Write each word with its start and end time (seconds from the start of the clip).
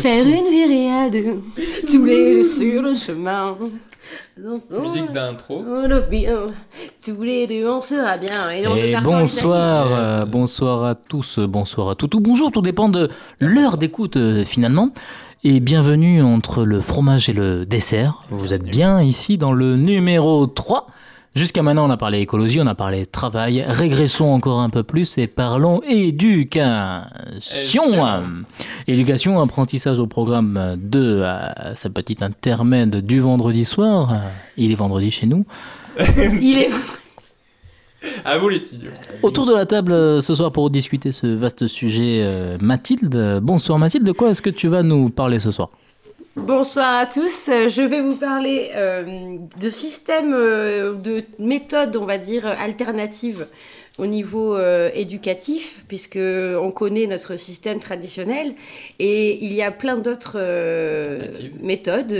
Faire 0.00 0.26
une 0.26 0.50
virée 0.50 0.90
à 0.90 1.10
deux, 1.10 1.42
tous 1.86 2.04
les 2.04 2.34
deux 2.34 2.44
sur 2.44 2.82
le 2.82 2.94
chemin. 2.94 3.56
Musique 4.36 5.12
d'intro. 5.12 5.62
On 5.66 5.86
le 5.86 6.00
bien, 6.00 6.48
tous 7.04 7.22
les 7.22 7.46
deux 7.46 7.68
on 7.68 7.80
sera 7.82 8.16
bien. 8.16 8.50
Et, 8.50 8.66
on 8.66 8.74
Et 8.74 8.88
repart 8.88 9.04
bonsoir, 9.04 9.86
Euh, 9.92 10.24
bonsoir 10.24 10.84
à 10.84 10.94
tous, 10.94 11.38
bonsoir 11.40 11.90
à 11.90 11.94
tout, 11.94 12.16
ou 12.16 12.20
bonjour, 12.20 12.50
tout 12.50 12.62
dépend 12.62 12.88
de 12.88 13.10
l'heure 13.40 13.76
d'écoute 13.76 14.16
euh, 14.16 14.44
finalement. 14.44 14.90
Et 15.44 15.60
bienvenue 15.60 16.22
entre 16.22 16.64
le 16.64 16.80
fromage 16.80 17.28
et 17.28 17.32
le 17.32 17.66
dessert. 17.66 18.22
Vous 18.30 18.54
êtes 18.54 18.62
bien 18.62 19.02
ici 19.02 19.38
dans 19.38 19.52
le 19.52 19.76
numéro 19.76 20.46
3. 20.46 20.86
Jusqu'à 21.34 21.62
maintenant, 21.62 21.86
on 21.86 21.90
a 21.90 21.96
parlé 21.96 22.18
écologie, 22.18 22.60
on 22.60 22.66
a 22.66 22.74
parlé 22.74 23.06
travail. 23.06 23.64
Régressons 23.66 24.26
encore 24.26 24.60
un 24.60 24.68
peu 24.68 24.82
plus 24.82 25.16
et 25.16 25.26
parlons 25.26 25.80
éducation. 25.82 27.10
Éducation, 28.86 29.40
apprentissage 29.40 29.98
au 29.98 30.06
programme 30.06 30.76
de 30.76 31.22
euh, 31.22 31.74
sa 31.74 31.88
petite 31.88 32.22
intermède 32.22 32.96
du 32.96 33.18
vendredi 33.20 33.64
soir. 33.64 34.14
Il 34.58 34.72
est 34.72 34.74
vendredi 34.74 35.10
chez 35.10 35.26
nous. 35.26 35.46
Il 36.40 36.58
est 36.58 36.70
À 38.26 38.36
vous 38.36 38.50
les 38.50 38.58
studios. 38.58 38.90
Autour 39.22 39.46
de 39.46 39.54
la 39.54 39.64
table 39.64 39.92
euh, 39.92 40.20
ce 40.20 40.34
soir 40.34 40.52
pour 40.52 40.68
discuter 40.68 41.12
ce 41.12 41.26
vaste 41.26 41.66
sujet, 41.66 42.20
euh, 42.22 42.58
Mathilde. 42.60 43.40
Bonsoir 43.42 43.78
Mathilde, 43.78 44.04
de 44.04 44.12
quoi 44.12 44.28
est-ce 44.30 44.42
que 44.42 44.50
tu 44.50 44.68
vas 44.68 44.82
nous 44.82 45.08
parler 45.08 45.38
ce 45.38 45.50
soir? 45.50 45.70
Bonsoir 46.34 46.98
à 46.98 47.06
tous. 47.06 47.50
Je 47.50 47.82
vais 47.82 48.00
vous 48.00 48.16
parler 48.16 48.70
euh, 48.74 49.36
de 49.60 49.68
systèmes, 49.68 50.32
euh, 50.32 50.94
de 50.94 51.24
méthodes, 51.38 51.94
on 51.96 52.06
va 52.06 52.16
dire, 52.16 52.46
alternatives 52.46 53.48
au 53.98 54.06
niveau 54.06 54.56
euh, 54.56 54.88
éducatif, 54.94 55.84
puisque 55.88 56.16
on 56.18 56.70
connaît 56.70 57.06
notre 57.06 57.36
système 57.36 57.80
traditionnel, 57.80 58.54
et 58.98 59.44
il 59.44 59.52
y 59.52 59.60
a 59.60 59.70
plein 59.70 59.98
d'autres 59.98 60.38
méthodes 61.60 62.18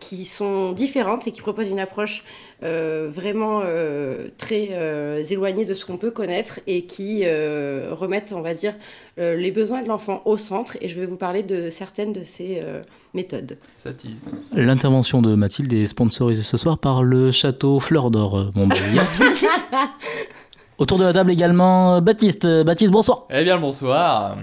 qui 0.00 0.26
sont 0.26 0.72
différentes 0.72 1.26
et 1.26 1.32
qui 1.32 1.40
proposent 1.40 1.70
une 1.70 1.80
approche 1.80 2.20
vraiment 2.62 3.62
euh, 3.64 4.28
très 4.38 4.68
euh, 4.72 5.22
éloignée 5.24 5.64
de 5.64 5.74
ce 5.74 5.84
qu'on 5.84 5.96
peut 5.96 6.10
connaître 6.10 6.60
et 6.66 6.84
qui 6.84 7.22
euh, 7.24 7.88
remettent, 7.92 8.32
on 8.36 8.42
va 8.42 8.54
dire, 8.54 8.74
euh, 9.18 9.34
les 9.36 9.50
besoins 9.50 9.82
de 9.82 9.88
l'enfant 9.88 10.22
au 10.24 10.36
centre. 10.36 10.76
Et 10.80 10.88
je 10.88 10.98
vais 10.98 11.06
vous 11.06 11.16
parler 11.16 11.42
de 11.42 11.70
certaines 11.70 12.12
de 12.12 12.22
ces 12.22 12.60
euh, 12.62 12.82
méthodes. 13.14 13.56
Ça 13.76 13.92
tease. 13.92 14.28
L'intervention 14.52 15.22
de 15.22 15.34
Mathilde 15.34 15.72
est 15.72 15.86
sponsorisée 15.86 16.42
ce 16.42 16.56
soir 16.56 16.78
par 16.78 17.02
le 17.02 17.30
château 17.30 17.80
Fleur 17.80 18.10
d'Or 18.10 18.38
euh, 18.38 18.50
Montbazillac. 18.54 19.08
Autour 20.78 20.98
de 20.98 21.04
la 21.04 21.12
table 21.12 21.30
également 21.30 21.96
euh, 21.96 22.00
Baptiste. 22.00 22.44
Euh, 22.44 22.64
Baptiste, 22.64 22.92
bonsoir. 22.92 23.26
Eh 23.30 23.44
bien 23.44 23.56
le 23.56 23.60
bonsoir. 23.60 24.38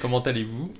Comment 0.00 0.20
allez-vous? 0.20 0.70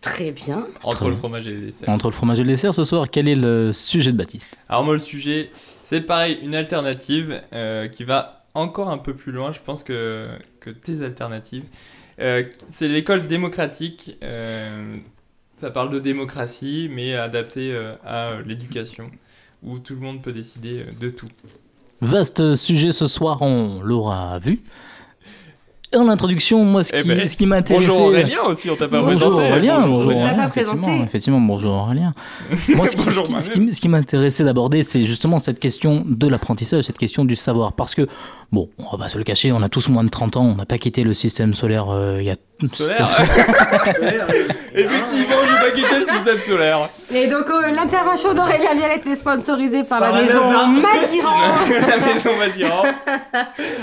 Très 0.00 0.30
bien. 0.30 0.66
Entre 0.84 0.98
Très 0.98 1.08
le 1.08 1.16
fromage 1.16 1.48
et 1.48 1.50
le 1.52 1.66
dessert. 1.66 1.88
Entre 1.88 2.06
le 2.06 2.12
fromage 2.12 2.38
et 2.38 2.42
le 2.44 2.48
dessert 2.48 2.72
ce 2.72 2.84
soir, 2.84 3.10
quel 3.10 3.28
est 3.28 3.34
le 3.34 3.72
sujet 3.72 4.12
de 4.12 4.16
Baptiste? 4.16 4.56
Alors 4.68 4.84
moi 4.84 4.94
le 4.94 5.00
sujet, 5.00 5.50
c'est 5.88 6.02
pareil, 6.02 6.38
une 6.42 6.54
alternative 6.54 7.40
euh, 7.54 7.88
qui 7.88 8.04
va 8.04 8.44
encore 8.52 8.90
un 8.90 8.98
peu 8.98 9.14
plus 9.14 9.32
loin, 9.32 9.52
je 9.52 9.60
pense 9.60 9.82
que, 9.82 10.28
que 10.60 10.68
tes 10.68 11.02
alternatives. 11.02 11.64
Euh, 12.20 12.44
c'est 12.72 12.88
l'école 12.88 13.26
démocratique. 13.26 14.18
euh, 14.22 14.98
ça 15.56 15.70
parle 15.70 15.88
de 15.90 15.98
démocratie, 15.98 16.90
mais 16.92 17.14
adapté 17.14 17.74
à 18.04 18.34
l'éducation, 18.46 19.10
où 19.62 19.78
tout 19.78 19.94
le 19.94 20.00
monde 20.00 20.22
peut 20.22 20.32
décider 20.32 20.84
de 21.00 21.08
tout. 21.10 21.28
Vaste 22.00 22.54
sujet 22.54 22.92
ce 22.92 23.06
soir, 23.06 23.42
on 23.42 23.80
l'aura 23.80 24.38
vu. 24.38 24.60
En 25.96 26.06
introduction, 26.08 26.64
moi, 26.64 26.84
ce 26.84 26.90
Eh 26.94 27.00
qui, 27.02 27.08
ben, 27.08 27.26
ce 27.26 27.34
qui 27.36 27.46
m'intéressait... 27.46 27.86
Bonjour 27.88 28.06
Aurélien 28.08 28.42
aussi, 28.46 28.68
on 28.68 28.76
t'a 28.76 28.88
pas 28.88 29.00
Bonjour 29.00 29.32
présenté. 29.36 29.50
Aurélien, 29.52 29.86
bonjour 29.86 30.10
Aurélien, 30.12 30.34
pas 30.34 30.46
effectivement, 30.48 30.82
présenté. 30.82 31.02
effectivement, 31.04 31.40
bonjour 31.40 31.72
Aurélien. 31.72 32.14
Moi, 32.68 32.84
ce 32.86 32.94
qui, 32.96 33.02
Bonjour 33.04 33.26
ce 33.40 33.50
qui- 33.50 33.72
ce 33.72 33.80
qui 33.80 33.88
m'intéressait 33.88 34.44
d'aborder, 34.44 34.82
c'est 34.82 35.04
justement 35.04 35.38
cette 35.38 35.58
question 35.58 36.04
de 36.06 36.26
l'apprentissage, 36.28 36.84
cette 36.84 36.98
question 36.98 37.24
du 37.24 37.36
savoir. 37.36 37.72
Parce 37.72 37.94
que, 37.94 38.06
bon, 38.52 38.68
on 38.78 38.90
va 38.90 38.98
pas 39.04 39.08
se 39.08 39.16
le 39.16 39.24
cacher, 39.24 39.50
on 39.50 39.62
a 39.62 39.70
tous 39.70 39.88
moins 39.88 40.04
de 40.04 40.10
30 40.10 40.36
ans, 40.36 40.44
on 40.44 40.56
n'a 40.56 40.66
pas 40.66 40.76
quitté 40.76 41.04
le 41.04 41.14
système 41.14 41.54
solaire 41.54 41.86
euh, 41.90 42.18
il 42.20 42.26
y 42.26 42.30
a... 42.30 42.36
Solaire. 42.72 43.08
Effectivement, 44.74 45.36
j'ai 45.46 45.68
pas 45.68 45.70
quitté 45.74 45.98
le 46.00 46.06
système 46.12 46.40
solaire. 46.40 46.88
Et 47.14 47.26
donc, 47.28 47.44
euh, 47.48 47.70
l'intervention 47.70 48.34
d'Aurélien 48.34 48.74
Violette 48.74 49.06
est 49.06 49.14
sponsorisée 49.16 49.84
par, 49.84 50.00
Par 50.00 50.12
la 50.12 50.20
la 50.22 50.26
maison. 50.26 50.66
Madiran. 50.66 51.36
La 51.88 51.96
maison 51.98 52.36
Madiran. 52.36 52.82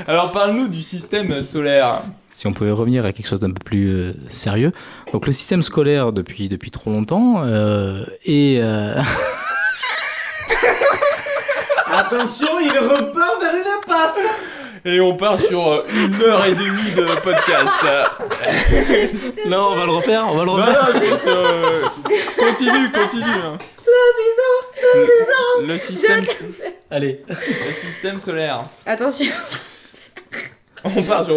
Alors 0.07 0.31
parle-nous 0.31 0.67
du 0.67 0.81
système 0.81 1.41
solaire. 1.41 2.01
Si 2.31 2.47
on 2.47 2.53
pouvait 2.53 2.71
revenir 2.71 3.05
à 3.05 3.13
quelque 3.13 3.27
chose 3.29 3.39
d'un 3.39 3.51
peu 3.51 3.63
plus 3.63 3.87
euh, 3.89 4.13
sérieux. 4.29 4.73
Donc 5.13 5.25
le 5.25 5.31
système 5.31 5.61
scolaire, 5.61 6.11
depuis, 6.11 6.49
depuis 6.49 6.69
trop 6.71 6.89
longtemps, 6.91 7.43
euh, 7.45 8.03
est... 8.25 8.59
euh, 8.61 8.95
Attention, 11.93 12.59
il 12.61 12.77
repart 12.77 13.39
vers 13.41 13.53
une 13.55 13.71
impasse 13.79 14.19
Et 14.87 14.99
on 15.01 15.15
part 15.17 15.39
sur 15.39 15.67
euh, 15.67 15.83
une 15.93 16.21
heure 16.21 16.45
et 16.45 16.53
demie 16.53 16.91
de 16.95 17.05
podcast. 17.21 17.73
Non, 19.47 19.69
on 19.71 19.75
va 19.75 19.85
le 19.85 19.91
refaire, 19.91 20.25
on 20.27 20.37
va 20.37 20.43
le 20.43 20.49
refaire. 20.51 20.89
non, 20.93 21.01
je 21.01 21.09
pense, 21.09 21.21
euh, 21.27 21.81
continue, 22.37 22.91
continue. 22.91 23.23
hein. 23.23 23.57
Le 25.61 25.77
système, 25.77 26.21
Allez. 26.91 27.21
le 27.27 27.73
système 27.73 28.19
solaire. 28.21 28.63
Attention. 28.85 29.31
On 30.83 31.03
part 31.03 31.25
sur. 31.25 31.35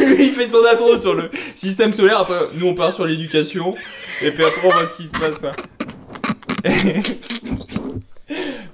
Lui, 0.00 0.26
il 0.26 0.32
fait 0.34 0.48
son 0.48 0.64
intro 0.64 1.00
sur 1.00 1.14
le 1.14 1.30
système 1.54 1.92
solaire. 1.94 2.20
Après, 2.20 2.38
nous, 2.54 2.66
on 2.68 2.74
part 2.74 2.92
sur 2.92 3.06
l'éducation. 3.06 3.74
Et 4.22 4.30
puis 4.30 4.44
après, 4.44 4.60
on 4.64 4.70
voit 4.70 4.88
ce 4.88 5.02
qui 5.02 5.08
se 5.08 5.12
passe. 5.12 5.42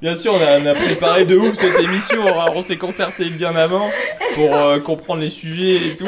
Bien 0.00 0.14
sûr, 0.14 0.34
on 0.34 0.66
a, 0.66 0.74
préparé 0.74 1.24
de 1.24 1.36
ouf 1.36 1.54
cette 1.54 1.78
émission. 1.78 2.24
On, 2.54 2.62
s'est 2.62 2.78
concerté 2.78 3.30
bien 3.30 3.54
avant 3.54 3.90
pour 4.34 4.56
euh, 4.56 4.80
comprendre 4.80 5.20
les 5.20 5.30
sujets 5.30 5.76
et 5.76 5.96
tout. 5.96 6.06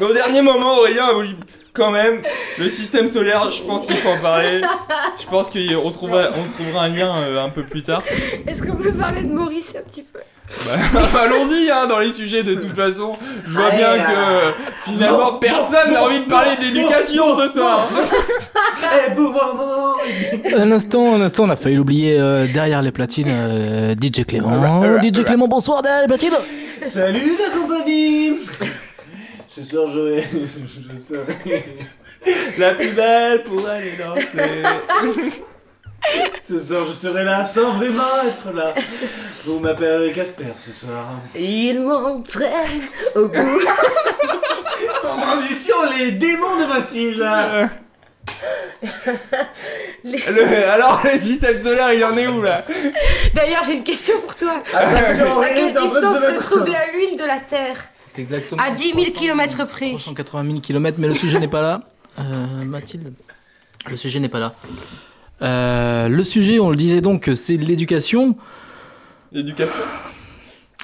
Mais 0.00 0.06
au 0.06 0.12
dernier 0.12 0.40
moment, 0.40 0.78
Aurélien 0.78 1.06
a 1.06 1.12
voulu 1.12 1.30
quand 1.72 1.90
même 1.90 2.22
le 2.58 2.68
système 2.68 3.10
solaire. 3.10 3.50
Je 3.50 3.62
pense 3.62 3.86
qu'il 3.86 3.96
faut 3.96 4.10
en 4.10 4.20
parler. 4.20 4.62
Je 5.20 5.26
pense 5.26 5.50
qu'on 5.50 5.90
trouvera, 5.90 6.30
on 6.30 6.52
trouvera 6.52 6.84
un 6.84 6.88
lien 6.88 7.14
euh, 7.16 7.44
un 7.44 7.50
peu 7.50 7.64
plus 7.64 7.82
tard. 7.82 8.02
Est-ce 8.46 8.62
qu'on 8.62 8.76
peut 8.76 8.92
parler 8.92 9.24
de 9.24 9.32
Maurice 9.32 9.74
un 9.76 9.82
petit 9.82 10.02
peu? 10.02 10.20
Bah, 10.66 10.72
Allons-y 11.22 11.70
hein, 11.70 11.86
dans 11.86 11.98
les 11.98 12.10
sujets 12.10 12.42
de 12.42 12.54
toute 12.54 12.74
façon. 12.76 13.16
Je 13.46 13.52
vois 13.52 13.66
Allez, 13.66 13.78
bien 13.78 13.96
là. 13.96 14.04
que 14.04 14.12
euh, 14.12 14.50
finalement 14.84 15.32
Non, 15.32 15.38
personne 15.38 15.92
n'a 15.92 16.04
envie 16.04 16.20
de 16.20 16.28
parler 16.28 16.56
d'éducation 16.60 17.36
ce 17.36 17.46
soir. 17.48 17.88
Eh. 18.96 20.54
Un 20.54 20.70
instant, 20.72 21.14
un 21.14 21.20
instant, 21.22 21.44
on 21.44 21.50
a 21.50 21.56
failli 21.56 21.76
l'oublier 21.76 22.18
euh, 22.20 22.46
derrière 22.46 22.82
les 22.82 22.92
platines, 22.92 23.28
euh, 23.30 23.94
DJ 23.94 24.24
Clément. 24.24 24.82
DJ 25.02 25.24
Clément, 25.24 25.48
bonsoir 25.48 25.82
derrière 25.82 26.02
les 26.02 26.08
platines. 26.08 26.34
Salut 26.82 27.36
la 27.38 27.58
compagnie 27.58 28.38
Ce 29.48 29.62
soir, 29.64 29.86
j'aurai... 29.92 30.22
Je 30.32 30.96
serai... 30.96 31.64
La 32.58 32.74
plus 32.74 32.90
belle 32.90 33.44
pour 33.44 33.66
aller 33.68 33.92
danser. 33.98 34.62
Ce 36.42 36.60
soir, 36.60 36.86
je 36.86 36.92
serai 36.92 37.24
là 37.24 37.44
sans 37.46 37.72
vraiment 37.72 38.02
être 38.26 38.52
là. 38.52 38.74
Vous 39.46 39.58
m'appellerez 39.60 40.12
Casper 40.12 40.52
ce 40.58 40.72
soir. 40.72 41.20
Il 41.34 41.80
m'entraîne 41.82 42.82
au 43.14 43.28
bout. 43.28 43.60
Sans 45.02 45.16
transition, 45.18 45.76
les 45.96 46.12
démons 46.12 46.56
de 46.58 46.66
Mathilde 46.66 47.20
Le- 50.04 50.68
alors 50.70 51.00
le 51.04 51.18
système 51.18 51.58
solaire 51.58 51.92
il 51.92 52.04
en 52.04 52.16
est 52.16 52.26
où 52.26 52.42
là? 52.42 52.64
D'ailleurs, 53.34 53.62
j'ai 53.64 53.74
une 53.74 53.84
question 53.84 54.20
pour 54.20 54.34
toi. 54.34 54.62
Attention, 54.72 55.40
À 55.40 55.48
quelle 55.48 55.72
distance 55.72 56.18
se 56.20 56.40
trouve 56.40 56.66
la 56.66 56.90
Lune 56.92 57.16
de 57.16 57.24
la 57.24 57.38
Terre? 57.38 57.76
C'est 57.94 58.20
exactement. 58.20 58.62
À 58.62 58.70
10 58.70 58.92
000 58.92 59.04
km 59.16 59.66
près. 59.66 59.90
380 59.92 60.44
000 60.46 60.60
km, 60.60 60.96
mais 61.00 61.08
le 61.08 61.14
sujet 61.14 61.38
n'est 61.38 61.48
pas 61.48 61.62
là. 61.62 61.80
Euh, 62.18 62.22
Mathilde, 62.64 63.12
le 63.88 63.96
sujet 63.96 64.20
n'est 64.20 64.28
pas 64.28 64.40
là. 64.40 64.54
Euh, 65.42 66.08
le 66.08 66.24
sujet, 66.24 66.58
on 66.58 66.70
le 66.70 66.76
disait 66.76 67.00
donc, 67.00 67.30
c'est 67.34 67.56
l'éducation 67.56 68.36
L'éducation? 69.32 69.74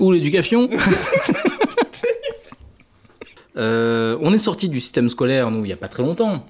ou 0.01 0.13
l'éducation. 0.13 0.69
Euh, 3.57 4.17
on 4.21 4.33
est 4.33 4.39
sorti 4.39 4.69
du 4.69 4.81
système 4.81 5.09
scolaire, 5.09 5.51
nous, 5.51 5.61
il 5.65 5.67
n'y 5.67 5.73
a 5.73 5.77
pas 5.77 5.89
très 5.89 6.03
longtemps. 6.05 6.45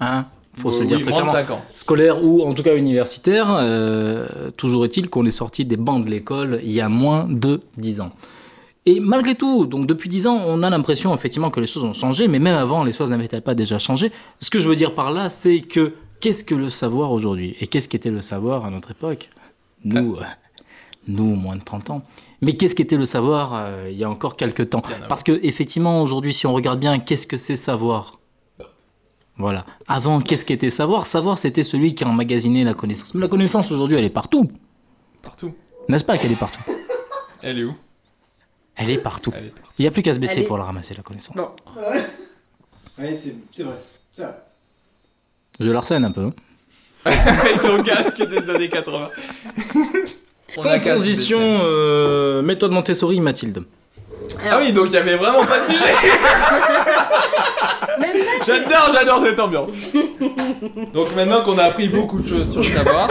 Hein 0.00 0.24
Faut 0.54 0.72
se 0.72 0.80
le 0.80 0.86
dire 0.86 0.96
Oui, 0.96 1.02
très 1.04 1.12
moins 1.12 1.20
de 1.26 1.30
clairement. 1.30 1.46
5 1.48 1.54
ans. 1.54 1.62
Scolaire 1.74 2.24
ou 2.24 2.42
en 2.44 2.54
tout 2.54 2.62
cas 2.62 2.74
universitaire, 2.74 3.46
euh, 3.60 4.26
toujours 4.56 4.84
est-il 4.86 5.10
qu'on 5.10 5.26
est 5.26 5.30
sorti 5.30 5.64
des 5.66 5.76
bancs 5.76 6.04
de 6.04 6.10
l'école 6.10 6.60
il 6.64 6.72
y 6.72 6.80
a 6.80 6.88
moins 6.88 7.26
de 7.28 7.60
10 7.76 8.00
ans. 8.00 8.10
Et 8.86 9.00
malgré 9.00 9.34
tout, 9.34 9.66
donc 9.66 9.86
depuis 9.86 10.08
10 10.08 10.26
ans, 10.28 10.40
on 10.46 10.62
a 10.62 10.70
l'impression 10.70 11.14
effectivement 11.14 11.50
que 11.50 11.60
les 11.60 11.66
choses 11.66 11.84
ont 11.84 11.92
changé, 11.92 12.26
mais 12.26 12.38
même 12.38 12.56
avant, 12.56 12.84
les 12.84 12.92
choses 12.94 13.10
n'avaient-elles 13.10 13.42
pas 13.42 13.54
déjà 13.54 13.78
changé? 13.78 14.10
Ce 14.40 14.48
que 14.48 14.58
je 14.60 14.66
veux 14.66 14.76
dire 14.76 14.94
par 14.94 15.12
là, 15.12 15.28
c'est 15.28 15.60
que 15.60 15.92
qu'est-ce 16.20 16.44
que 16.44 16.54
le 16.54 16.70
savoir 16.70 17.12
aujourd'hui 17.12 17.56
Et 17.60 17.66
qu'est-ce 17.66 17.88
qu'était 17.88 18.10
le 18.10 18.22
savoir 18.22 18.64
à 18.64 18.70
notre 18.70 18.90
époque 18.90 19.30
Nous, 19.84 20.16
euh, 20.16 20.22
nous, 21.06 21.34
moins 21.34 21.56
de 21.56 21.62
30 21.62 21.90
ans. 21.90 22.02
Mais 22.40 22.56
qu'est-ce 22.56 22.74
qu'était 22.74 22.96
le 22.96 23.04
savoir 23.04 23.52
euh, 23.54 23.88
il 23.90 23.96
y 23.96 24.04
a 24.04 24.10
encore 24.10 24.36
quelques 24.36 24.70
temps. 24.70 24.82
Parce 25.08 25.22
que 25.22 25.38
effectivement, 25.42 26.00
aujourd'hui, 26.02 26.32
si 26.34 26.46
on 26.46 26.52
regarde 26.52 26.78
bien, 26.78 26.98
qu'est-ce 27.00 27.26
que 27.26 27.36
c'est 27.38 27.56
savoir 27.56 28.20
Voilà. 29.36 29.64
Avant, 29.86 30.20
qu'est-ce 30.20 30.44
qu'était 30.44 30.70
savoir 30.70 31.06
Savoir, 31.06 31.38
c'était 31.38 31.62
celui 31.64 31.94
qui 31.94 32.04
emmagasinait 32.04 32.64
la 32.64 32.74
connaissance. 32.74 33.14
Mais 33.14 33.20
la 33.22 33.28
connaissance, 33.28 33.70
aujourd'hui, 33.72 33.96
elle 33.96 34.04
est 34.04 34.10
partout. 34.10 34.50
Partout. 35.22 35.52
N'est-ce 35.88 36.04
pas 36.04 36.16
qu'elle 36.18 36.32
est 36.32 36.36
partout 36.36 36.60
Elle 37.42 37.58
est 37.60 37.64
où 37.64 37.74
Elle 38.76 38.90
est 38.90 38.98
partout. 38.98 39.32
Elle 39.34 39.46
est 39.46 39.50
partout. 39.50 39.72
Il 39.78 39.82
n'y 39.82 39.88
a 39.88 39.90
plus 39.90 40.02
qu'à 40.02 40.12
se 40.14 40.18
baisser 40.20 40.40
est- 40.40 40.44
pour 40.44 40.58
la 40.58 40.64
ramasser, 40.64 40.94
la 40.94 41.02
connaissance. 41.02 41.34
Bon. 41.36 41.48
Ouais, 42.98 43.14
c'est 43.14 43.34
c'est 43.52 43.62
vrai. 43.62 43.76
C'est 44.12 44.22
vrai. 44.22 44.34
Je 45.60 45.70
l'arsène 45.70 46.04
un 46.04 46.12
peu. 46.12 46.22
hein. 46.22 46.32
Avec 47.04 47.62
ton 47.62 47.82
casque 47.82 48.22
des 48.28 48.50
années 48.50 48.68
80. 48.68 49.08
On 50.56 50.60
a 50.60 50.62
Sans 50.62 50.80
transition, 50.80 51.38
euh, 51.40 52.42
méthode 52.42 52.72
Montessori, 52.72 53.20
Mathilde. 53.20 53.64
Ah 54.48 54.58
oui, 54.60 54.72
donc 54.72 54.86
il 54.86 54.92
y 54.94 54.96
avait 54.96 55.16
vraiment 55.16 55.44
pas 55.44 55.60
de 55.60 55.66
sujet. 55.72 55.94
J'adore, 58.46 58.90
j'adore 58.92 59.22
cette 59.24 59.40
ambiance. 59.40 59.70
Donc 60.92 61.14
maintenant 61.16 61.42
qu'on 61.42 61.58
a 61.58 61.64
appris 61.64 61.88
beaucoup 61.88 62.20
de 62.20 62.28
choses 62.28 62.50
sur 62.52 62.60
le 62.62 62.68
savoir, 62.68 63.08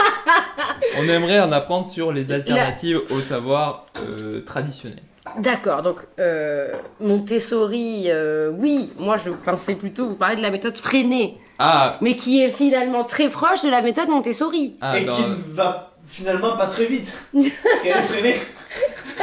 on 1.00 1.08
aimerait 1.08 1.40
en 1.40 1.52
apprendre 1.52 1.90
sur 1.90 2.12
les 2.12 2.32
alternatives 2.32 3.02
au 3.10 3.22
savoir 3.22 3.86
euh, 4.08 4.42
traditionnel. 4.44 5.02
D'accord, 5.40 5.82
donc 5.82 5.98
euh, 6.20 6.74
Montessori, 7.00 8.06
euh, 8.08 8.50
oui, 8.58 8.94
moi 8.98 9.18
je 9.18 9.30
pensais 9.32 9.76
plutôt 9.76 10.08
vous 10.08 10.16
parler 10.16 10.38
de 10.38 10.42
la 10.42 10.52
méthode 10.52 10.78
freinée, 10.78 11.38
Ah, 11.60 11.98
mais 12.02 12.16
qui 12.16 12.42
est 12.44 12.52
finalement 12.52 13.04
très 13.04 13.30
proche 13.30 13.64
de 13.64 13.70
la 13.70 13.82
méthode 13.82 14.10
Montessori. 14.10 14.76
ah 14.82 14.98
Et 14.98 15.06
dans- 15.06 15.16
qui 15.16 15.24
ne 15.24 15.36
va 15.54 15.92
finalement 16.08 16.56
pas 16.56 16.68
très 16.68 16.86
vite. 16.86 17.12
Parce 17.34 17.48
qu'elle 17.84 17.98
est 17.98 18.02
freinée. 18.02 18.36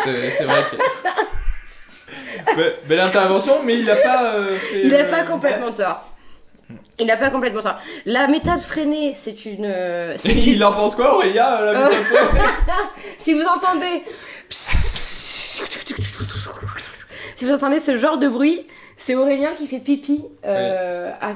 c'est 0.05 0.31
c'est 0.33 0.45
vrai 0.45 0.61
que. 0.71 0.77
Belle 2.87 3.01
intervention, 3.01 3.63
mais 3.65 3.79
il 3.79 3.91
a 3.91 3.97
pas 3.97 4.35
euh, 4.35 4.57
fait. 4.59 4.83
Il 4.83 4.89
n'a 4.91 4.97
euh, 4.99 5.11
pas 5.11 5.23
complètement 5.23 5.73
tort. 5.73 6.11
Il 6.99 7.07
n'a 7.07 7.17
pas 7.17 7.31
complètement 7.31 7.61
tort. 7.63 7.79
La 8.05 8.29
méthode 8.29 8.61
freinée, 8.61 9.15
c'est 9.17 9.45
une... 9.47 9.65
euh, 9.65 10.15
c'est 10.19 10.33
une- 10.33 10.39
Il 10.39 10.65
en 10.65 10.73
pense 10.73 10.95
quoi, 10.95 11.17
Aurélia 11.17 11.61
la 11.73 11.73
méthode 11.89 12.05
freinée 12.05 12.43
Si 13.19 13.33
vous 13.35 13.43
entendez... 13.45 14.03
Si 17.37 17.45
vous 17.45 17.53
entendez 17.53 17.81
ce 17.81 17.99
genre 17.99 18.19
de 18.19 18.29
bruit, 18.29 18.67
c'est 18.97 19.15
Aurélien 19.15 19.53
qui 19.59 19.67
fait 19.67 19.79
pipi 19.81 20.25
euh, 20.45 21.11
à 21.21 21.33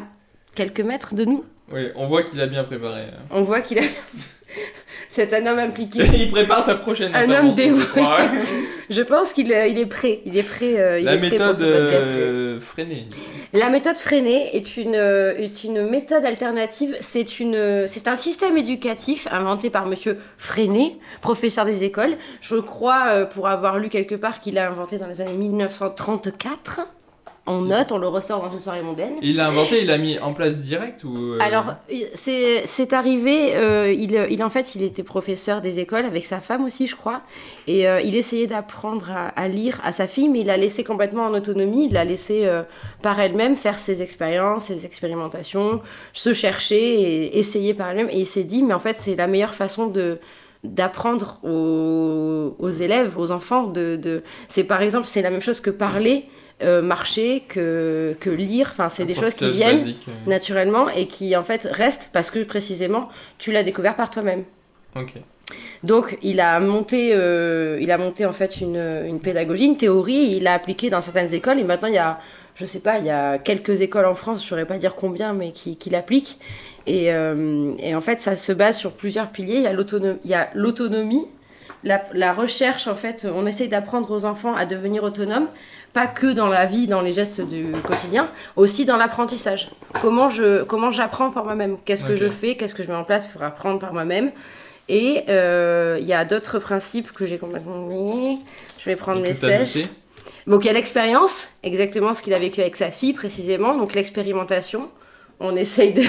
quelques 0.59 0.81
mètres 0.81 1.15
de 1.15 1.25
nous. 1.25 1.45
Oui, 1.73 1.89
on 1.95 2.07
voit 2.09 2.25
qu'il 2.25 2.41
a 2.41 2.47
bien 2.47 2.65
préparé. 2.65 3.03
On 3.31 3.43
voit 3.43 3.61
qu'il 3.61 3.79
a... 3.79 3.83
C'est 5.09 5.33
un 5.33 5.47
homme 5.47 5.59
impliqué. 5.59 6.01
Il 6.15 6.31
prépare 6.31 6.65
sa 6.67 6.75
prochaine 6.75 7.15
Un 7.15 7.31
homme 7.31 7.53
dévoué. 7.53 8.03
je 8.91 9.03
pense 9.03 9.33
qu'il 9.33 9.53
est, 9.53 9.71
il 9.71 9.79
est 9.79 9.87
prêt. 9.87 10.21
Il 10.25 10.37
est 10.37 10.43
prêt. 10.43 10.79
euh, 10.81 10.99
il 10.99 11.05
La 11.05 11.15
est 11.15 11.19
prêt 11.19 11.29
pour 11.31 11.39
méthode 11.39 11.57
ce 11.59 11.65
podcast. 11.65 12.05
euh, 12.07 12.61
freinée. 12.61 13.07
La 13.53 13.69
méthode 13.71 13.97
freinée 13.97 14.57
est 14.57 14.77
une, 14.77 14.95
euh, 14.97 15.35
est 15.39 15.65
une 15.65 15.89
méthode 15.89 16.25
alternative. 16.25 16.97
C'est 17.01 17.41
une, 17.41 17.87
c'est 17.87 18.09
un 18.09 18.17
système 18.17 18.57
éducatif 18.57 19.29
inventé 19.31 19.71
par 19.71 19.87
Monsieur 19.87 20.19
Freinet, 20.37 20.97
professeur 21.21 21.65
des 21.65 21.85
écoles. 21.85 22.17
Je 22.41 22.57
crois, 22.57 23.05
euh, 23.09 23.25
pour 23.27 23.49
avoir 23.49 23.79
lu 23.79 23.89
quelque 23.91 24.15
part, 24.17 24.41
qu'il 24.41 24.55
l'a 24.55 24.69
inventé 24.71 24.99
dans 24.99 25.07
les 25.07 25.21
années 25.21 25.33
1934. 25.35 26.81
On 27.51 27.63
note, 27.63 27.93
on 27.93 27.99
le 27.99 28.09
ressort 28.09 28.43
dans 28.43 28.51
une 28.51 28.61
soirée 28.61 28.83
mondaine. 28.83 29.15
Il 29.23 29.37
l'a 29.37 29.49
inventé, 29.49 29.81
il 29.81 29.87
l'a 29.87 29.97
mis 29.97 30.19
en 30.19 30.35
place 30.35 30.57
direct 30.57 31.03
ou 31.03 31.17
euh, 31.17 31.39
Alors, 31.41 31.77
c'est 32.15 32.63
c'est 32.67 32.93
arrivé, 32.93 33.57
euh, 33.57 33.91
il, 33.91 34.13
il, 34.31 34.45
en 34.45 34.51
fait, 34.51 34.75
il 34.75 34.83
était 34.83 35.03
professeur 35.03 35.63
des 35.63 35.81
écoles 35.81 36.05
avec 36.05 36.27
sa 36.27 36.41
femme 36.41 36.67
aussi, 36.67 36.87
je 36.87 36.95
crois, 36.95 37.23
et 37.67 37.89
euh, 37.89 38.03
il 38.03 38.17
essayait 38.17 38.47
d'apprendre 38.47 39.11
à, 39.11 39.29
à 39.29 39.49
lire 39.49 39.81
à 39.83 39.93
sa 39.93 40.07
fille, 40.07 40.29
mais 40.29 40.41
il 40.41 40.47
l'a 40.47 40.59
laissé 40.59 40.85
complètement 40.85 41.25
en 41.25 41.33
autonomie, 41.33 41.87
il 41.87 41.95
l'a 41.95 42.05
laissé 42.05 42.45
euh, 42.45 42.65
par 43.01 43.19
elle-même 43.19 43.57
faire 43.57 43.79
ses 43.79 44.03
expériences, 44.03 44.67
ses 44.67 44.85
expérimentations, 44.85 45.81
se 46.13 46.35
chercher 46.35 47.01
et 47.01 47.39
essayer 47.39 47.73
par 47.73 47.89
elle-même, 47.89 48.11
et 48.11 48.21
il 48.21 48.27
s'est 48.27 48.45
dit, 48.45 48.63
mais 48.63 48.75
en 48.75 48.81
fait, 48.81 48.97
c'est 48.99 49.17
la 49.17 49.27
meilleure 49.27 49.55
façon 49.55 49.87
de 49.87 50.19
d'apprendre 50.65 51.39
aux, 51.45 52.57
aux 52.59 52.69
élèves, 52.69 53.17
aux 53.17 53.31
enfants, 53.31 53.69
de, 53.69 53.97
de... 53.97 54.23
c'est 54.49 54.65
par 54.65 54.83
exemple, 54.83 55.07
c'est 55.07 55.23
la 55.23 55.31
même 55.31 55.41
chose 55.41 55.61
que 55.61 55.71
parler, 55.71 56.27
euh, 56.63 56.83
marcher, 56.83 57.45
que, 57.49 58.17
que 58.21 58.31
lire, 58.31 58.69
enfin, 58.73 58.89
c'est 58.89 59.05
des 59.05 59.15
choses 59.15 59.35
qui 59.35 59.51
viennent 59.51 59.79
basique, 59.79 60.07
euh. 60.09 60.31
naturellement 60.31 60.89
et 60.89 61.07
qui 61.07 61.37
en 61.37 61.45
fait 61.45 61.69
restent 61.71 62.11
parce 62.13 62.31
que 62.31 62.43
précisément 62.43 63.09
tu 63.39 63.53
l'as 63.53 63.63
découvert 63.63 63.95
par 63.95 64.11
toi-même. 64.11 64.45
Ok. 64.97 65.15
Donc 65.83 66.19
il 66.23 66.41
a 66.41 66.61
monté, 66.61 67.13
euh, 67.15 67.79
il 67.81 67.91
a 67.91 67.99
monté 67.99 68.27
en 68.27 68.33
fait 68.33 68.61
une, 68.61 68.77
une 68.77 69.21
pédagogie, 69.21 69.67
une 69.67 69.77
théorie, 69.77 70.35
il 70.37 70.43
l'a 70.43 70.55
appliquée 70.55 70.91
dans 70.91 71.01
certaines 71.01 71.33
écoles 71.33 71.59
et 71.59 71.65
maintenant 71.65 71.89
il 71.89 71.95
y 71.95 71.99
a, 71.99 72.19
je 72.57 72.65
sais 72.65 72.81
pas, 72.81 72.99
il 72.99 73.07
y 73.07 73.11
a 73.11 73.39
quelques 73.39 73.81
écoles 73.81 74.07
en 74.07 74.15
France, 74.15 74.43
je 74.43 74.49
saurais 74.49 74.67
pas 74.67 74.79
dire 74.79 74.95
combien, 74.95 75.33
mais 75.33 75.53
qui, 75.53 75.77
qui 75.77 75.91
l'appliquent. 75.91 76.39
Et, 76.87 77.13
euh, 77.13 77.73
et 77.79 77.95
en 77.95 78.01
fait 78.01 78.21
ça 78.21 78.35
se 78.35 78.53
base 78.53 78.77
sur 78.77 78.93
plusieurs 78.93 79.29
piliers. 79.31 79.57
Il 79.57 79.63
y 79.63 79.67
a 79.67 79.73
l'autonomie, 79.73 80.19
il 80.25 80.31
y 80.31 80.35
a 80.35 80.51
l'autonomie, 80.55 81.29
la, 81.85 82.03
la 82.13 82.33
recherche 82.33 82.89
en 82.89 82.97
fait, 82.97 83.27
on 83.33 83.47
essaye 83.47 83.69
d'apprendre 83.69 84.11
aux 84.11 84.25
enfants 84.25 84.55
à 84.55 84.67
devenir 84.67 85.05
autonomes, 85.05 85.49
pas 85.93 86.07
que 86.07 86.33
dans 86.33 86.49
la 86.49 86.67
vie, 86.67 86.87
dans 86.87 87.01
les 87.01 87.13
gestes 87.13 87.41
du 87.41 87.73
quotidien, 87.83 88.29
aussi 88.57 88.85
dans 88.85 88.97
l'apprentissage. 88.97 89.71
Comment 90.01 90.31
je, 90.31 90.63
comment 90.65 90.93
j'apprends 90.93 91.31
par 91.31 91.45
moi-même? 91.45 91.79
Qu'est-ce 91.85 92.05
que 92.05 92.17
je 92.17 92.29
fais? 92.29 92.57
Qu'est-ce 92.57 92.75
que 92.75 92.83
je 92.83 92.89
mets 92.89 92.95
en 92.97 93.05
place 93.05 93.27
pour 93.27 93.43
apprendre 93.43 93.79
par 93.79 93.93
moi-même? 93.93 94.31
Et 94.89 95.25
euh, 95.29 95.99
il 96.01 96.07
y 96.07 96.15
a 96.15 96.25
d'autres 96.25 96.59
principes 96.59 97.13
que 97.13 97.27
j'ai 97.27 97.39
complètement 97.39 97.85
oubliés. 97.85 98.39
Je 98.79 98.85
vais 98.87 98.97
prendre 98.97 99.19
Et 99.21 99.29
mes 99.29 99.35
sèches. 99.35 99.87
Donc 100.47 100.65
il 100.65 100.69
y 100.69 100.71
a 100.71 100.73
l'expérience, 100.73 101.49
exactement 101.63 102.15
ce 102.15 102.23
qu'il 102.23 102.33
a 102.33 102.39
vécu 102.39 102.61
avec 102.61 102.77
sa 102.77 102.91
fille 102.91 103.13
précisément. 103.13 103.77
Donc 103.77 103.95
l'expérimentation. 103.95 104.89
On 105.41 105.55
essaye 105.55 105.93
de 105.93 106.03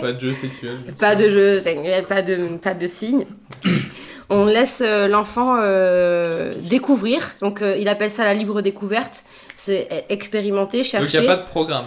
Pas 0.00 0.12
de 0.12 0.20
jeu 0.20 0.32
sexuel. 0.32 0.78
pas 0.98 1.14
de 1.14 1.28
jeu 1.28 1.60
sexuel, 1.60 2.06
pas 2.06 2.22
de, 2.22 2.56
pas 2.56 2.72
de 2.72 2.86
signes. 2.86 3.26
On 4.28 4.44
laisse 4.44 4.82
euh, 4.84 5.06
l'enfant 5.06 5.56
euh, 5.60 6.54
découvrir. 6.62 7.34
Donc, 7.40 7.62
euh, 7.62 7.76
il 7.76 7.86
appelle 7.88 8.10
ça 8.10 8.24
la 8.24 8.34
libre 8.34 8.60
découverte. 8.60 9.24
C'est 9.54 9.86
euh, 9.92 10.00
expérimenter, 10.08 10.78
Donc 10.78 10.86
il 10.86 10.90
chercher. 10.90 11.20
n'y 11.20 11.26
a 11.28 11.36
pas 11.36 11.42
de 11.42 11.46
programme. 11.48 11.86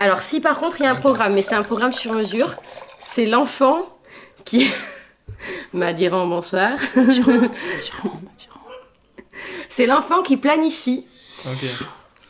Alors, 0.00 0.22
si 0.22 0.40
par 0.40 0.58
contre, 0.58 0.80
il 0.80 0.84
y 0.84 0.86
a 0.86 0.90
un 0.90 0.96
programme, 0.96 1.34
mais 1.34 1.42
c'est 1.42 1.54
un 1.54 1.62
programme 1.62 1.92
sur 1.92 2.12
mesure, 2.12 2.54
c'est 2.98 3.26
l'enfant 3.26 3.96
qui. 4.44 4.70
Madiran, 5.72 6.26
bonsoir. 6.26 6.72
C'est 9.68 9.86
l'enfant 9.86 10.22
qui 10.22 10.36
planifie 10.38 11.06
Ok. 11.44 11.64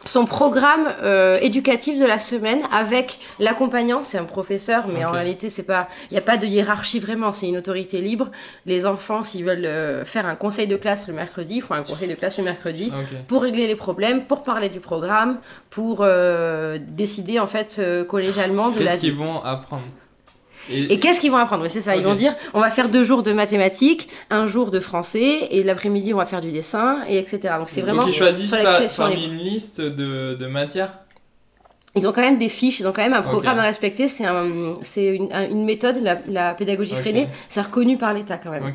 Son 0.06 0.25
programme 0.25 0.88
euh, 1.03 1.38
éducatif 1.41 1.99
de 1.99 2.05
la 2.05 2.19
semaine 2.19 2.61
avec 2.73 3.19
l'accompagnant, 3.38 4.05
c'est 4.05 4.19
un 4.19 4.25
professeur, 4.25 4.87
mais 4.88 5.05
en 5.05 5.11
réalité, 5.11 5.49
c'est 5.49 5.62
pas, 5.64 5.88
il 6.11 6.14
n'y 6.14 6.19
a 6.19 6.23
pas 6.23 6.37
de 6.37 6.47
hiérarchie 6.47 6.98
vraiment, 6.98 7.32
c'est 7.32 7.48
une 7.48 7.56
autorité 7.56 8.01
libre. 8.01 8.31
Les 8.65 8.86
enfants, 8.86 9.25
s'ils 9.25 9.44
veulent 9.44 9.65
euh, 9.65 10.05
faire 10.05 10.27
un 10.27 10.36
conseil 10.36 10.67
de 10.67 10.77
classe 10.77 11.08
le 11.08 11.15
mercredi, 11.15 11.56
ils 11.56 11.63
font 11.63 11.75
un 11.75 11.82
conseil 11.82 12.08
de 12.08 12.15
classe 12.15 12.39
le 12.39 12.44
mercredi 12.44 12.93
pour 13.29 13.43
régler 13.43 13.67
les 13.67 13.77
problèmes, 13.77 14.25
pour 14.25 14.43
parler 14.43 14.69
du 14.69 14.81
programme, 14.81 15.39
pour 15.70 15.98
euh, 16.01 16.79
décider 16.81 17.39
en 17.39 17.46
fait 17.46 17.81
collégialement 18.08 18.70
de 18.70 18.81
la 18.81 18.93
Qu'est-ce 18.93 19.01
qu'ils 19.01 19.17
vont 19.17 19.43
apprendre? 19.43 19.84
Et 20.70 20.99
qu'est-ce 20.99 21.20
qu'ils 21.20 21.31
vont 21.31 21.37
apprendre 21.37 21.63
Oui, 21.65 21.70
C'est 21.70 21.81
ça, 21.81 21.96
ils 21.96 22.03
vont 22.05 22.15
dire 22.15 22.35
on 22.55 22.61
va 22.61 22.70
faire 22.70 22.89
deux 22.89 23.05
jours 23.05 23.23
de 23.23 23.32
mathématiques, 23.32 24.08
un 24.31 24.46
jour 24.49 24.70
de 24.70 24.81
français, 24.81 25.49
et 25.51 25.63
l'après-midi 25.63 26.13
on 26.15 26.19
va 26.19 26.27
faire 26.27 26.41
du 26.41 26.51
dessin, 26.53 26.99
et 27.08 27.19
etc. 27.19 27.55
Donc 27.58 27.69
c'est 27.69 27.82
vraiment 27.82 28.03
Donc 28.05 28.13
ils 28.15 28.19
choisissent 28.19 28.55
sur 28.91 29.05
parmi 29.05 29.17
libre. 29.17 29.32
une 29.32 29.39
liste 29.39 29.81
de, 29.81 30.35
de 30.35 30.46
matières 30.46 30.93
Ils 31.94 32.06
ont 32.06 32.13
quand 32.13 32.20
même 32.20 32.39
des 32.39 32.51
fiches, 32.51 32.81
ils 32.81 32.87
ont 32.87 32.93
quand 32.93 33.03
même 33.03 33.15
un 33.15 33.23
programme 33.23 33.58
à 33.58 33.63
respecter. 33.63 34.06
C'est 34.08 34.27
un, 34.27 34.75
c'est 34.82 35.06
une, 35.17 35.32
un- 35.32 35.49
une 35.49 35.65
méthode, 35.65 35.96
la, 36.03 36.19
la 36.29 36.53
pédagogie 36.55 36.93
Ok. 36.93 37.01
freinée, 37.01 37.27
c'est 37.49 37.63
reconnu 37.63 37.96
par 37.96 38.13
l'État 38.13 38.37
quand 38.37 38.51
même. 38.51 38.65
Ouais. 38.65 38.73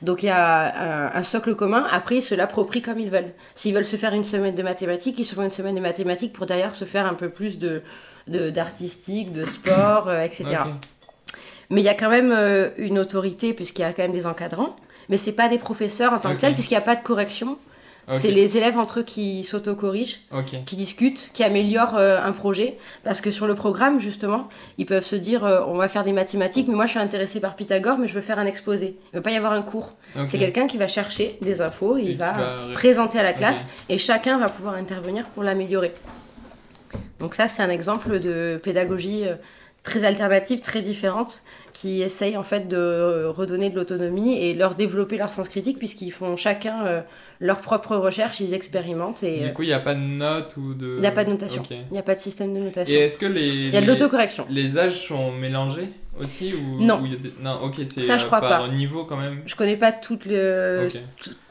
Donc 0.00 0.22
il 0.22 0.26
y 0.26 0.30
a 0.30 1.10
un, 1.12 1.18
un 1.18 1.22
socle 1.22 1.54
commun. 1.54 1.84
Après, 1.90 2.16
ils 2.16 2.22
se 2.22 2.34
l'approprient 2.34 2.80
comme 2.80 2.98
ils 2.98 3.10
veulent. 3.10 3.32
S'ils 3.54 3.74
veulent 3.74 3.84
se 3.84 3.96
faire 3.96 4.14
une 4.14 4.24
semaine 4.24 4.54
de 4.54 4.62
mathématiques, 4.62 5.16
ils 5.18 5.24
se 5.26 5.34
font 5.34 5.42
une 5.42 5.50
semaine 5.50 5.74
de 5.74 5.80
mathématiques 5.80 6.32
pour 6.32 6.46
derrière 6.46 6.74
se 6.74 6.84
faire 6.86 7.04
un 7.06 7.14
peu 7.14 7.28
plus 7.28 7.58
de 7.58 7.82
de- 8.28 8.50
d'artistique, 8.50 9.32
de, 9.32 9.44
sport, 9.44 10.08
euh, 10.08 10.22
etc. 10.22 10.44
Mais 11.72 11.80
il 11.80 11.84
y 11.84 11.88
a 11.88 11.94
quand 11.94 12.10
même 12.10 12.30
euh, 12.30 12.68
une 12.78 12.98
autorité 13.00 13.52
puisqu'il 13.52 13.82
y 13.82 13.84
a 13.84 13.92
quand 13.92 14.02
même 14.02 14.12
des 14.12 14.26
encadrants. 14.26 14.76
Mais 15.08 15.16
c'est 15.16 15.32
pas 15.32 15.48
des 15.48 15.58
professeurs 15.58 16.12
en 16.12 16.18
tant 16.18 16.28
que 16.34 16.40
tels 16.40 16.52
puisqu'il 16.54 16.74
n'y 16.74 16.78
a 16.78 16.82
pas 16.82 16.94
de 16.94 17.02
correction. 17.02 17.58
C'est 18.10 18.32
les 18.32 18.56
élèves 18.56 18.78
entre 18.78 18.98
eux 18.98 19.02
qui 19.04 19.44
s'auto-corrigent 19.44 20.18
qui 20.66 20.74
discutent, 20.74 21.30
qui 21.32 21.44
améliorent 21.44 21.96
euh, 21.96 22.18
un 22.20 22.32
projet. 22.32 22.76
Parce 23.04 23.20
que 23.20 23.30
sur 23.30 23.46
le 23.46 23.54
programme, 23.54 24.00
justement, 24.00 24.48
ils 24.76 24.86
peuvent 24.86 25.04
se 25.04 25.14
dire 25.14 25.44
euh, 25.44 25.60
on 25.68 25.76
va 25.76 25.88
faire 25.88 26.02
des 26.02 26.10
mathématiques, 26.12 26.66
mais 26.68 26.74
moi 26.74 26.86
je 26.86 26.90
suis 26.90 26.98
intéressé 26.98 27.38
par 27.38 27.54
Pythagore, 27.54 27.98
mais 27.98 28.08
je 28.08 28.14
veux 28.14 28.20
faire 28.20 28.40
un 28.40 28.46
exposé. 28.46 28.96
Il 29.12 29.16
ne 29.16 29.18
va 29.20 29.22
pas 29.22 29.30
y 29.30 29.36
avoir 29.36 29.52
un 29.52 29.62
cours. 29.62 29.94
C'est 30.26 30.38
quelqu'un 30.38 30.66
qui 30.66 30.78
va 30.78 30.88
chercher 30.88 31.38
des 31.42 31.60
infos, 31.62 31.96
et 31.96 32.02
il 32.02 32.16
va 32.18 32.32
va 32.32 32.66
ré- 32.66 32.72
présenter 32.74 33.18
à 33.20 33.22
la 33.22 33.32
classe, 33.34 33.64
et 33.88 33.98
chacun 33.98 34.36
va 34.38 34.48
pouvoir 34.48 34.74
intervenir 34.74 35.26
pour 35.28 35.44
l'améliorer. 35.44 35.94
Donc, 37.20 37.34
ça, 37.36 37.46
c'est 37.48 37.62
un 37.62 37.70
exemple 37.70 38.18
de 38.18 38.60
pédagogie 38.62 39.28
euh, 39.28 39.34
très 39.84 40.02
alternatives, 40.04 40.60
très 40.60 40.82
différentes, 40.82 41.42
qui 41.72 42.02
essayent 42.02 42.36
en 42.36 42.42
fait 42.42 42.68
de 42.68 43.24
redonner 43.26 43.70
de 43.70 43.76
l'autonomie 43.76 44.38
et 44.38 44.54
leur 44.54 44.74
développer 44.74 45.16
leur 45.16 45.30
sens 45.32 45.48
critique, 45.48 45.78
puisqu'ils 45.78 46.10
font 46.12 46.36
chacun 46.36 46.84
euh, 46.84 47.00
leur 47.40 47.60
propre 47.60 47.96
recherche, 47.96 48.40
ils 48.40 48.52
expérimentent. 48.54 49.22
Et, 49.22 49.40
Du 49.40 49.52
coup, 49.54 49.62
il 49.62 49.68
n'y 49.68 49.72
a 49.72 49.80
pas 49.80 49.94
de 49.94 50.00
note 50.00 50.54
ou 50.58 50.74
de. 50.74 50.94
il 50.96 51.00
n'y 51.00 51.06
a 51.06 51.12
pas 51.12 51.24
de 51.24 51.30
notation, 51.30 51.62
il 51.70 51.92
n'y 51.92 51.98
a 51.98 52.02
pas 52.02 52.14
de 52.14 52.20
système 52.20 52.52
de 52.52 52.58
Et 52.58 52.62
notation. 52.64 52.94
est-ce 53.00 53.16
que 53.18 53.26
les. 53.26 53.46
Il 53.48 53.74
y 53.74 53.76
a 53.76 53.80
de 53.80 53.86
l'autocorrection. 53.86 54.46
Les 54.50 54.76
âges 54.78 55.06
sont 55.08 55.32
mélangés 55.32 55.88
aussi 56.20 56.52
ou 56.54 56.82
Non. 56.82 57.00
ou 57.00 57.06
il 57.06 57.12
y 57.12 57.16
a 57.16 57.18
des- 57.18 57.32
Non, 57.42 57.60
ok, 57.62 57.74
c'est 57.92 58.02
Ça, 58.02 58.18
je 58.18 58.24
euh, 58.24 58.26
crois 58.26 58.40
par 58.40 58.62
pas. 58.62 58.68
niveau 58.68 59.04
quand 59.04 59.16
même. 59.16 59.42
Je 59.46 59.54
connais 59.56 59.76
pas 59.76 59.92
toutes 59.92 60.26
les. 60.26 60.88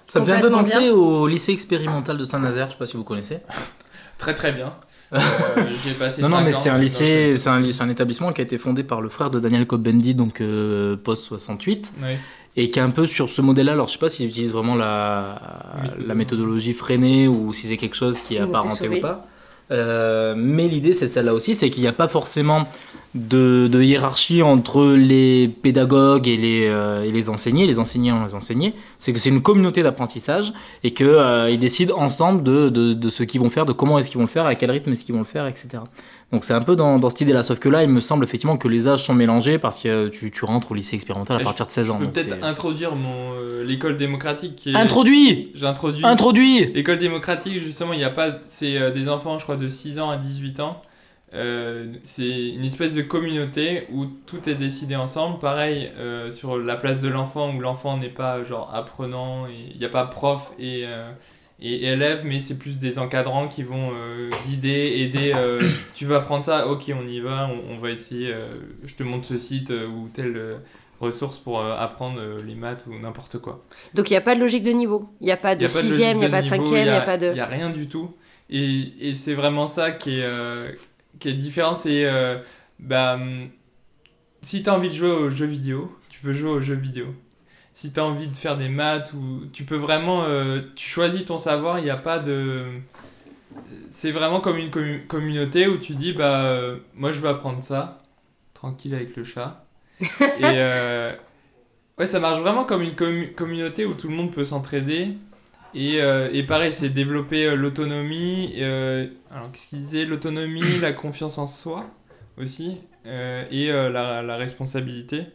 Ça 0.07 0.19
me 0.19 0.25
fait 0.25 0.33
un 0.33 0.39
peu 0.41 0.49
penser 0.51 0.77
bien. 0.79 0.91
au 0.93 1.25
lycée 1.25 1.53
expérimental 1.53 2.17
de 2.17 2.23
Saint-Nazaire, 2.25 2.67
je 2.67 2.73
sais 2.73 2.77
pas 2.77 2.85
si 2.85 2.97
vous 2.97 3.03
connaissez. 3.05 3.39
Très 4.17 4.35
très 4.35 4.51
bien. 4.51 4.73
J'ai 5.13 5.93
passé 5.99 6.21
Non, 6.21 6.29
non, 6.29 6.41
mais 6.41 6.53
c'est 6.53 6.69
un 6.69 6.77
lycée, 6.77 7.35
c'est 7.35 7.49
un, 7.49 7.61
c'est 7.71 7.81
un 7.83 7.89
établissement 7.89 8.31
qui 8.33 8.41
a 8.41 8.43
été 8.43 8.57
fondé 8.57 8.83
par 8.83 9.01
le 9.01 9.09
frère 9.09 9.29
de 9.29 9.39
Daniel 9.39 9.65
Cohn-Bendit, 9.67 10.15
donc 10.15 10.41
euh, 10.41 10.95
post 10.95 11.23
68, 11.25 11.93
Ouais. 12.01 12.17
et 12.55 12.69
qui 12.71 12.79
est 12.79 12.81
un 12.81 12.89
peu 12.91 13.05
sur 13.07 13.29
ce 13.29 13.41
modèle-là. 13.41 13.73
Alors, 13.73 13.87
je 13.87 13.93
sais 13.93 13.99
pas 13.99 14.09
s'ils 14.09 14.27
utilisent 14.27 14.51
vraiment 14.53 14.75
la, 14.75 15.39
Méthodologie. 15.81 16.07
la 16.07 16.15
méthodologie 16.15 16.73
freinée 16.73 17.27
ou 17.27 17.51
si 17.53 17.67
c'est 17.67 17.77
quelque 17.77 17.95
chose 17.95 18.21
qui 18.21 18.35
est 18.35 18.39
apparenté 18.39 18.87
ou 18.87 18.99
pas. 19.01 19.25
Euh, 19.71 20.33
mais 20.37 20.67
l'idée, 20.67 20.93
c'est 20.93 21.07
celle-là 21.07 21.33
aussi, 21.33 21.55
c'est 21.55 21.69
qu'il 21.69 21.81
n'y 21.81 21.87
a 21.87 21.93
pas 21.93 22.07
forcément 22.07 22.67
de, 23.15 23.69
hiérarchie 23.81 24.41
entre 24.41 24.85
les 24.93 25.47
pédagogues 25.47 26.27
et 26.27 26.37
les, 26.37 26.67
euh, 26.67 27.09
les 27.09 27.29
enseignés, 27.29 27.67
les 27.67 27.79
enseignants 27.79 28.21
et 28.21 28.27
les 28.27 28.35
enseignés. 28.35 28.73
C'est 28.97 29.13
que 29.13 29.19
c'est 29.19 29.29
une 29.29 29.41
communauté 29.41 29.83
d'apprentissage 29.83 30.53
et 30.83 30.91
qu'ils 30.91 31.47
ils 31.49 31.59
décident 31.59 31.97
ensemble 31.97 32.43
de, 32.43 32.69
de, 32.69 32.93
de 32.93 33.09
ce 33.09 33.23
qu'ils 33.23 33.41
vont 33.41 33.49
faire, 33.49 33.65
de 33.65 33.73
comment 33.73 33.99
est-ce 33.99 34.09
qu'ils 34.09 34.17
vont 34.17 34.25
le 34.25 34.29
faire, 34.29 34.45
à 34.45 34.55
quel 34.55 34.71
rythme 34.71 34.91
est-ce 34.91 35.05
qu'ils 35.05 35.15
vont 35.15 35.21
le 35.21 35.25
faire, 35.25 35.47
etc. 35.47 35.83
Donc 36.31 36.45
c'est 36.45 36.53
un 36.53 36.61
peu 36.61 36.75
dans, 36.75 36.97
dans 36.97 37.09
cette 37.09 37.21
idée-là. 37.21 37.43
Sauf 37.43 37.59
que 37.59 37.67
là, 37.67 37.83
il 37.83 37.89
me 37.89 37.99
semble 37.99 38.23
effectivement 38.23 38.57
que 38.57 38.67
les 38.67 38.87
âges 38.87 39.03
sont 39.03 39.13
mélangés 39.13 39.59
parce 39.59 39.77
que 39.77 39.89
euh, 39.89 40.09
tu, 40.09 40.31
tu 40.31 40.45
rentres 40.45 40.71
au 40.71 40.75
lycée 40.75 40.95
expérimental 40.95 41.39
à 41.39 41.43
partir 41.43 41.65
de 41.65 41.71
16 41.71 41.89
ans. 41.89 41.97
Je 41.99 42.05
peux 42.05 42.11
peut-être 42.11 42.43
introduire 42.43 42.95
mon 42.95 43.33
euh, 43.33 43.63
l'école 43.63 43.97
démocratique 43.97 44.55
qui 44.55 44.71
est. 44.71 44.75
Introduit 44.75 45.51
J'introduis. 45.55 46.05
Introduit 46.05 46.71
L'école 46.73 46.99
démocratique, 46.99 47.61
justement, 47.61 47.93
il 47.93 47.99
n'y 47.99 48.05
a 48.05 48.09
pas. 48.09 48.39
C'est 48.47 48.77
euh, 48.77 48.91
des 48.91 49.09
enfants, 49.09 49.37
je 49.39 49.43
crois, 49.43 49.57
de 49.57 49.67
6 49.67 49.99
ans 49.99 50.09
à 50.09 50.17
18 50.17 50.61
ans. 50.61 50.81
Euh, 51.33 51.93
c'est 52.03 52.49
une 52.49 52.65
espèce 52.65 52.93
de 52.93 53.01
communauté 53.01 53.87
où 53.91 54.05
tout 54.05 54.49
est 54.49 54.55
décidé 54.55 54.95
ensemble. 54.95 55.39
Pareil 55.39 55.91
sur 56.31 56.57
la 56.57 56.75
place 56.75 57.01
de 57.01 57.09
l'enfant, 57.09 57.53
où 57.53 57.59
l'enfant 57.59 57.97
n'est 57.97 58.09
pas 58.09 58.43
genre 58.43 58.69
apprenant, 58.73 59.47
et 59.47 59.71
il 59.73 59.79
n'y 59.79 59.85
a 59.85 59.89
pas 59.89 60.05
prof 60.05 60.51
et, 60.59 60.85
et 61.61 61.85
élève, 61.85 62.21
mais 62.25 62.39
c'est 62.39 62.57
plus 62.57 62.79
des 62.79 62.97
encadrants 62.99 63.47
qui 63.47 63.63
vont 63.63 63.91
euh, 63.93 64.29
guider, 64.47 64.93
aider. 64.97 65.31
euh, 65.35 65.61
tu 65.95 66.05
vas 66.05 66.17
apprendre 66.17 66.45
ça, 66.45 66.67
ok, 66.67 66.91
on 66.99 67.07
y 67.07 67.19
va, 67.19 67.47
on, 67.47 67.73
on 67.75 67.77
va 67.77 67.91
essayer. 67.91 68.33
euh, 68.33 68.55
je 68.85 68.95
te 68.95 69.03
montre 69.03 69.27
ce 69.27 69.37
site 69.37 69.69
ou 69.71 70.09
telle 70.13 70.57
ressource 70.99 71.37
pour 71.37 71.63
apprendre 71.65 72.21
les 72.45 72.53
maths 72.55 72.85
ou 72.87 72.97
n'importe 72.99 73.39
quoi. 73.39 73.63
Donc 73.95 74.09
il 74.09 74.13
n'y 74.13 74.17
a 74.17 74.21
pas 74.21 74.35
de 74.35 74.39
logique 74.39 74.63
de 74.63 74.71
niveau. 74.71 75.09
Il 75.19 75.25
n'y 75.25 75.31
a 75.31 75.37
pas 75.37 75.55
de 75.55 75.67
sixième, 75.67 76.17
il 76.17 76.19
n'y 76.21 76.25
a 76.25 76.29
pas 76.29 76.41
de 76.41 76.47
cinquième, 76.47 76.85
il 76.85 76.91
n'y 76.91 76.97
a 76.97 77.01
pas 77.01 77.15
Il 77.15 77.19
de. 77.21 77.33
n'y 77.33 77.39
a 77.39 77.45
rien 77.47 77.69
du 77.71 77.87
tout. 77.87 78.15
Et, 78.49 79.09
et 79.09 79.15
c'est 79.15 79.33
vraiment 79.33 79.67
ça 79.67 79.91
qui 79.91 80.19
est, 80.19 80.29
qui 81.19 81.29
est 81.29 81.33
différent. 81.33 81.75
C'est. 81.75 82.05
bah, 82.79 83.15
hum, 83.15 83.47
si 84.43 84.63
tu 84.63 84.69
as 84.69 84.75
envie 84.75 84.89
de 84.89 84.93
jouer 84.93 85.09
aux 85.11 85.29
jeux 85.29 85.45
vidéo, 85.47 85.91
tu 86.09 86.19
peux 86.21 86.33
jouer 86.33 86.49
aux 86.51 86.61
jeux 86.61 86.75
vidéo. 86.75 87.07
Si 87.81 87.91
tu 87.91 87.99
as 87.99 88.05
envie 88.05 88.27
de 88.27 88.35
faire 88.35 88.57
des 88.57 88.69
maths, 88.69 89.11
ou 89.13 89.47
tu 89.51 89.63
peux 89.63 89.75
vraiment. 89.75 90.23
euh, 90.25 90.61
tu 90.75 90.87
choisis 90.87 91.25
ton 91.25 91.39
savoir, 91.39 91.79
il 91.79 91.83
n'y 91.83 91.89
a 91.89 91.97
pas 91.97 92.19
de. 92.19 92.65
C'est 93.91 94.11
vraiment 94.11 94.39
comme 94.41 94.57
une 94.57 94.69
commu- 94.69 95.05
communauté 95.07 95.67
où 95.67 95.77
tu 95.77 95.95
dis 95.95 96.13
bah 96.13 96.45
euh, 96.45 96.77
moi 96.93 97.11
je 97.11 97.19
veux 97.19 97.29
apprendre 97.29 97.61
ça 97.63 98.01
tranquille 98.53 98.93
avec 98.95 99.15
le 99.15 99.23
chat 99.23 99.65
et 100.39 100.43
euh, 100.43 101.13
ouais 101.99 102.05
ça 102.07 102.19
marche 102.19 102.39
vraiment 102.39 102.65
comme 102.65 102.81
une 102.83 102.93
commu- 102.95 103.33
communauté 103.33 103.85
où 103.85 103.93
tout 103.93 104.09
le 104.09 104.15
monde 104.15 104.31
peut 104.33 104.45
s'entraider 104.45 105.09
et, 105.73 105.99
et 106.33 106.43
pareil, 106.43 106.73
c'est 106.73 106.89
développer 106.89 107.55
l'autonomie. 107.55 108.53
alors, 108.61 109.51
qu'est-ce 109.53 109.67
qu'il 109.69 109.79
disait? 109.79 110.05
L'autonomie, 110.05 110.79
la 110.79 110.93
confiance 110.93 111.37
en 111.37 111.47
soi 111.47 111.85
aussi, 112.37 112.79
et 113.05 113.67
la, 113.69 114.21
la 114.21 114.35
responsabilité. 114.37 115.27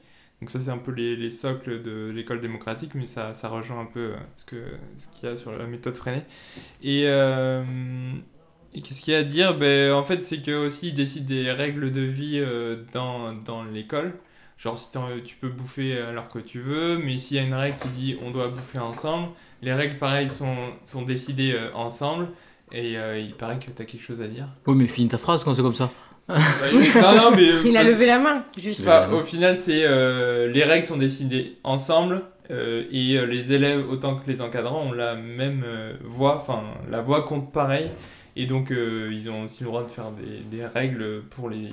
Donc, 0.47 0.53
ça, 0.53 0.61
c'est 0.61 0.71
un 0.71 0.79
peu 0.79 0.93
les, 0.93 1.17
les 1.17 1.33
socles 1.33 1.83
de 1.83 2.09
l'école 2.15 2.41
démocratique, 2.41 2.93
mais 2.95 3.07
ça, 3.07 3.35
ça 3.35 3.49
rejoint 3.49 3.81
un 3.81 3.85
peu 3.87 4.13
euh, 4.13 4.17
ce 4.37 4.45
que 4.45 4.63
ce 4.97 5.09
qu'il 5.09 5.29
y 5.29 5.33
a 5.33 5.37
sur 5.37 5.51
la 5.51 5.67
méthode 5.67 5.97
freinée. 5.97 6.23
Et, 6.85 7.03
euh, 7.07 7.65
et 8.73 8.81
qu'est-ce 8.81 9.03
qu'il 9.03 9.13
y 9.13 9.17
a 9.17 9.19
à 9.19 9.25
dire? 9.25 9.59
Ben, 9.59 9.91
En 9.93 10.05
fait, 10.05 10.25
c'est 10.25 10.41
que 10.43 10.53
aussi, 10.69 10.91
ils 10.91 10.95
décident 10.95 11.27
des 11.27 11.51
règles 11.51 11.91
de 11.91 12.03
vie 12.03 12.39
euh, 12.39 12.77
dans, 12.93 13.33
dans 13.33 13.65
l'école. 13.65 14.13
Genre, 14.57 14.79
si 14.79 14.89
tu 15.25 15.35
peux 15.35 15.49
bouffer 15.49 15.99
alors 15.99 16.29
que 16.29 16.39
tu 16.39 16.61
veux, 16.61 16.97
mais 16.99 17.19
s'il 17.19 17.39
y 17.39 17.41
a 17.41 17.43
une 17.43 17.53
règle 17.53 17.77
qui 17.79 17.89
dit 17.89 18.17
on 18.23 18.31
doit 18.31 18.47
bouffer 18.47 18.79
ensemble, 18.79 19.31
les 19.63 19.75
règles, 19.75 19.99
pareil, 19.99 20.29
sont, 20.29 20.55
sont 20.85 21.03
décidées 21.03 21.59
ensemble. 21.75 22.29
Et 22.71 22.93
il 22.95 23.35
paraît 23.35 23.59
que 23.59 23.71
tu 23.71 23.83
as 23.83 23.85
quelque 23.85 24.03
chose 24.03 24.23
à 24.23 24.29
dire. 24.29 24.49
Oui, 24.67 24.77
mais 24.77 24.87
finis 24.87 25.09
ta 25.09 25.19
phrase 25.19 25.43
quand 25.45 25.55
c'est 25.55 25.63
comme 25.63 25.75
ça. 25.75 25.91
Bah, 26.29 26.37
non, 27.03 27.15
non, 27.31 27.37
mais. 27.37 27.49
euh, 27.51 27.63
Il 27.65 27.77
a 27.77 27.81
parce- 27.83 27.93
levé 27.93 28.07
la 28.07 28.19
main, 28.19 28.45
juste. 28.59 28.83
Enfin, 28.83 29.11
au 29.13 29.23
final, 29.23 29.59
c'est 29.61 29.85
euh, 29.85 30.49
les 30.49 30.65
règles 30.65 30.85
sont 30.85 30.97
décidées 30.97 31.57
ensemble 31.65 32.23
euh, 32.51 32.85
et 32.91 33.17
euh, 33.17 33.27
les 33.27 33.53
élèves 33.53 33.85
autant 33.91 34.17
que 34.17 34.29
les 34.31 34.41
encadrants 34.41 34.83
ont 34.87 34.93
la 34.93 35.15
même 35.15 35.63
euh, 35.67 35.93
voix, 36.05 36.37
enfin 36.41 36.63
la 36.91 37.01
voix 37.01 37.23
compte 37.23 37.53
pareil 37.53 37.91
et 38.37 38.47
donc 38.47 38.71
euh, 38.71 39.11
ils 39.13 39.31
ont 39.31 39.45
aussi 39.45 39.63
le 39.65 39.69
droit 39.71 39.83
de 39.85 39.89
faire 39.89 40.11
des, 40.11 40.57
des 40.57 40.65
règles 40.67 41.23
pour 41.31 41.49
les 41.49 41.73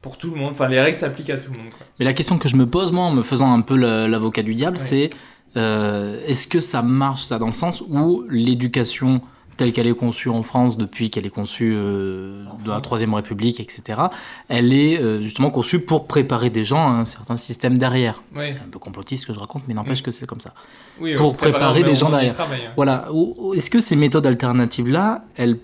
pour 0.00 0.16
tout 0.16 0.30
le 0.30 0.36
monde. 0.36 0.52
Enfin, 0.52 0.68
les 0.68 0.80
règles 0.80 0.96
s'appliquent 0.96 1.30
à 1.30 1.36
tout 1.36 1.50
le 1.52 1.58
monde. 1.58 1.70
Quoi. 1.70 1.84
Mais 1.98 2.04
la 2.04 2.12
question 2.12 2.38
que 2.38 2.48
je 2.48 2.54
me 2.54 2.66
pose, 2.66 2.92
moi, 2.92 3.02
en 3.04 3.12
me 3.12 3.22
faisant 3.24 3.52
un 3.52 3.62
peu 3.62 3.74
l'avocat 3.76 4.44
du 4.44 4.54
diable, 4.54 4.76
Ouais. 4.76 4.82
c'est 4.82 5.10
euh, 5.56 6.16
est-ce 6.28 6.46
que 6.46 6.60
ça 6.60 6.82
marche, 6.82 7.22
ça, 7.24 7.38
dans 7.40 7.46
le 7.46 7.52
sens 7.52 7.80
où 7.80 8.24
l'éducation 8.30 9.20
telle 9.58 9.72
qu'elle 9.72 9.86
est 9.86 9.94
conçue 9.94 10.30
en 10.30 10.42
France 10.42 10.78
depuis 10.78 11.10
qu'elle 11.10 11.26
est 11.26 11.30
conçue 11.30 11.74
euh, 11.76 12.44
dans 12.64 12.72
la 12.72 12.80
Troisième 12.80 13.12
République, 13.12 13.60
etc., 13.60 14.00
elle 14.48 14.72
est 14.72 14.98
euh, 14.98 15.20
justement 15.20 15.50
conçue 15.50 15.80
pour 15.80 16.06
préparer 16.06 16.48
des 16.48 16.64
gens 16.64 16.88
à 16.88 16.92
un 16.92 17.04
certain 17.04 17.36
système 17.36 17.76
derrière. 17.76 18.22
C'est 18.34 18.52
un 18.52 18.70
peu 18.70 18.78
complotiste 18.78 19.22
ce 19.24 19.26
que 19.26 19.34
je 19.34 19.38
raconte, 19.40 19.64
mais 19.68 19.74
n'empêche 19.74 20.02
que 20.02 20.10
c'est 20.10 20.26
comme 20.26 20.40
ça. 20.40 20.54
Oui, 21.00 21.14
Pour 21.16 21.36
préparer 21.36 21.82
des 21.82 21.96
gens 21.96 22.08
derrière. 22.08 22.34
travail, 22.34 22.60
hein. 22.66 22.72
Voilà. 22.76 23.08
Est-ce 23.54 23.68
que 23.68 23.80
ces 23.80 23.96
méthodes 23.96 24.26
alternatives-là, 24.26 25.24
elles, 25.36 25.58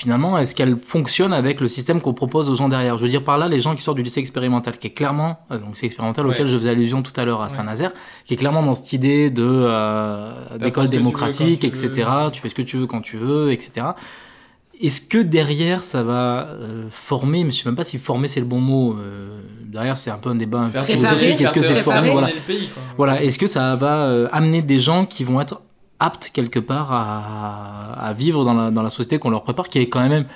finalement, 0.00 0.38
est-ce 0.38 0.54
qu'elles 0.54 0.76
fonctionnent 0.84 1.32
avec 1.34 1.60
le 1.60 1.68
système 1.68 2.00
qu'on 2.00 2.14
propose 2.14 2.48
aux 2.48 2.54
gens 2.54 2.68
derrière? 2.68 2.96
Je 2.96 3.02
veux 3.02 3.08
dire 3.10 3.22
par 3.22 3.36
là, 3.38 3.48
les 3.48 3.60
gens 3.60 3.74
qui 3.76 3.82
sortent 3.82 3.98
du 3.98 4.02
lycée 4.02 4.20
expérimental, 4.20 4.78
qui 4.78 4.86
est 4.86 4.90
clairement, 4.90 5.40
euh, 5.50 5.58
donc 5.58 5.76
c'est 5.76 5.86
expérimental 5.86 6.26
auquel 6.26 6.46
je 6.46 6.56
faisais 6.56 6.70
allusion 6.70 7.02
tout 7.02 7.12
à 7.16 7.24
l'heure 7.24 7.40
à 7.42 7.44
Ouais. 7.44 7.50
Saint-Nazaire, 7.50 7.92
qui 8.24 8.34
est 8.34 8.36
clairement 8.36 8.62
dans 8.62 8.74
cette 8.74 8.92
idée 8.92 9.30
de 9.30 9.44
euh, 9.46 10.32
d'école 10.58 10.86
tu 10.86 10.90
démocratique, 10.96 11.60
tu 11.60 11.66
etc. 11.66 11.88
veux. 12.24 12.30
Tu 12.30 12.40
fais 12.40 12.48
ce 12.48 12.54
que 12.54 12.62
tu 12.62 12.76
veux 12.78 12.86
quand 12.86 13.00
tu 13.02 13.16
veux, 13.16 13.52
etc. 13.52 13.86
Est-ce 14.82 15.02
que 15.02 15.18
derrière 15.18 15.82
ça 15.82 16.02
va 16.02 16.46
euh, 16.48 16.86
former, 16.90 17.44
mais 17.44 17.50
je 17.50 17.62
sais 17.62 17.68
même 17.68 17.76
pas 17.76 17.84
si 17.84 17.98
former 17.98 18.28
c'est 18.28 18.40
le 18.40 18.46
bon 18.46 18.60
mot. 18.60 18.94
euh, 18.98 19.40
derrière 19.66 19.98
c'est 19.98 20.10
un 20.10 20.16
peu 20.18 20.30
un 20.30 20.34
débat 20.36 20.68
philosophique. 20.84 21.40
Est-ce 21.42 21.52
que 21.52 21.60
c'est 21.62 21.82
former 21.82 22.10
Voilà. 22.10 22.30
Voilà, 22.96 23.22
est-ce 23.22 23.38
que 23.38 23.46
ça 23.46 23.74
va 23.76 24.06
euh, 24.06 24.28
amener 24.32 24.62
des 24.62 24.78
gens 24.78 25.04
qui 25.04 25.22
vont 25.24 25.38
être 25.40 25.60
aptes 26.00 26.30
quelque 26.32 26.58
part 26.58 26.92
à, 26.92 27.92
à 28.08 28.12
vivre 28.12 28.44
dans 28.44 28.54
la, 28.54 28.70
dans 28.70 28.82
la 28.82 28.90
société 28.90 29.18
qu'on 29.18 29.30
leur 29.30 29.44
prépare, 29.44 29.68
qui 29.68 29.78
est 29.78 29.88
quand 29.88 30.06
même 30.08 30.26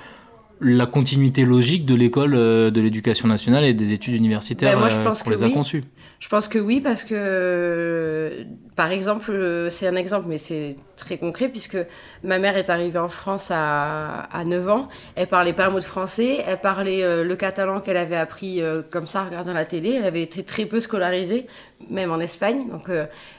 la 0.60 0.86
continuité 0.86 1.44
logique 1.44 1.84
de 1.84 1.94
l'école 1.94 2.34
euh, 2.34 2.70
de 2.70 2.80
l'éducation 2.80 3.28
nationale 3.28 3.64
et 3.64 3.74
des 3.74 3.92
études 3.92 4.14
universitaires 4.14 4.74
Ben, 4.74 4.78
moi, 4.78 4.88
je 4.88 4.98
euh, 4.98 5.04
pense 5.04 5.22
qu'on 5.22 5.30
les 5.30 5.42
a 5.42 5.46
oui. 5.46 5.52
conçues 5.52 5.84
Je 6.20 6.28
pense 6.28 6.48
que 6.48 6.58
oui, 6.58 6.80
parce 6.80 7.04
que, 7.04 8.46
par 8.76 8.90
exemple, 8.90 9.30
euh, 9.30 9.68
c'est 9.68 9.86
un 9.86 9.96
exemple, 9.96 10.26
mais 10.28 10.38
c'est 10.38 10.76
très 10.96 11.18
concret, 11.18 11.48
puisque 11.48 11.76
ma 12.22 12.38
mère 12.38 12.56
est 12.56 12.70
arrivée 12.70 12.98
en 12.98 13.08
France 13.08 13.48
à, 13.50 14.20
à 14.32 14.44
9 14.44 14.68
ans. 14.68 14.88
Elle 15.16 15.26
parlait 15.26 15.52
pas 15.52 15.66
un 15.66 15.70
mot 15.70 15.80
de 15.80 15.84
français. 15.84 16.42
Elle 16.46 16.60
parlait 16.60 17.24
le 17.24 17.36
catalan 17.36 17.80
qu'elle 17.80 17.96
avait 17.96 18.16
appris 18.16 18.62
comme 18.90 19.06
ça, 19.06 19.22
en 19.22 19.24
regardant 19.26 19.52
la 19.52 19.66
télé. 19.66 19.96
Elle 19.98 20.06
avait 20.06 20.22
été 20.22 20.44
très 20.44 20.66
peu 20.66 20.78
scolarisée, 20.78 21.46
même 21.90 22.12
en 22.12 22.20
Espagne. 22.20 22.68
Donc, 22.70 22.88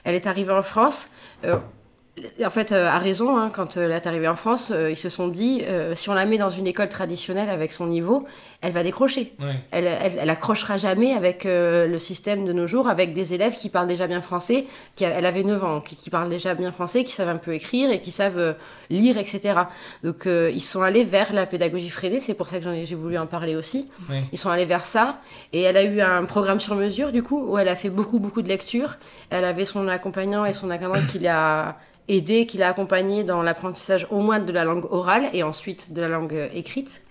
elle 0.03 0.15
est 0.15 0.27
arrivée 0.27 0.51
en 0.53 0.63
France. 0.63 1.07
Euh, 2.17 2.45
en 2.45 2.49
fait, 2.49 2.71
euh, 2.71 2.87
à 2.87 2.97
raison, 2.97 3.37
hein, 3.37 3.51
quand 3.53 3.75
euh, 3.77 3.85
elle 3.85 3.91
est 3.91 4.07
arrivée 4.07 4.27
en 4.27 4.35
France, 4.35 4.71
euh, 4.73 4.89
ils 4.91 4.95
se 4.97 5.09
sont 5.09 5.27
dit, 5.27 5.63
euh, 5.65 5.95
si 5.95 6.09
on 6.09 6.13
la 6.13 6.25
met 6.25 6.37
dans 6.37 6.49
une 6.49 6.65
école 6.67 6.87
traditionnelle 6.89 7.49
avec 7.49 7.73
son 7.73 7.87
niveau, 7.87 8.25
elle 8.61 8.71
va 8.71 8.83
décrocher 8.83 9.33
Ouais. 9.39 9.55
elle, 9.71 9.85
elle, 9.85 10.13
elle 10.19 10.29
accrochera 10.29 10.77
jamais 10.77 11.13
avec 11.13 11.45
euh, 11.45 11.87
le 11.87 11.99
système 11.99 12.45
de 12.45 12.53
nos 12.53 12.67
jours, 12.67 12.87
avec 12.87 13.13
des 13.13 13.33
élèves 13.33 13.57
qui 13.57 13.69
parlent 13.69 13.87
déjà 13.87 14.07
bien 14.07 14.21
français, 14.21 14.65
qui, 14.95 15.03
a- 15.05 15.09
elle 15.09 15.25
avait 15.25 15.43
9 15.43 15.63
ans, 15.63 15.81
qui, 15.81 15.95
qui 15.97 16.09
parlent 16.09 16.29
déjà 16.29 16.53
bien 16.55 16.71
français, 16.71 17.03
qui 17.03 17.11
savent 17.11 17.27
un 17.29 17.37
peu 17.37 17.53
écrire 17.53 17.91
et 17.91 18.01
qui 18.01 18.11
savent 18.11 18.37
euh, 18.39 18.53
lire, 18.89 19.17
etc. 19.17 19.59
Donc 20.03 20.25
euh, 20.25 20.49
ils 20.53 20.61
sont 20.63 20.81
allés 20.83 21.03
vers 21.03 21.33
la 21.33 21.45
pédagogie 21.45 21.89
freinée, 21.89 22.21
c'est 22.21 22.33
pour 22.33 22.47
ça 22.47 22.59
que 22.59 22.85
j'ai 22.85 22.95
voulu 22.95 23.17
en 23.17 23.27
parler 23.27 23.55
aussi. 23.55 23.89
Ouais. 24.09 24.21
Ils 24.31 24.37
sont 24.39 24.49
allés 24.49 24.65
vers 24.65 24.85
ça, 24.85 25.19
et 25.53 25.61
elle 25.63 25.75
a 25.77 25.83
eu 25.83 25.99
un 26.01 26.23
programme 26.25 26.59
sur 26.61 26.75
mesure, 26.75 27.11
du 27.11 27.23
coup, 27.23 27.43
où 27.45 27.57
elle 27.57 27.67
a 27.67 27.75
fait 27.75 27.89
beaucoup, 27.89 28.19
beaucoup 28.19 28.41
de 28.41 28.47
lectures. 28.47 28.95
Elle 29.29 29.43
avait 29.43 29.65
son 29.65 29.87
accompagnant 29.89 30.45
et 30.45 30.53
son 30.53 30.69
accompagnante 30.69 31.07
qui 31.07 31.19
l'a 31.19 31.75
aidé, 32.07 32.45
qui 32.45 32.57
l'a 32.57 32.69
accompagné 32.69 33.23
dans 33.23 33.41
l'apprentissage 33.41 34.07
au 34.09 34.19
moins 34.19 34.39
de 34.39 34.51
la 34.51 34.63
langue 34.63 34.85
orale 34.91 35.29
et 35.33 35.43
ensuite 35.43 35.93
de 35.93 36.01
la 36.01 36.07
langue 36.07 36.33
euh, 36.33 36.47
écrite. 36.53 37.01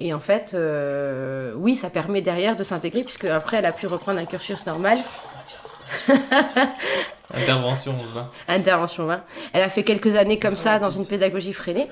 Et 0.00 0.14
en 0.14 0.20
fait, 0.20 0.52
euh, 0.54 1.52
oui, 1.56 1.74
ça 1.74 1.90
permet 1.90 2.22
derrière 2.22 2.54
de 2.54 2.62
s'intégrer, 2.62 3.02
puisque 3.02 3.24
après, 3.24 3.56
elle 3.56 3.66
a 3.66 3.72
pu 3.72 3.86
reprendre 3.86 4.20
un 4.20 4.24
cursus 4.26 4.64
normal. 4.64 4.98
Intervention 7.34 7.94
20. 7.94 8.30
Intervention 8.48 9.06
20. 9.06 9.22
Elle 9.52 9.62
a 9.62 9.68
fait 9.68 9.82
quelques 9.82 10.14
années 10.14 10.38
comme 10.38 10.56
ça 10.56 10.78
dans 10.78 10.90
une 10.90 11.06
pédagogie 11.06 11.52
freinée. 11.52 11.88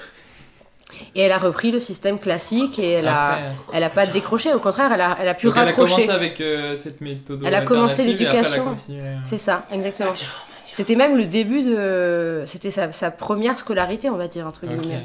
Et 1.17 1.23
elle 1.23 1.33
a 1.33 1.39
repris 1.39 1.73
le 1.73 1.81
système 1.81 2.19
classique 2.19 2.79
et 2.79 2.93
elle 2.93 3.09
a, 3.09 3.33
Après, 3.33 3.43
elle 3.75 3.83
a 3.83 3.91
pas 3.91 4.07
décroché. 4.07 4.53
Au 4.55 4.61
contraire, 4.61 4.93
elle 4.95 5.01
a, 5.01 5.17
elle 5.21 5.29
a 5.29 5.35
pu 5.35 5.47
donc 5.47 5.57
elle 5.57 5.63
a 5.63 5.65
raccrocher. 5.67 6.07
commencé 6.07 6.11
avec 6.11 6.41
euh, 6.41 6.77
cette 6.81 7.01
méthode. 7.01 7.43
Elle 7.45 7.55
a 7.55 7.63
commencé 7.63 8.03
après, 8.03 8.13
l'éducation. 8.13 8.77
C'est 9.25 9.39
ça, 9.39 9.65
exactement. 9.73 10.13
C'était 10.77 10.97
même 10.97 11.17
le 11.17 11.27
début 11.27 11.63
de. 11.63 12.45
C'était 12.47 12.71
sa, 12.71 12.93
sa 12.93 13.11
première 13.11 13.59
scolarité, 13.59 14.11
on 14.11 14.17
va 14.17 14.29
dire, 14.29 14.47
entre 14.47 14.67
guillemets. 14.67 15.05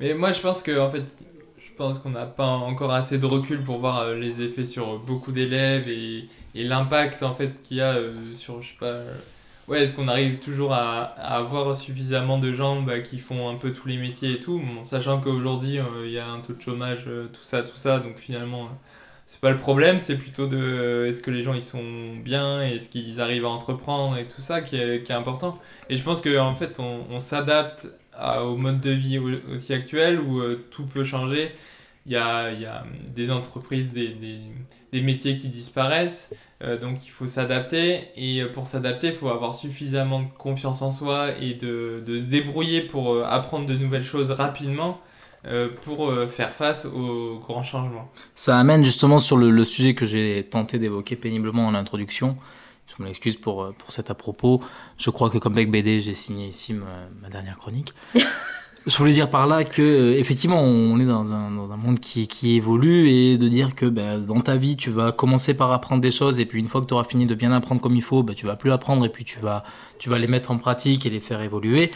Mais 0.00 0.14
moi, 0.14 0.32
je 0.32 0.40
pense 0.40 0.62
que 0.62 0.78
en 0.78 0.90
fait, 0.90 1.04
je 1.58 1.72
pense 1.76 1.98
qu'on 1.98 2.10
n'a 2.10 2.26
pas 2.26 2.46
encore 2.46 2.92
assez 2.92 3.18
de 3.18 3.26
recul 3.26 3.62
pour 3.64 3.78
voir 3.78 3.98
euh, 4.00 4.14
les 4.14 4.42
effets 4.42 4.66
sur 4.66 4.98
beaucoup 4.98 5.32
d'élèves 5.32 5.88
et, 5.88 6.28
et 6.54 6.64
l'impact 6.64 7.22
en 7.22 7.34
fait 7.34 7.62
qu'il 7.62 7.78
y 7.78 7.80
a 7.80 7.92
euh, 7.94 8.34
sur, 8.34 8.62
je 8.62 8.70
sais 8.70 8.76
pas. 8.78 8.86
euh, 8.86 9.14
Ouais, 9.68 9.82
est-ce 9.82 9.94
qu'on 9.94 10.08
arrive 10.08 10.38
toujours 10.38 10.72
à, 10.72 11.02
à 11.18 11.36
avoir 11.36 11.76
suffisamment 11.76 12.38
de 12.38 12.52
gens 12.52 12.80
bah, 12.82 13.00
qui 13.00 13.18
font 13.18 13.50
un 13.50 13.56
peu 13.56 13.70
tous 13.72 13.86
les 13.86 13.98
métiers 13.98 14.32
et 14.36 14.40
tout, 14.40 14.58
bon, 14.60 14.84
sachant 14.86 15.20
qu'aujourd'hui 15.20 15.78
euh, 15.78 16.06
il 16.06 16.12
y 16.12 16.18
a 16.18 16.26
un 16.26 16.40
taux 16.40 16.54
de 16.54 16.60
chômage, 16.62 17.04
euh, 17.06 17.26
tout 17.30 17.44
ça, 17.44 17.62
tout 17.62 17.76
ça, 17.76 18.00
donc 18.00 18.16
finalement 18.18 18.70
c'est 19.28 19.40
pas 19.40 19.52
le 19.52 19.58
problème, 19.58 20.00
c'est 20.02 20.16
plutôt 20.18 20.48
de 20.48 21.06
est-ce 21.08 21.22
que 21.22 21.30
les 21.30 21.44
gens 21.44 21.54
ils 21.54 21.62
sont 21.64 22.16
bien, 22.16 22.62
est-ce 22.62 22.88
qu'ils 22.88 23.20
arrivent 23.20 23.44
à 23.46 23.50
entreprendre 23.50 24.18
et 24.18 24.26
tout 24.26 24.42
ça 24.42 24.62
qui 24.62 24.76
est, 24.76 25.04
qui 25.04 25.12
est 25.12 25.16
important. 25.16 25.60
Et 25.90 25.96
je 25.98 26.02
pense 26.02 26.22
qu'en 26.22 26.56
fait 26.56 26.80
on, 26.80 27.06
on 27.10 27.20
s'adapte 27.20 27.88
au 28.42 28.56
mode 28.56 28.80
de 28.80 28.90
vie 28.90 29.18
au- 29.18 29.54
aussi 29.54 29.72
actuel 29.74 30.20
où 30.20 30.40
euh, 30.40 30.66
tout 30.70 30.86
peut 30.86 31.04
changer. 31.04 31.52
Il 32.06 32.12
y 32.12 32.16
a, 32.16 32.52
y 32.52 32.66
a 32.66 32.84
des 33.14 33.30
entreprises, 33.30 33.92
des, 33.92 34.08
des, 34.08 34.38
des 34.92 35.00
métiers 35.02 35.36
qui 35.36 35.48
disparaissent, 35.48 36.30
euh, 36.62 36.78
donc 36.78 37.04
il 37.06 37.10
faut 37.10 37.26
s'adapter. 37.26 38.08
Et 38.16 38.40
euh, 38.42 38.48
pour 38.52 38.66
s'adapter, 38.66 39.08
il 39.08 39.12
faut 39.14 39.28
avoir 39.28 39.54
suffisamment 39.54 40.20
de 40.22 40.28
confiance 40.38 40.82
en 40.82 40.90
soi 40.92 41.30
et 41.40 41.54
de, 41.54 42.02
de 42.06 42.18
se 42.20 42.26
débrouiller 42.26 42.82
pour 42.82 43.24
apprendre 43.26 43.66
de 43.66 43.74
nouvelles 43.76 44.04
choses 44.04 44.30
rapidement 44.30 45.00
pour 45.82 46.10
euh, 46.10 46.26
faire 46.28 46.52
face 46.52 46.84
aux 46.84 47.38
grands 47.38 47.62
changements. 47.62 48.10
Ça 48.34 48.58
amène 48.58 48.84
justement 48.84 49.18
sur 49.18 49.36
le, 49.36 49.50
le 49.50 49.64
sujet 49.64 49.94
que 49.94 50.06
j'ai 50.06 50.44
tenté 50.44 50.78
d'évoquer 50.78 51.16
péniblement 51.16 51.66
en 51.66 51.74
introduction. 51.74 52.36
Je 52.86 53.02
m'excuse 53.02 53.36
pour, 53.36 53.62
euh, 53.62 53.74
pour 53.76 53.92
cet 53.92 54.10
à 54.10 54.14
propos. 54.14 54.60
Je 54.96 55.10
crois 55.10 55.30
que 55.30 55.38
comme 55.38 55.54
Bec 55.54 55.70
BD, 55.70 56.00
j'ai 56.00 56.14
signé 56.14 56.48
ici 56.48 56.72
ma, 56.72 56.86
ma 57.22 57.28
dernière 57.28 57.58
chronique. 57.58 57.92
Je 58.86 58.96
voulais 58.96 59.12
dire 59.12 59.28
par 59.28 59.46
là 59.46 59.64
que 59.64 59.82
euh, 59.82 60.18
effectivement 60.18 60.62
on 60.62 60.98
est 60.98 61.04
dans 61.04 61.30
un, 61.32 61.50
dans 61.50 61.72
un 61.72 61.76
monde 61.76 62.00
qui, 62.00 62.26
qui 62.26 62.56
évolue 62.56 63.10
et 63.10 63.36
de 63.36 63.46
dire 63.46 63.74
que 63.74 63.84
ben, 63.84 64.18
dans 64.18 64.40
ta 64.40 64.56
vie 64.56 64.76
tu 64.76 64.88
vas 64.88 65.12
commencer 65.12 65.52
par 65.52 65.72
apprendre 65.72 66.00
des 66.00 66.12
choses 66.12 66.40
et 66.40 66.46
puis 66.46 66.58
une 66.58 66.68
fois 66.68 66.80
que 66.80 66.86
tu 66.86 66.94
auras 66.94 67.04
fini 67.04 67.26
de 67.26 67.34
bien 67.34 67.52
apprendre 67.52 67.82
comme 67.82 67.96
il 67.96 68.02
faut, 68.02 68.22
ben, 68.22 68.34
tu 68.34 68.46
vas 68.46 68.56
plus 68.56 68.72
apprendre 68.72 69.04
et 69.04 69.10
puis 69.10 69.24
tu 69.24 69.40
vas, 69.40 69.62
tu 69.98 70.08
vas 70.08 70.18
les 70.18 70.26
mettre 70.26 70.50
en 70.52 70.56
pratique 70.56 71.04
et 71.04 71.10
les 71.10 71.20
faire 71.20 71.42
évoluer. 71.42 71.90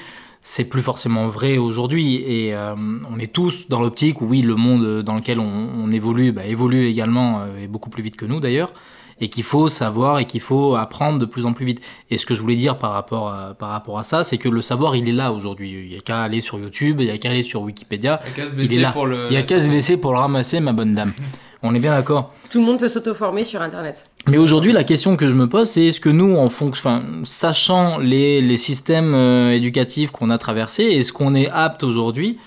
C'est 0.44 0.64
plus 0.64 0.82
forcément 0.82 1.28
vrai 1.28 1.56
aujourd'hui 1.56 2.16
et 2.16 2.52
euh, 2.52 2.74
on 3.08 3.18
est 3.20 3.32
tous 3.32 3.68
dans 3.68 3.80
l'optique 3.80 4.20
où 4.20 4.26
oui 4.26 4.42
le 4.42 4.56
monde 4.56 5.02
dans 5.02 5.14
lequel 5.14 5.38
on, 5.38 5.44
on 5.46 5.90
évolue 5.92 6.32
ben, 6.32 6.44
évolue 6.44 6.86
également 6.86 7.40
euh, 7.40 7.62
et 7.62 7.68
beaucoup 7.68 7.90
plus 7.90 8.02
vite 8.02 8.16
que 8.16 8.26
nous 8.26 8.40
d'ailleurs 8.40 8.74
et 9.20 9.28
qu'il 9.28 9.44
faut 9.44 9.68
savoir 9.68 10.18
et 10.18 10.24
qu'il 10.24 10.40
faut 10.40 10.74
apprendre 10.74 11.18
de 11.18 11.26
plus 11.26 11.46
en 11.46 11.52
plus 11.52 11.64
vite. 11.64 11.80
Et 12.10 12.18
ce 12.18 12.26
que 12.26 12.34
je 12.34 12.40
voulais 12.40 12.56
dire 12.56 12.76
par 12.76 12.90
rapport 12.92 13.28
à, 13.28 13.54
par 13.54 13.70
rapport 13.70 14.00
à 14.00 14.02
ça, 14.02 14.24
c'est 14.24 14.36
que 14.36 14.48
le 14.48 14.60
savoir, 14.62 14.96
il 14.96 15.08
est 15.08 15.12
là 15.12 15.32
aujourd'hui. 15.32 15.70
Il 15.84 15.90
n'y 15.90 15.96
a 15.96 16.00
qu'à 16.00 16.22
aller 16.22 16.40
sur 16.40 16.58
YouTube, 16.58 17.00
il 17.00 17.06
n'y 17.06 17.12
a 17.12 17.18
qu'à 17.18 17.30
aller 17.30 17.44
sur 17.44 17.62
Wikipédia, 17.62 18.20
Il 18.24 18.28
y 18.28 18.32
a 18.32 18.44
qu'à 18.44 18.50
se 18.50 18.56
baisser 18.56 18.76
là. 18.80 18.90
pour 18.90 19.06
le. 19.06 19.26
il 19.28 19.30
n'y 19.30 19.36
a 19.36 19.42
qu'à 19.42 19.60
se 19.60 19.68
baisser 19.68 19.96
pour 19.96 20.12
le 20.12 20.18
ramasser, 20.18 20.58
ma 20.58 20.72
bonne 20.72 20.94
dame. 20.94 21.12
On 21.62 21.74
est 21.74 21.78
bien 21.78 21.94
d'accord. 21.94 22.32
Tout 22.50 22.58
le 22.58 22.66
monde 22.66 22.78
peut 22.78 22.88
s'auto-former 22.88 23.44
sur 23.44 23.62
Internet. 23.62 24.04
Mais 24.28 24.38
aujourd'hui, 24.38 24.72
la 24.72 24.84
question 24.84 25.16
que 25.16 25.28
je 25.28 25.34
me 25.34 25.48
pose, 25.48 25.68
c'est 25.68 25.86
est-ce 25.86 26.00
que 26.00 26.08
nous, 26.08 26.36
en 26.36 26.46
enfin, 26.46 27.02
sachant 27.24 27.98
les, 27.98 28.40
les 28.40 28.56
systèmes 28.56 29.14
euh, 29.14 29.52
éducatifs 29.52 30.10
qu'on 30.10 30.30
a 30.30 30.38
traversés, 30.38 30.84
est-ce 30.84 31.12
qu'on 31.12 31.34
est 31.34 31.48
apte 31.50 31.84
aujourd'hui 31.84 32.38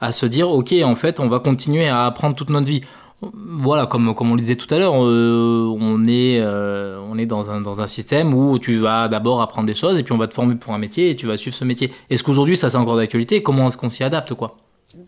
à 0.00 0.10
se 0.12 0.26
dire, 0.26 0.48
ok, 0.50 0.74
en 0.84 0.94
fait, 0.94 1.20
on 1.20 1.28
va 1.28 1.38
continuer 1.38 1.86
à 1.88 2.06
apprendre 2.06 2.34
toute 2.34 2.50
notre 2.50 2.66
vie? 2.66 2.80
Voilà, 3.22 3.86
comme, 3.86 4.14
comme 4.14 4.32
on 4.32 4.34
le 4.34 4.40
disait 4.40 4.56
tout 4.56 4.72
à 4.74 4.78
l'heure, 4.78 4.94
euh, 4.96 5.72
on 5.80 6.04
est, 6.06 6.40
euh, 6.40 6.98
on 7.08 7.18
est 7.18 7.26
dans, 7.26 7.50
un, 7.50 7.60
dans 7.60 7.80
un 7.80 7.86
système 7.86 8.34
où 8.34 8.58
tu 8.58 8.78
vas 8.78 9.06
d'abord 9.06 9.40
apprendre 9.40 9.66
des 9.66 9.74
choses 9.74 9.96
et 9.96 10.02
puis 10.02 10.12
on 10.12 10.18
va 10.18 10.26
te 10.26 10.34
former 10.34 10.56
pour 10.56 10.74
un 10.74 10.78
métier 10.78 11.10
et 11.10 11.14
tu 11.14 11.26
vas 11.26 11.36
suivre 11.36 11.54
ce 11.54 11.64
métier. 11.64 11.92
Est-ce 12.10 12.24
qu'aujourd'hui 12.24 12.56
ça 12.56 12.68
c'est 12.68 12.76
encore 12.78 12.96
d'actualité? 12.96 13.40
Comment 13.40 13.68
est-ce 13.68 13.76
qu'on 13.76 13.90
s'y 13.90 14.02
adapte 14.02 14.34
quoi? 14.34 14.56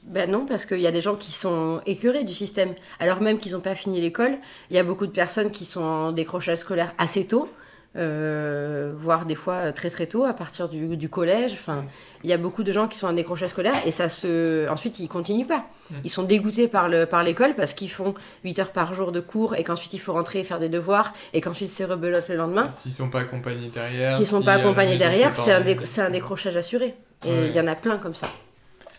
Ben 0.04 0.30
non, 0.30 0.46
parce 0.46 0.64
qu'il 0.66 0.80
y 0.80 0.86
a 0.86 0.92
des 0.92 1.00
gens 1.02 1.14
qui 1.14 1.32
sont 1.32 1.80
écœurés 1.86 2.24
du 2.24 2.32
système. 2.34 2.74
Alors 3.00 3.20
même 3.20 3.38
qu'ils 3.38 3.52
n'ont 3.52 3.60
pas 3.60 3.74
fini 3.74 4.00
l'école, 4.00 4.36
il 4.70 4.76
y 4.76 4.78
a 4.78 4.84
beaucoup 4.84 5.06
de 5.06 5.12
personnes 5.12 5.50
qui 5.50 5.64
sont 5.64 5.82
en 5.82 6.12
décrochage 6.12 6.58
scolaire 6.58 6.92
assez 6.98 7.26
tôt, 7.26 7.48
euh, 7.96 8.92
voire 8.96 9.24
des 9.26 9.34
fois 9.34 9.72
très 9.72 9.90
très 9.90 10.06
tôt, 10.06 10.24
à 10.24 10.32
partir 10.32 10.68
du, 10.68 10.96
du 10.96 11.08
collège. 11.08 11.52
Enfin, 11.52 11.84
il 12.24 12.30
y 12.30 12.32
a 12.32 12.38
beaucoup 12.38 12.62
de 12.62 12.72
gens 12.72 12.88
qui 12.88 12.98
sont 12.98 13.06
en 13.06 13.12
décrochage 13.12 13.50
scolaire 13.50 13.74
et 13.86 13.92
ça 13.92 14.08
se... 14.08 14.68
ensuite 14.68 14.98
ils 14.98 15.08
continuent 15.08 15.46
pas. 15.46 15.64
Mm. 15.90 15.94
Ils 16.04 16.10
sont 16.10 16.22
dégoûtés 16.24 16.66
par 16.66 16.88
le 16.88 17.06
par 17.06 17.22
l'école 17.22 17.54
parce 17.54 17.74
qu'ils 17.74 17.90
font 17.90 18.14
8 18.44 18.58
heures 18.60 18.72
par 18.72 18.94
jour 18.94 19.12
de 19.12 19.20
cours 19.20 19.54
et 19.54 19.64
qu'ensuite 19.64 19.92
il 19.94 20.00
faut 20.00 20.12
rentrer 20.12 20.40
et 20.40 20.44
faire 20.44 20.58
des 20.60 20.68
devoirs 20.70 21.12
et 21.34 21.40
qu'ensuite 21.40 21.68
c'est 21.68 21.84
rebelote 21.84 22.28
le 22.28 22.36
lendemain. 22.36 22.70
S'ils 22.76 22.92
sont 22.92 23.10
pas 23.10 23.20
accompagnés 23.20 23.68
derrière. 23.68 24.16
S'ils 24.16 24.26
sont 24.26 24.40
si, 24.40 24.44
pas 24.46 24.56
euh, 24.56 24.60
accompagnés 24.60 24.96
derrière, 24.96 25.30
c'est 25.36 25.52
un, 25.52 25.60
dé- 25.60 25.78
décrochage 26.10 26.56
assuré. 26.56 26.94
Et 27.24 27.28
il 27.28 27.32
Ouais. 27.32 27.52
y 27.52 27.60
en 27.60 27.66
a 27.66 27.74
plein 27.74 27.98
comme 27.98 28.14
ça. 28.14 28.28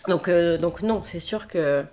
Donc, 0.07 0.27
euh, 0.27 0.57
donc 0.57 0.81
non, 0.81 1.01
c'est 1.05 1.19
sûr 1.19 1.47
que 1.47 1.83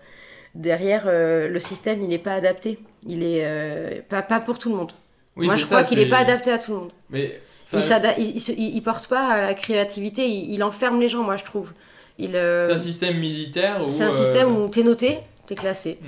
derrière, 0.55 1.05
euh, 1.07 1.49
le 1.49 1.59
système, 1.59 2.03
il 2.03 2.09
n'est 2.09 2.19
pas 2.19 2.35
adapté. 2.35 2.79
Il 3.07 3.23
est 3.23 3.45
euh, 3.45 4.01
pas, 4.09 4.23
pas 4.23 4.41
pour 4.41 4.59
tout 4.59 4.71
le 4.71 4.77
monde. 4.77 4.93
Oui, 5.37 5.47
Moi, 5.47 5.57
je 5.57 5.65
crois 5.65 5.85
qu'il 5.85 5.99
n'est 5.99 6.09
pas 6.09 6.19
adapté 6.19 6.51
à 6.51 6.59
tout 6.59 6.73
le 6.73 6.79
monde. 6.79 6.93
Mais. 7.11 7.41
Il, 7.75 8.37
il 8.59 8.83
porte 8.83 9.07
pas 9.09 9.29
à 9.29 9.47
la 9.47 9.55
créativité, 9.55 10.29
il, 10.29 10.53
il 10.53 10.63
enferme 10.63 11.01
les 11.01 11.09
gens, 11.09 11.23
moi, 11.23 11.39
je 11.39 11.45
trouve. 11.45 11.73
Euh, 12.21 12.67
C'est 12.67 12.73
un 12.73 12.79
système 12.79 13.19
militaire 13.19 13.81
c'est 13.89 14.05
un 14.05 14.09
euh, 14.09 14.13
système 14.13 14.57
où 14.57 14.69
t'es 14.69 14.83
noté, 14.83 15.19
t'es 15.47 15.55
classé. 15.55 15.99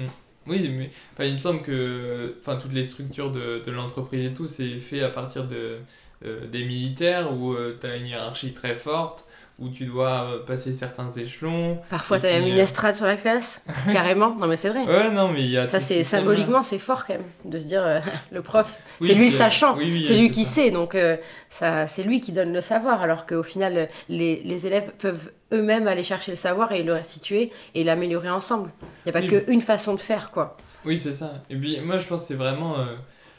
Oui, 0.46 0.70
mais 0.76 0.90
enfin, 1.14 1.24
il 1.24 1.34
me 1.34 1.38
semble 1.38 1.62
que 1.62 2.36
enfin, 2.40 2.56
toutes 2.56 2.74
les 2.74 2.84
structures 2.84 3.30
de, 3.30 3.62
de 3.64 3.70
l'entreprise 3.70 4.26
et 4.26 4.34
tout, 4.34 4.46
c'est 4.46 4.78
fait 4.78 5.02
à 5.02 5.08
partir 5.08 5.44
de, 5.44 5.78
euh, 6.24 6.46
des 6.46 6.64
militaires 6.64 7.32
où 7.32 7.56
tu 7.80 7.86
as 7.86 7.96
une 7.96 8.06
hiérarchie 8.06 8.52
très 8.52 8.76
forte, 8.76 9.24
où 9.60 9.68
tu 9.68 9.86
dois 9.86 10.24
euh, 10.24 10.44
passer 10.44 10.72
certains 10.72 11.10
échelons. 11.12 11.78
Parfois, 11.88 12.18
t'as 12.18 12.28
même 12.32 12.48
une 12.48 12.58
euh, 12.58 12.62
estrade 12.62 12.94
sur 12.94 13.06
la 13.06 13.16
classe, 13.16 13.62
carrément. 13.92 14.34
Non, 14.34 14.46
mais 14.48 14.56
c'est 14.56 14.68
vrai. 14.70 14.84
Ouais, 14.84 15.10
non, 15.12 15.28
mais 15.30 15.42
il 15.42 15.50
y 15.50 15.56
a. 15.58 15.68
Ça, 15.68 15.78
c'est 15.80 16.02
symboliquement, 16.02 16.62
c'est 16.64 16.78
fort 16.80 17.06
quand 17.06 17.14
même, 17.14 17.22
de 17.44 17.56
se 17.58 17.64
dire, 17.64 17.82
euh, 17.84 18.00
le 18.32 18.42
prof, 18.42 18.76
Oui, 19.00 19.08
c'est 19.08 19.14
lui 19.14 19.26
le 19.26 19.30
sachant. 19.30 19.76
oui, 19.76 19.84
oui, 19.92 20.04
C'est 20.04 20.16
lui 20.16 20.30
qui 20.30 20.44
ça. 20.44 20.50
sait, 20.62 20.70
donc 20.72 20.94
euh, 20.96 21.16
ça, 21.48 21.86
c'est 21.86 22.02
lui 22.02 22.20
qui 22.20 22.32
donne 22.32 22.52
le 22.52 22.60
savoir, 22.60 23.00
alors 23.02 23.26
qu'au 23.26 23.42
final, 23.44 23.88
les, 24.08 24.42
les 24.42 24.66
élèves 24.66 24.90
peuvent 24.98 25.30
eux-mêmes 25.52 25.86
aller 25.86 26.02
chercher 26.02 26.32
le 26.32 26.36
savoir 26.36 26.72
et 26.72 26.82
le 26.82 26.92
restituer 26.94 27.52
et 27.76 27.84
l'améliorer 27.84 28.30
ensemble. 28.30 28.70
Il 29.06 29.12
n'y 29.12 29.16
a 29.16 29.20
pas 29.20 29.26
qu'une 29.26 29.60
façon 29.60 29.94
de 29.94 30.00
faire, 30.00 30.30
quoi. 30.32 30.56
Oui, 30.84 30.98
c'est 30.98 31.14
ça. 31.14 31.42
Et 31.48 31.56
puis 31.56 31.80
moi, 31.80 31.98
je 32.00 32.06
pense 32.06 32.22
que 32.22 32.26
c'est 32.26 32.34
vraiment. 32.34 32.78
euh, 32.80 32.86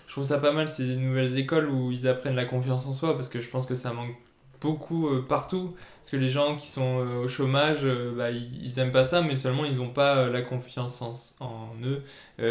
je 0.08 0.14
trouve 0.14 0.24
ça 0.24 0.38
pas 0.38 0.54
mal 0.54 0.70
ces 0.72 0.84
nouvelles 0.96 1.38
écoles 1.38 1.68
où 1.70 1.92
ils 1.92 2.08
apprennent 2.08 2.36
la 2.38 2.46
confiance 2.46 2.86
en 2.86 2.94
soi 2.94 3.16
parce 3.18 3.28
que 3.28 3.42
je 3.42 3.50
pense 3.50 3.66
que 3.66 3.76
ça 3.76 3.92
manque 3.92 4.16
beaucoup 4.62 5.08
euh, 5.10 5.26
partout. 5.28 5.76
Parce 6.02 6.12
que 6.12 6.18
les 6.18 6.30
gens 6.30 6.56
qui 6.56 6.68
sont 6.70 7.00
euh, 7.00 7.24
au 7.24 7.28
chômage, 7.28 7.80
euh, 7.84 8.14
bah, 8.16 8.30
ils, 8.32 8.64
ils 8.64 8.80
aiment 8.80 8.92
pas 8.92 9.08
ça, 9.08 9.22
mais 9.22 9.36
seulement 9.36 9.66
ils 9.66 9.78
n'ont 9.78 9.90
pas 9.90 10.28
la 10.30 10.42
confiance 10.42 11.02
en, 11.02 11.14
en 11.46 11.70
eux 11.84 12.02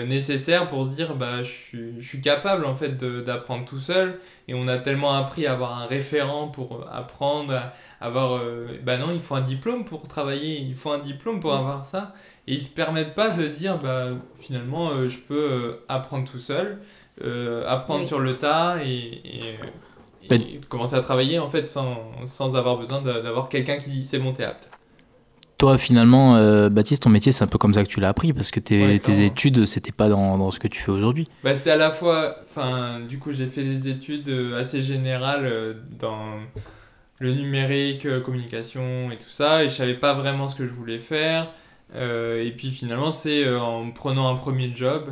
nécessaire 0.07 0.67
pour 0.69 0.87
se 0.87 0.91
dire 0.91 1.15
bah, 1.15 1.43
je, 1.43 1.51
suis, 1.51 2.01
je 2.01 2.07
suis 2.09 2.21
capable 2.21 2.65
en 2.65 2.75
fait 2.75 2.97
d'apprendre 2.97 3.65
tout 3.65 3.79
seul. 3.81 4.19
Et 4.49 4.55
on 4.55 4.67
a 4.69 4.79
tellement 4.79 5.15
appris 5.15 5.47
à 5.47 5.53
avoir 5.53 5.79
un 5.81 5.87
référent 5.87 6.49
pour 6.49 6.87
apprendre, 6.91 7.53
à 7.53 7.75
avoir. 8.01 8.41
bah 8.83 8.97
non, 8.97 9.11
il 9.13 9.21
faut 9.21 9.35
un 9.35 9.41
diplôme 9.43 9.85
pour 9.85 10.09
travailler, 10.09 10.59
il 10.59 10.75
faut 10.75 10.91
un 10.91 10.99
diplôme 10.99 11.41
pour 11.41 11.55
avoir 11.55 11.87
ça. 11.87 12.15
Et 12.47 12.55
ils 12.55 12.63
se 12.63 12.71
permettent 12.71 13.15
pas 13.15 13.31
de 13.31 13.47
dire 13.47 13.79
bah 13.79 14.11
finalement 14.37 15.09
je 15.09 15.19
peux 15.19 15.79
apprendre 15.89 16.29
tout 16.31 16.39
seul, 16.41 16.81
apprendre 17.67 18.01
Oui. 18.03 18.07
sur 18.07 18.21
le 18.21 18.37
tas 18.37 18.79
et, 18.85 18.89
et, 19.25 19.59
et 20.31 20.61
commencer 20.69 20.95
à 20.97 21.01
travailler 21.01 21.39
en 21.39 21.51
fait 21.51 21.67
sans, 21.67 21.99
sans 22.27 22.57
avoir 22.57 22.77
besoin 22.79 23.03
d'a- 23.03 23.21
d'avoir 23.21 23.49
quelqu'un 23.49 23.77
qui 23.77 23.91
dit 23.91 24.05
c'est 24.05 24.19
bon 24.19 24.33
t'es 24.33 24.45
apte. 24.45 24.69
Toi 25.57 25.79
finalement, 25.79 26.37
euh, 26.37 26.69
Baptiste, 26.69 27.05
ton 27.05 27.11
métier 27.11 27.31
c'est 27.31 27.45
un 27.45 27.47
peu 27.47 27.59
comme 27.59 27.75
ça 27.75 27.85
que 27.85 27.89
tu 27.89 28.01
l'as 28.01 28.09
appris 28.09 28.33
parce 28.33 28.51
que 28.51 28.59
tes, 28.59 28.83
Ouais, 28.85 28.99
tes 28.99 29.25
études 29.25 29.65
c'était 29.67 29.93
pas 29.93 30.09
dans, 30.09 30.37
dans 30.37 30.51
ce 30.51 30.59
que 30.59 30.67
tu 30.67 30.81
fais 30.81 30.91
aujourd'hui. 30.91 31.29
Bah, 31.45 31.55
c'était 31.55 31.71
à 31.71 31.77
la 31.77 31.93
fois, 31.93 32.37
enfin 32.51 32.99
du 33.09 33.19
coup 33.19 33.33
j'ai 33.33 33.47
fait 33.47 33.63
des 33.63 33.89
études 33.89 34.29
euh, 34.29 34.61
assez 34.61 34.83
générales 34.83 35.45
euh, 35.47 35.75
dans 35.99 36.39
le 37.21 37.33
numérique, 37.33 38.07
communication 38.25 39.11
et 39.13 39.17
tout 39.17 39.31
ça 39.31 39.65
et 39.65 39.69
je 39.69 39.75
savais 39.75 39.95
pas 39.95 40.15
vraiment 40.15 40.49
ce 40.49 40.57
que 40.57 40.67
je 40.67 40.73
voulais 40.73 40.99
faire. 40.99 41.51
Euh, 41.95 42.43
et 42.45 42.51
puis 42.51 42.71
finalement 42.73 43.13
c'est 43.13 43.49
en 43.55 43.91
prenant 43.93 44.29
un 44.29 44.35
premier 44.37 44.73
job 44.75 45.11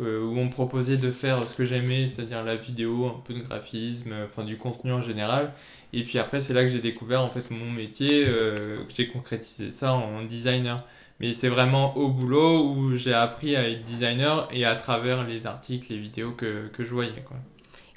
euh, 0.00 0.24
où 0.24 0.36
on 0.38 0.46
me 0.46 0.50
proposait 0.50 0.96
de 0.96 1.10
faire 1.10 1.42
ce 1.44 1.54
que 1.54 1.64
j'aimais, 1.64 2.08
c'est-à-dire 2.08 2.42
la 2.42 2.56
vidéo, 2.56 3.06
un 3.06 3.20
peu 3.20 3.34
de 3.34 3.40
graphisme, 3.40 4.12
euh, 4.12 4.26
enfin 4.26 4.44
du 4.44 4.56
contenu 4.56 4.92
en 4.92 5.00
général. 5.00 5.52
Et 5.92 6.02
puis 6.02 6.18
après, 6.18 6.40
c'est 6.40 6.52
là 6.52 6.62
que 6.62 6.68
j'ai 6.68 6.80
découvert 6.80 7.22
en 7.22 7.30
fait 7.30 7.50
mon 7.50 7.70
métier, 7.70 8.24
euh, 8.26 8.84
que 8.84 8.92
j'ai 8.96 9.08
concrétisé 9.08 9.70
ça 9.70 9.92
en 9.92 10.22
designer. 10.22 10.84
Mais 11.20 11.32
c'est 11.32 11.48
vraiment 11.48 11.96
au 11.96 12.10
boulot 12.10 12.74
où 12.74 12.96
j'ai 12.96 13.14
appris 13.14 13.54
à 13.54 13.68
être 13.68 13.84
designer 13.84 14.48
et 14.52 14.64
à 14.64 14.74
travers 14.74 15.22
les 15.24 15.46
articles, 15.46 15.92
les 15.92 15.98
vidéos 15.98 16.32
que, 16.32 16.66
que 16.68 16.84
je 16.84 16.90
voyais. 16.90 17.22
Quoi. 17.24 17.36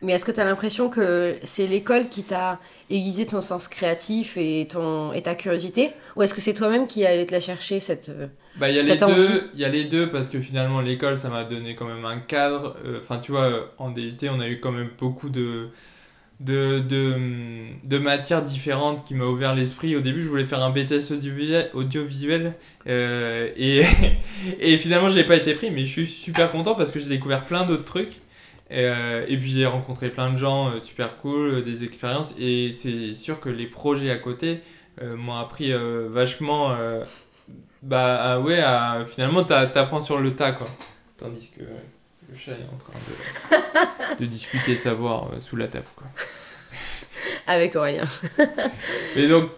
Mais 0.01 0.13
est-ce 0.13 0.25
que 0.25 0.31
tu 0.31 0.39
as 0.39 0.45
l'impression 0.45 0.89
que 0.89 1.39
c'est 1.43 1.67
l'école 1.67 2.09
qui 2.09 2.23
t'a 2.25 2.59
aiguisé 2.89 3.25
ton 3.27 3.41
sens 3.41 3.67
créatif 3.67 4.37
et, 4.37 4.67
ton, 4.69 5.11
et 5.13 5.21
ta 5.23 5.35
curiosité? 5.35 5.91
Ou 6.15 6.23
est-ce 6.23 6.33
que 6.33 6.41
c'est 6.41 6.53
toi-même 6.53 6.87
qui 6.87 7.05
allais 7.05 7.25
te 7.25 7.31
la 7.31 7.39
chercher 7.39 7.79
cette, 7.79 8.09
euh, 8.09 8.27
Bah, 8.55 8.69
il 8.69 8.75
y 8.75 8.79
a 8.79 8.83
les 8.83 9.03
envie? 9.03 9.27
deux, 9.27 9.49
il 9.53 9.59
y 9.59 9.65
a 9.65 9.69
les 9.69 9.85
deux 9.85 10.09
parce 10.09 10.29
que 10.29 10.39
finalement 10.41 10.81
l'école 10.81 11.17
ça 11.17 11.29
m'a 11.29 11.43
donné 11.43 11.75
quand 11.75 11.85
même 11.85 12.05
un 12.05 12.19
cadre. 12.19 12.75
Euh, 12.85 12.99
Enfin 13.01 13.19
tu 13.19 13.31
vois, 13.31 13.43
euh, 13.51 13.65
en 13.77 13.91
DUT 13.91 14.17
on 14.29 14.39
a 14.39 14.47
eu 14.49 14.59
quand 14.59 14.71
même 14.71 14.89
beaucoup 14.99 15.29
de 15.29 15.69
de, 16.41 16.79
de, 16.79 17.15
de 17.83 17.97
matières 17.99 18.43
différentes 18.43 19.05
qui 19.05 19.15
m'a 19.15 19.25
ouvert 19.25 19.55
l'esprit. 19.55 19.95
Au 19.95 20.01
début 20.01 20.21
je 20.23 20.27
voulais 20.29 20.45
faire 20.45 20.63
un 20.63 20.71
BTS 20.71 21.11
audiovisuel, 21.13 21.69
audiovisuel 21.73 22.55
euh, 22.87 23.49
et, 23.57 23.85
et 24.59 24.77
finalement 24.77 25.09
je 25.09 25.17
n'ai 25.17 25.25
pas 25.25 25.35
été 25.37 25.53
pris 25.55 25.71
mais 25.71 25.85
je 25.85 25.91
suis 25.91 26.07
super 26.07 26.51
content 26.51 26.75
parce 26.75 26.91
que 26.91 26.99
j'ai 26.99 27.09
découvert 27.09 27.43
plein 27.45 27.65
d'autres 27.65 27.85
trucs. 27.85 28.21
Euh, 28.71 29.25
et 29.29 29.37
puis 29.37 29.49
j'ai 29.51 29.65
rencontré 29.65 30.09
plein 30.09 30.29
de 30.31 30.37
gens 30.37 30.69
euh, 30.71 30.79
super 30.81 31.15
cool, 31.17 31.47
euh, 31.49 31.61
des 31.61 31.83
expériences 31.85 32.33
et 32.37 32.71
c'est 32.73 33.15
sûr 33.15 33.39
que 33.39 33.47
les 33.49 33.65
projets 33.67 34.11
à 34.11 34.17
côté 34.17 34.61
m'ont 35.01 35.35
appris 35.37 35.71
vachement 36.09 36.75
bah 37.83 38.19
ah 38.19 38.39
ouais, 38.39 38.59
à- 38.59 39.05
finalement 39.07 39.43
t'a- 39.43 39.67
t'apprends 39.67 40.01
sur 40.01 40.19
le 40.19 40.35
tas 40.35 40.51
quoi. 40.53 40.67
Tandis 41.19 41.51
que 41.55 41.61
le 41.63 42.35
chat 42.35 42.53
est 42.53 42.65
en 42.73 42.77
train 42.77 42.97
de, 44.17 44.19
de 44.21 44.25
discuter 44.25 44.75
savoir 44.75 45.29
sous 45.39 45.55
la 45.55 45.67
table 45.67 45.85
quoi. 45.95 46.07
avec 47.47 47.75
Aurélien 47.75 48.05
Et 49.15 49.27
donc, 49.27 49.51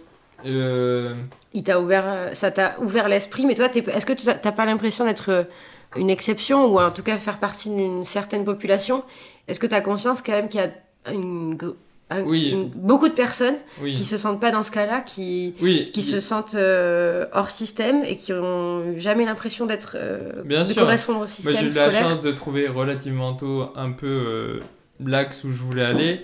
Il 0.43 1.63
t'a 1.63 1.79
ouvert, 1.79 2.29
ça 2.35 2.51
t'a 2.51 2.77
ouvert 2.81 3.07
l'esprit, 3.07 3.45
mais 3.45 3.55
toi, 3.55 3.69
t'es- 3.69 3.79
est-ce 3.89 4.05
que 4.05 4.13
tu 4.13 4.25
t'as 4.25 4.51
pas 4.51 4.65
l'impression 4.65 5.05
d'être 5.05 5.47
une 5.97 6.09
exception 6.09 6.65
ou 6.71 6.79
en 6.79 6.91
tout 6.91 7.03
cas 7.03 7.17
faire 7.17 7.39
partie 7.39 7.69
d'une 7.69 8.03
certaine 8.03 8.45
population 8.45 9.03
Est-ce 9.47 9.59
que 9.59 9.67
tu 9.67 9.73
as 9.75 9.81
conscience 9.81 10.21
quand 10.21 10.33
même 10.33 10.47
qu'il 10.49 10.59
y 10.61 10.63
a 10.63 11.11
une, 11.13 11.55
gr- 11.55 11.73
un- 12.11 12.23
Oui. 12.23 12.49
une- 12.51 12.69
beaucoup 12.69 13.07
de 13.07 13.13
personnes 13.13 13.55
qui 13.77 13.83
oui, 13.83 13.97
se 13.97 14.17
sentent 14.17 14.39
pas 14.39 14.51
dans 14.51 14.63
ce 14.63 14.69
cas-là, 14.71 15.01
qui, 15.01 15.55
oui, 15.61 15.89
qui 15.93 16.01
se 16.03 16.19
sentent 16.19 16.53
euh, 16.55 17.25
hors 17.33 17.49
système 17.49 18.03
et 18.03 18.15
qui 18.17 18.33
ont 18.33 18.97
jamais 18.97 19.25
l'impression 19.25 19.65
d'être 19.65 19.93
euh, 19.95 20.43
Bien 20.43 20.61
de 20.63 20.67
sûr. 20.73 20.75
correspondre 20.83 21.21
au 21.21 21.27
système 21.27 21.55
j'ai 21.55 21.65
eu 21.65 21.69
la 21.71 21.91
chance 21.91 22.21
de 22.21 22.31
trouver 22.31 22.67
relativement 22.67 23.33
tôt 23.33 23.69
un 23.75 23.91
peu 23.91 24.05
euh, 24.07 24.59
l'axe 25.03 25.43
où 25.43 25.51
je 25.51 25.57
voulais 25.57 25.85
aller. 25.85 26.21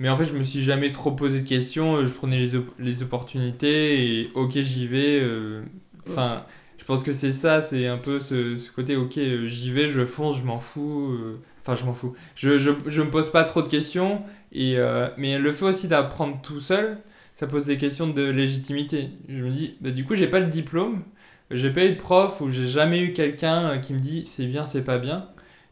Mais 0.00 0.08
en 0.08 0.16
fait, 0.16 0.26
je 0.26 0.32
me 0.34 0.44
suis 0.44 0.62
jamais 0.62 0.92
trop 0.92 1.10
posé 1.10 1.40
de 1.40 1.48
questions. 1.48 1.96
euh, 1.96 2.06
Je 2.06 2.12
prenais 2.12 2.38
les, 2.38 2.54
op- 2.54 2.70
les 2.78 3.02
opportunités 3.02 4.20
et 4.20 4.30
ok, 4.36 4.52
j'y 4.52 4.86
vais. 4.86 5.18
euh, 5.20 5.62
Enfin, 6.08 6.44
pense 6.88 7.04
que 7.04 7.12
c'est 7.12 7.32
ça, 7.32 7.62
c'est 7.62 7.86
un 7.86 7.98
peu 7.98 8.20
ce, 8.20 8.58
côté 8.72 8.96
ok, 8.96 9.18
euh, 9.18 9.48
j'y 9.48 9.70
vais, 9.70 9.90
je 9.90 10.04
fonce, 10.06 10.38
je 10.38 10.44
m'en 10.44 10.58
fous. 10.58 11.10
euh, 11.12 11.40
Enfin, 11.62 11.76
je 11.76 11.84
m'en 11.84 11.94
fous. 11.94 12.14
Je, 12.34 12.58
je, 12.58 12.70
je 12.86 13.02
me 13.02 13.10
pose 13.10 13.30
pas 13.30 13.44
trop 13.44 13.62
de 13.62 13.68
questions. 13.68 14.22
Et, 14.52 14.78
euh, 14.78 15.08
mais 15.18 15.38
le 15.38 15.52
fait 15.52 15.66
aussi 15.66 15.88
d'apprendre 15.88 16.40
tout 16.42 16.60
seul, 16.60 16.98
ça 17.36 17.46
pose 17.46 17.66
des 17.66 17.76
questions 17.76 18.08
de 18.08 18.22
légitimité. 18.30 19.10
Je 19.28 19.42
me 19.44 19.50
dis, 19.50 19.76
bah, 19.80 19.90
du 19.90 20.04
coup, 20.04 20.14
j'ai 20.16 20.28
pas 20.28 20.40
le 20.40 20.46
diplôme. 20.46 21.02
J'ai 21.50 21.70
pas 21.70 21.84
eu 21.84 21.90
de 21.90 21.96
prof 22.00 22.40
ou 22.40 22.50
j'ai 22.50 22.66
jamais 22.68 23.00
eu 23.02 23.12
quelqu'un 23.12 23.78
qui 23.78 23.94
me 23.94 24.00
dit 24.00 24.26
c'est 24.30 24.46
bien, 24.46 24.66
c'est 24.66 24.82
pas 24.84 24.98
bien. 24.98 25.28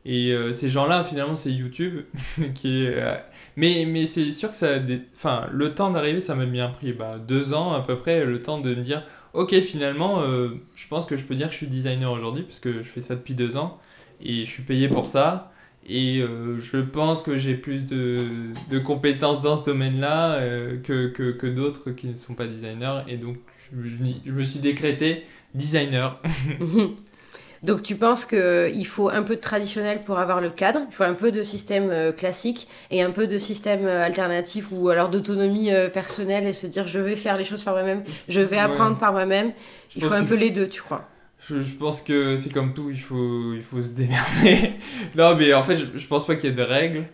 Et 0.06 0.34
ces 0.54 0.70
gens-là, 0.70 1.04
finalement, 1.04 1.36
c'est 1.36 1.50
YouTube. 1.52 2.02
qui 2.54 2.84
est, 2.86 2.96
Mais, 3.56 3.84
mais 3.86 4.06
c'est 4.06 4.32
sûr 4.32 4.50
que 4.50 4.56
ça. 4.56 4.74
a 4.74 4.78
des- 4.78 5.00
Enfin, 5.14 5.48
le 5.52 5.74
temps 5.74 5.90
d'arriver, 5.90 6.20
ça 6.20 6.34
m'a 6.34 6.46
bien 6.46 6.68
pris 6.68 6.92
bah, 6.92 7.16
deux 7.18 7.52
ans 7.54 7.72
à 7.72 7.80
peu 7.82 7.96
près, 7.98 8.24
le 8.24 8.42
temps 8.42 8.58
de 8.60 8.74
me 8.74 8.82
dire 8.82 9.02
ok, 9.36 9.60
finalement, 9.60 10.22
euh, 10.22 10.48
je 10.74 10.88
pense 10.88 11.06
que 11.06 11.16
je 11.16 11.24
peux 11.24 11.34
dire 11.34 11.48
que 11.48 11.52
je 11.52 11.58
suis 11.58 11.66
designer 11.66 12.10
aujourd'hui, 12.10 12.42
parce 12.42 12.58
que 12.58 12.82
je 12.82 12.88
fais 12.88 13.00
ça 13.00 13.14
depuis 13.14 13.34
deux 13.34 13.56
ans. 13.56 13.78
Et 14.20 14.46
je 14.46 14.50
suis 14.50 14.62
payé 14.62 14.88
pour 14.88 15.08
ça. 15.08 15.52
Et 15.88 16.20
euh, 16.20 16.58
je 16.58 16.78
pense 16.78 17.22
que 17.22 17.36
j'ai 17.36 17.54
plus 17.54 17.84
de, 17.84 18.78
compétences 18.84 19.42
dans 19.42 19.56
ce 19.56 19.66
domaine-là 19.66 20.36
euh, 20.36 20.78
que, 20.82 21.08
que, 21.08 21.46
d'autres 21.46 21.90
qui 21.92 22.08
ne 22.08 22.16
sont 22.16 22.34
pas 22.34 22.46
designers. 22.46 23.02
Et 23.08 23.18
donc, 23.18 23.36
je 23.72 24.32
me 24.32 24.44
suis 24.44 24.60
décrété 24.60 25.24
designer. 25.54 26.20
Donc 27.62 27.82
tu 27.82 27.96
penses 27.96 28.24
qu'il 28.26 28.86
faut 28.86 29.08
un 29.08 29.22
peu 29.22 29.36
de 29.36 29.40
traditionnel 29.40 30.02
pour 30.04 30.18
avoir 30.18 30.40
le 30.40 30.50
cadre, 30.50 30.80
il 30.88 30.94
faut 30.94 31.04
un 31.04 31.14
peu 31.14 31.32
de 31.32 31.42
système 31.42 31.90
euh, 31.90 32.12
classique 32.12 32.68
et 32.90 33.02
un 33.02 33.10
peu 33.10 33.26
de 33.26 33.38
système 33.38 33.86
euh, 33.86 34.02
alternatif 34.02 34.66
ou 34.72 34.88
alors 34.88 35.08
d'autonomie 35.10 35.72
euh, 35.72 35.88
personnelle 35.88 36.46
et 36.46 36.52
se 36.52 36.66
dire 36.66 36.86
je 36.86 36.98
vais 36.98 37.16
faire 37.16 37.36
les 37.36 37.44
choses 37.44 37.62
par 37.62 37.74
moi-même, 37.74 38.02
je 38.28 38.40
vais 38.40 38.58
Ouais. 38.58 38.60
apprendre 38.60 38.98
par 38.98 39.12
moi-même. 39.12 39.52
Il 39.94 40.02
faut 40.02 40.14
un 40.14 40.24
peu 40.24 40.34
les 40.36 40.50
deux, 40.50 40.68
tu 40.68 40.82
crois? 40.82 41.08
Je, 41.38 41.62
je 41.62 41.74
pense 41.74 42.02
que 42.02 42.36
c'est 42.36 42.50
comme 42.50 42.74
tout, 42.74 42.90
il 42.90 43.00
faut, 43.00 43.54
il 43.54 43.62
faut 43.62 43.82
se 43.82 43.90
démerder. 43.90 44.72
non, 45.14 45.36
mais 45.36 45.52
en 45.54 45.62
fait, 45.62 45.78
je, 45.78 45.98
je 45.98 46.06
pense 46.08 46.26
pas 46.26 46.36
qu'il 46.36 46.50
y 46.50 46.52
ait 46.52 46.56
de 46.56 46.62
règles. 46.62 47.04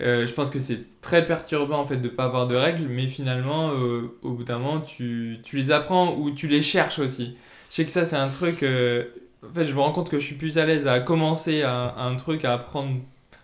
Euh, 0.00 0.26
je 0.26 0.32
pense 0.32 0.50
que 0.50 0.58
c'est 0.58 1.00
très 1.00 1.24
perturbant 1.26 1.78
en 1.80 1.86
fait 1.86 1.98
de 1.98 2.08
pas 2.08 2.24
avoir 2.24 2.48
de 2.48 2.56
règles, 2.56 2.86
mais 2.88 3.06
finalement, 3.08 3.70
euh, 3.72 4.18
au 4.22 4.32
bout 4.32 4.44
d'un 4.44 4.58
moment, 4.58 4.80
tu, 4.80 5.38
tu 5.44 5.56
les 5.56 5.70
apprends 5.70 6.16
ou 6.16 6.30
tu 6.32 6.48
les 6.48 6.62
cherches 6.62 6.98
aussi. 6.98 7.36
Je 7.70 7.76
sais 7.76 7.84
que 7.84 7.90
ça, 7.92 8.06
c'est 8.06 8.16
un 8.16 8.28
truc. 8.28 8.62
euh, 8.62 9.04
en 9.50 9.54
fait, 9.54 9.64
je 9.66 9.74
me 9.74 9.80
rends 9.80 9.92
compte 9.92 10.10
que 10.10 10.18
je 10.18 10.24
suis 10.26 10.34
plus 10.36 10.58
à 10.58 10.66
l'aise 10.66 10.86
à 10.86 11.00
commencer 11.00 11.62
un 11.62 12.14
truc, 12.16 12.44
à 12.44 12.54
apprendre 12.54 12.96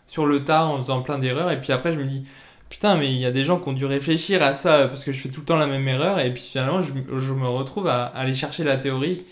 sur 0.06 0.26
le 0.26 0.44
tas 0.44 0.64
en 0.66 0.78
faisant 0.78 1.02
plein 1.02 1.18
d'erreurs, 1.18 1.50
et 1.50 1.60
puis 1.60 1.72
après, 1.72 1.92
je 1.92 1.98
me 1.98 2.04
dis. 2.04 2.24
Putain, 2.68 2.96
mais 2.96 3.08
il 3.12 3.18
y 3.18 3.26
a 3.26 3.32
des 3.32 3.44
gens 3.44 3.58
qui 3.58 3.68
ont 3.68 3.72
dû 3.72 3.84
réfléchir 3.84 4.42
à 4.44 4.54
ça 4.54 4.86
parce 4.86 5.04
que 5.04 5.12
je 5.12 5.20
fais 5.20 5.28
tout 5.28 5.40
le 5.40 5.46
temps 5.46 5.56
la 5.56 5.66
même 5.66 5.86
erreur, 5.88 6.20
et 6.20 6.32
puis 6.32 6.42
finalement, 6.42 6.82
je, 6.82 6.92
me 7.32 7.48
retrouve 7.48 7.88
à, 7.88 8.04
aller 8.04 8.32
chercher 8.34 8.62
la 8.64 8.76
théorie 8.76 9.24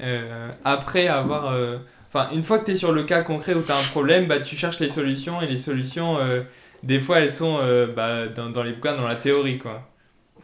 euh, 0.00 0.50
après 0.64 1.08
avoir. 1.08 1.46
euh, 1.52 1.78
Enfin, 2.08 2.28
une 2.32 2.44
fois 2.44 2.60
que 2.60 2.66
tu 2.66 2.70
es 2.72 2.76
sur 2.76 2.92
le 2.92 3.02
cas 3.02 3.22
concret 3.22 3.54
où 3.54 3.62
tu 3.62 3.72
as 3.72 3.76
un 3.76 3.82
problème, 3.90 4.28
bah, 4.28 4.38
tu 4.38 4.54
cherches 4.54 4.78
les 4.78 4.88
solutions 4.88 5.42
et 5.42 5.48
les 5.48 5.58
solutions, 5.58 6.16
euh, 6.18 6.42
des 6.84 7.00
fois, 7.00 7.18
elles 7.18 7.32
sont 7.32 7.58
bah, 7.96 8.28
dans, 8.28 8.50
dans 8.50 8.62
les 8.62 8.72
bouquins, 8.72 8.94
dans 8.96 9.06
la 9.08 9.16
théorie, 9.16 9.58
quoi. 9.58 9.90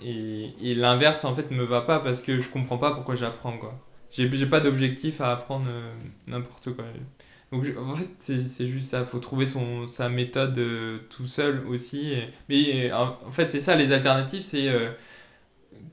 Et, 0.03 0.51
et 0.61 0.75
l'inverse, 0.75 1.25
en 1.25 1.37
fait, 1.37 1.51
me 1.53 1.63
va 1.65 1.83
pas 1.83 2.01
parce 2.01 2.23
que 2.23 2.41
je 2.41 2.49
comprends 2.49 2.79
pas 2.79 2.91
pourquoi 2.93 3.15
j'apprends, 3.15 3.57
quoi. 3.59 3.79
J'ai 4.13 4.31
j'ai 4.37 4.47
pas 4.47 4.61
d'objectif 4.61 5.21
à 5.21 5.33
apprendre 5.33 5.67
euh, 5.69 5.93
n'importe 6.29 6.75
quoi. 6.75 6.85
Donc, 7.53 7.65
je- 7.65 7.77
en 7.79 7.95
fait, 7.95 8.09
c'est 8.21 8.45
c'est 8.45 8.69
juste 8.69 8.91
ça, 8.91 9.05
faut 9.05 9.19
trouver 9.19 9.47
son, 9.47 9.87
sa 9.87 10.09
méthode 10.09 10.57
euh, 10.59 10.99
tout 11.11 11.27
seul 11.27 11.65
aussi. 11.69 12.13
et- 12.13 12.29
mais 12.49 12.93
en, 12.93 13.17
en 13.27 13.33
fait, 13.33 13.51
c'est 13.51 13.61
ça, 13.61 13.75
les 13.77 13.93
alternatives, 13.93 14.43
c'est 14.45 14.69
euh, 14.69 14.91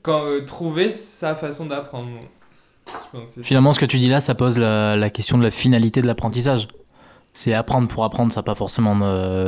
quand, 0.02 0.24
euh, 0.26 0.44
trouver 0.44 0.92
sa 0.92 1.34
façon 1.34 1.66
d'apprendre. 1.66 2.10
Finalement, 3.42 3.72
ce 3.72 3.78
que 3.80 3.84
tu 3.86 3.98
dis 3.98 4.08
là, 4.08 4.20
ça 4.20 4.34
pose 4.34 4.58
la, 4.58 4.96
la 4.96 5.10
question 5.10 5.38
de 5.38 5.42
la 5.42 5.50
finalité 5.50 6.00
de 6.00 6.06
l'apprentissage. 6.06 6.68
C'est 7.34 7.52
apprendre 7.54 7.86
pour 7.88 8.04
apprendre, 8.04 8.32
ça 8.32 8.40
n'a 8.40 8.44
pas 8.44 8.54
forcément 8.54 8.96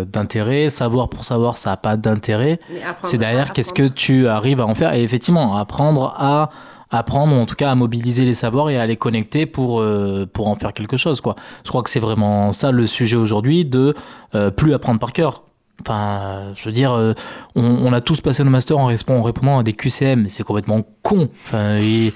d'intérêt. 0.04 0.70
Savoir 0.70 1.08
pour 1.08 1.24
savoir, 1.24 1.56
ça 1.56 1.70
n'a 1.70 1.76
pas 1.76 1.96
d'intérêt. 1.96 2.60
C'est 3.02 3.18
derrière 3.18 3.52
qu'est-ce 3.52 3.72
que 3.72 3.88
tu 3.88 4.28
arrives 4.28 4.60
à 4.60 4.66
en 4.66 4.74
faire? 4.74 4.92
Et 4.94 5.02
effectivement, 5.02 5.56
apprendre 5.56 6.14
à 6.16 6.50
apprendre, 6.90 7.34
ou 7.36 7.38
en 7.38 7.46
tout 7.46 7.54
cas 7.54 7.70
à 7.70 7.74
mobiliser 7.74 8.24
les 8.24 8.34
savoirs 8.34 8.70
et 8.70 8.78
à 8.78 8.86
les 8.86 8.96
connecter 8.96 9.46
pour, 9.46 9.80
euh, 9.80 10.26
pour 10.32 10.48
en 10.48 10.56
faire 10.56 10.72
quelque 10.72 10.96
chose. 10.96 11.20
Quoi. 11.20 11.36
Je 11.64 11.68
crois 11.70 11.82
que 11.82 11.90
c'est 11.90 12.00
vraiment 12.00 12.52
ça 12.52 12.70
le 12.72 12.86
sujet 12.86 13.16
aujourd'hui, 13.16 13.64
de 13.64 13.94
euh, 14.34 14.50
plus 14.50 14.74
apprendre 14.74 14.98
par 15.00 15.12
cœur. 15.12 15.42
Enfin, 15.82 16.52
je 16.56 16.64
veux 16.66 16.72
dire, 16.72 16.92
euh, 16.92 17.14
on, 17.56 17.62
on 17.64 17.92
a 17.94 18.00
tous 18.02 18.20
passé 18.20 18.44
nos 18.44 18.50
masters 18.50 18.76
en, 18.76 18.86
répond- 18.86 19.18
en 19.18 19.22
répondant 19.22 19.58
à 19.58 19.62
des 19.62 19.72
QCM, 19.72 20.28
c'est 20.28 20.42
complètement 20.42 20.82
con. 21.02 21.28
Enfin, 21.46 21.76
et, 21.80 22.12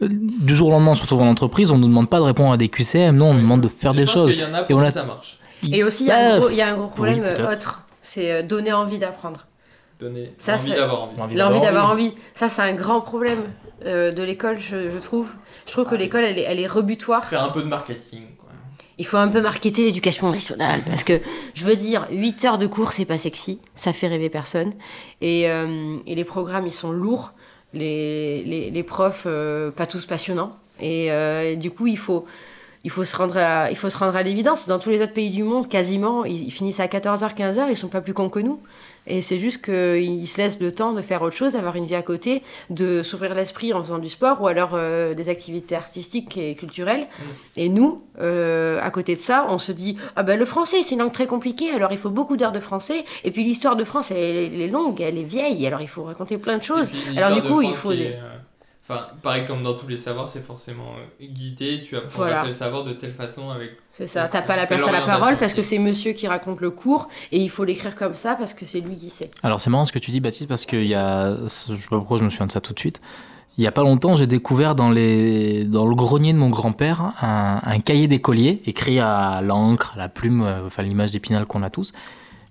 du 0.00 0.54
jour 0.54 0.68
au 0.68 0.70
lendemain, 0.70 0.92
on 0.92 0.94
se 0.94 1.02
retrouve 1.02 1.22
en 1.22 1.28
entreprise, 1.28 1.72
on 1.72 1.76
ne 1.78 1.82
nous 1.82 1.88
demande 1.88 2.08
pas 2.08 2.18
de 2.18 2.22
répondre 2.24 2.52
à 2.52 2.56
des 2.56 2.68
QCM, 2.68 3.16
non, 3.16 3.30
on 3.30 3.34
nous 3.34 3.40
demande 3.40 3.60
de 3.62 3.66
faire 3.68 3.92
des 3.94 4.04
pense 4.04 4.14
choses. 4.14 4.32
y 4.34 4.44
en 4.44 4.54
a 4.54 4.60
Et 4.60 4.64
pour 4.66 4.76
on 4.76 4.82
qui 4.82 4.86
a- 4.86 4.92
ça 4.92 5.02
marche. 5.04 5.38
Et 5.68 5.82
aussi, 5.82 6.04
il 6.04 6.06
y, 6.08 6.10
a 6.12 6.16
un 6.18 6.32
Bah, 6.34 6.38
gros- 6.38 6.50
il 6.50 6.56
y 6.56 6.62
a 6.62 6.68
un 6.68 6.74
gros 6.76 6.84
oui, 6.84 6.90
problème 6.94 7.24
autre, 7.50 7.82
c'est 8.02 8.44
donner 8.44 8.72
envie 8.72 8.98
d'apprendre. 9.00 9.46
Donner 9.98 10.32
Ça, 10.38 10.54
envie 10.54 10.70
c'est- 10.70 10.76
d'avoir 10.76 11.02
envie. 11.02 11.20
Envie 11.20 11.34
L'envie 11.34 11.54
d'avoir 11.54 11.62
d'avoir 11.72 11.90
envie. 11.90 12.12
Ça, 12.34 12.48
c'est 12.48 12.62
un 12.62 12.74
grand 12.74 13.00
problème 13.00 13.38
euh, 13.84 14.12
de 14.12 14.22
l'école, 14.22 14.60
je, 14.60 14.90
je 14.90 14.98
trouve. 14.98 15.30
Je 15.66 15.72
trouve 15.72 15.84
que 15.86 15.94
Ah. 15.94 15.98
l'école, 15.98 16.24
elle 16.24 16.38
est, 16.38 16.42
elle 16.42 16.60
est 16.60 16.66
rebutoire. 16.66 17.24
Faire 17.26 17.42
un 17.42 17.50
peu 17.50 17.62
de 17.62 17.68
marketing, 17.68 18.22
quoi. 18.38 18.48
Il 18.98 19.06
faut 19.06 19.16
un 19.16 19.28
peu 19.28 19.40
marketer 19.40 19.84
l'éducation 19.84 20.30
nationale 20.32 20.80
parce 20.86 21.04
que 21.04 21.20
je 21.54 21.64
veux 21.64 21.76
dire, 21.76 22.06
8 22.10 22.44
heures 22.44 22.58
de 22.58 22.66
cours, 22.66 22.90
c'est 22.92 23.04
pas 23.04 23.18
sexy, 23.18 23.60
ça 23.76 23.92
fait 23.92 24.08
rêver 24.08 24.28
personne. 24.30 24.72
Et, 25.20 25.48
euh, 25.48 25.96
et 26.06 26.14
les 26.16 26.24
programmes, 26.24 26.66
ils 26.66 26.72
sont 26.72 26.90
lourds, 26.90 27.32
les, 27.74 28.42
les, 28.44 28.70
les 28.70 28.82
profs, 28.82 29.24
euh, 29.26 29.70
pas 29.70 29.86
tous 29.86 30.04
passionnants. 30.06 30.52
Et, 30.80 31.06
et 31.06 31.56
du 31.56 31.70
coup, 31.70 31.86
il 31.86 31.98
faut, 31.98 32.24
il 32.84 32.90
faut 32.90 33.04
se 33.04 33.16
rendre 33.16 33.36
à, 33.36 33.70
il 33.70 33.76
faut 33.76 33.90
se 33.90 33.98
rendre 33.98 34.16
à 34.16 34.22
l'évidence. 34.22 34.66
Dans 34.68 34.78
tous 34.78 34.90
les 34.90 35.02
autres 35.02 35.12
pays 35.12 35.30
du 35.30 35.42
monde, 35.42 35.68
quasiment, 35.68 36.24
ils, 36.24 36.44
ils 36.46 36.50
finissent 36.52 36.80
à 36.80 36.86
14h, 36.86 37.34
15h, 37.36 37.66
ils 37.70 37.76
sont 37.76 37.88
pas 37.88 38.00
plus 38.00 38.14
cons 38.14 38.28
que 38.28 38.38
nous. 38.40 38.60
Et 39.08 39.22
c'est 39.22 39.38
juste 39.38 39.64
qu'ils 39.64 40.28
se 40.28 40.36
laissent 40.38 40.60
le 40.60 40.70
temps 40.70 40.92
de 40.92 41.02
faire 41.02 41.22
autre 41.22 41.34
chose, 41.34 41.52
d'avoir 41.52 41.76
une 41.76 41.86
vie 41.86 41.94
à 41.94 42.02
côté, 42.02 42.42
de 42.70 43.02
s'ouvrir 43.02 43.34
l'esprit 43.34 43.72
en 43.72 43.82
faisant 43.82 43.98
du 43.98 44.08
sport 44.08 44.40
ou 44.42 44.46
alors 44.46 44.72
euh, 44.74 45.14
des 45.14 45.28
activités 45.28 45.74
artistiques 45.74 46.36
et 46.36 46.54
culturelles. 46.54 47.06
Et 47.56 47.68
nous, 47.68 48.02
euh, 48.20 48.80
à 48.82 48.90
côté 48.90 49.14
de 49.14 49.20
ça, 49.20 49.46
on 49.48 49.58
se 49.58 49.72
dit 49.72 49.96
ah 50.14 50.22
ben 50.22 50.38
le 50.38 50.44
français 50.44 50.82
c'est 50.82 50.94
une 50.94 51.00
langue 51.00 51.12
très 51.12 51.26
compliquée, 51.26 51.70
alors 51.70 51.92
il 51.92 51.98
faut 51.98 52.10
beaucoup 52.10 52.36
d'heures 52.36 52.52
de 52.52 52.60
français. 52.60 53.04
Et 53.24 53.30
puis 53.30 53.44
l'histoire 53.44 53.76
de 53.76 53.84
France 53.84 54.10
elle, 54.10 54.18
elle 54.18 54.60
est 54.60 54.68
longue, 54.68 55.00
elle 55.00 55.18
est 55.18 55.24
vieille, 55.24 55.66
alors 55.66 55.80
il 55.80 55.88
faut 55.88 56.04
raconter 56.04 56.38
plein 56.38 56.58
de 56.58 56.62
choses. 56.62 56.88
Puis, 56.88 57.18
Alors, 57.18 57.32
du 57.32 57.42
coup, 57.42 57.62
France 57.62 57.64
il 57.64 57.74
faut 57.74 57.92
est, 57.92 58.14
euh, 58.14 58.37
Enfin, 58.90 59.06
pareil 59.22 59.44
comme 59.44 59.62
dans 59.62 59.74
tous 59.74 59.86
les 59.86 59.98
savoirs, 59.98 60.30
c'est 60.32 60.42
forcément 60.42 60.94
euh, 61.20 61.26
guidé, 61.26 61.82
tu 61.86 61.94
apprends 61.96 62.08
Voilà. 62.22 62.42
tel 62.42 62.54
savoir 62.54 62.84
de 62.84 62.92
telle 62.94 63.12
façon 63.12 63.50
avec... 63.50 63.72
C'est 63.92 64.06
ça, 64.06 64.28
t'as 64.28 64.40
pas 64.40 64.56
la 64.56 64.66
place 64.66 64.86
à 64.86 64.92
la 64.92 65.02
parole 65.02 65.36
parce 65.36 65.52
que 65.52 65.60
c'est 65.60 65.78
monsieur 65.78 66.12
qui 66.12 66.26
raconte 66.26 66.60
le 66.62 66.70
cours 66.70 67.08
et 67.30 67.38
il 67.42 67.50
faut 67.50 67.64
l'écrire 67.64 67.96
comme 67.96 68.14
ça 68.14 68.34
parce 68.34 68.54
que 68.54 68.64
c'est 68.64 68.80
lui 68.80 68.96
qui 68.96 69.10
sait. 69.10 69.30
Alors 69.42 69.60
c'est 69.60 69.68
marrant 69.68 69.84
ce 69.84 69.92
que 69.92 69.98
tu 69.98 70.10
dis 70.10 70.20
Baptiste 70.20 70.48
parce 70.48 70.64
qu'il 70.64 70.86
y 70.86 70.94
a, 70.94 71.36
je 71.42 71.46
sais 71.48 71.88
pas 71.90 71.98
pourquoi 71.98 72.16
je 72.16 72.24
me 72.24 72.30
souviens 72.30 72.46
de 72.46 72.52
ça 72.52 72.60
tout 72.62 72.72
de 72.72 72.78
suite. 72.78 73.02
Il 73.58 73.64
y 73.64 73.66
a 73.66 73.72
pas 73.72 73.82
longtemps, 73.82 74.14
j'ai 74.14 74.28
découvert 74.28 74.74
dans, 74.76 74.88
les, 74.88 75.64
dans 75.64 75.84
le 75.86 75.94
grenier 75.96 76.32
de 76.32 76.38
mon 76.38 76.48
grand-père 76.48 77.12
un, 77.20 77.60
un 77.62 77.80
cahier 77.80 78.06
d'écolier 78.06 78.62
écrit 78.66 79.00
à 79.00 79.40
l'encre, 79.42 79.92
à 79.96 79.98
la 79.98 80.08
plume, 80.08 80.42
euh, 80.42 80.66
enfin 80.66 80.82
l'image 80.84 81.10
d'épinal 81.10 81.44
qu'on 81.44 81.62
a 81.64 81.68
tous. 81.68 81.92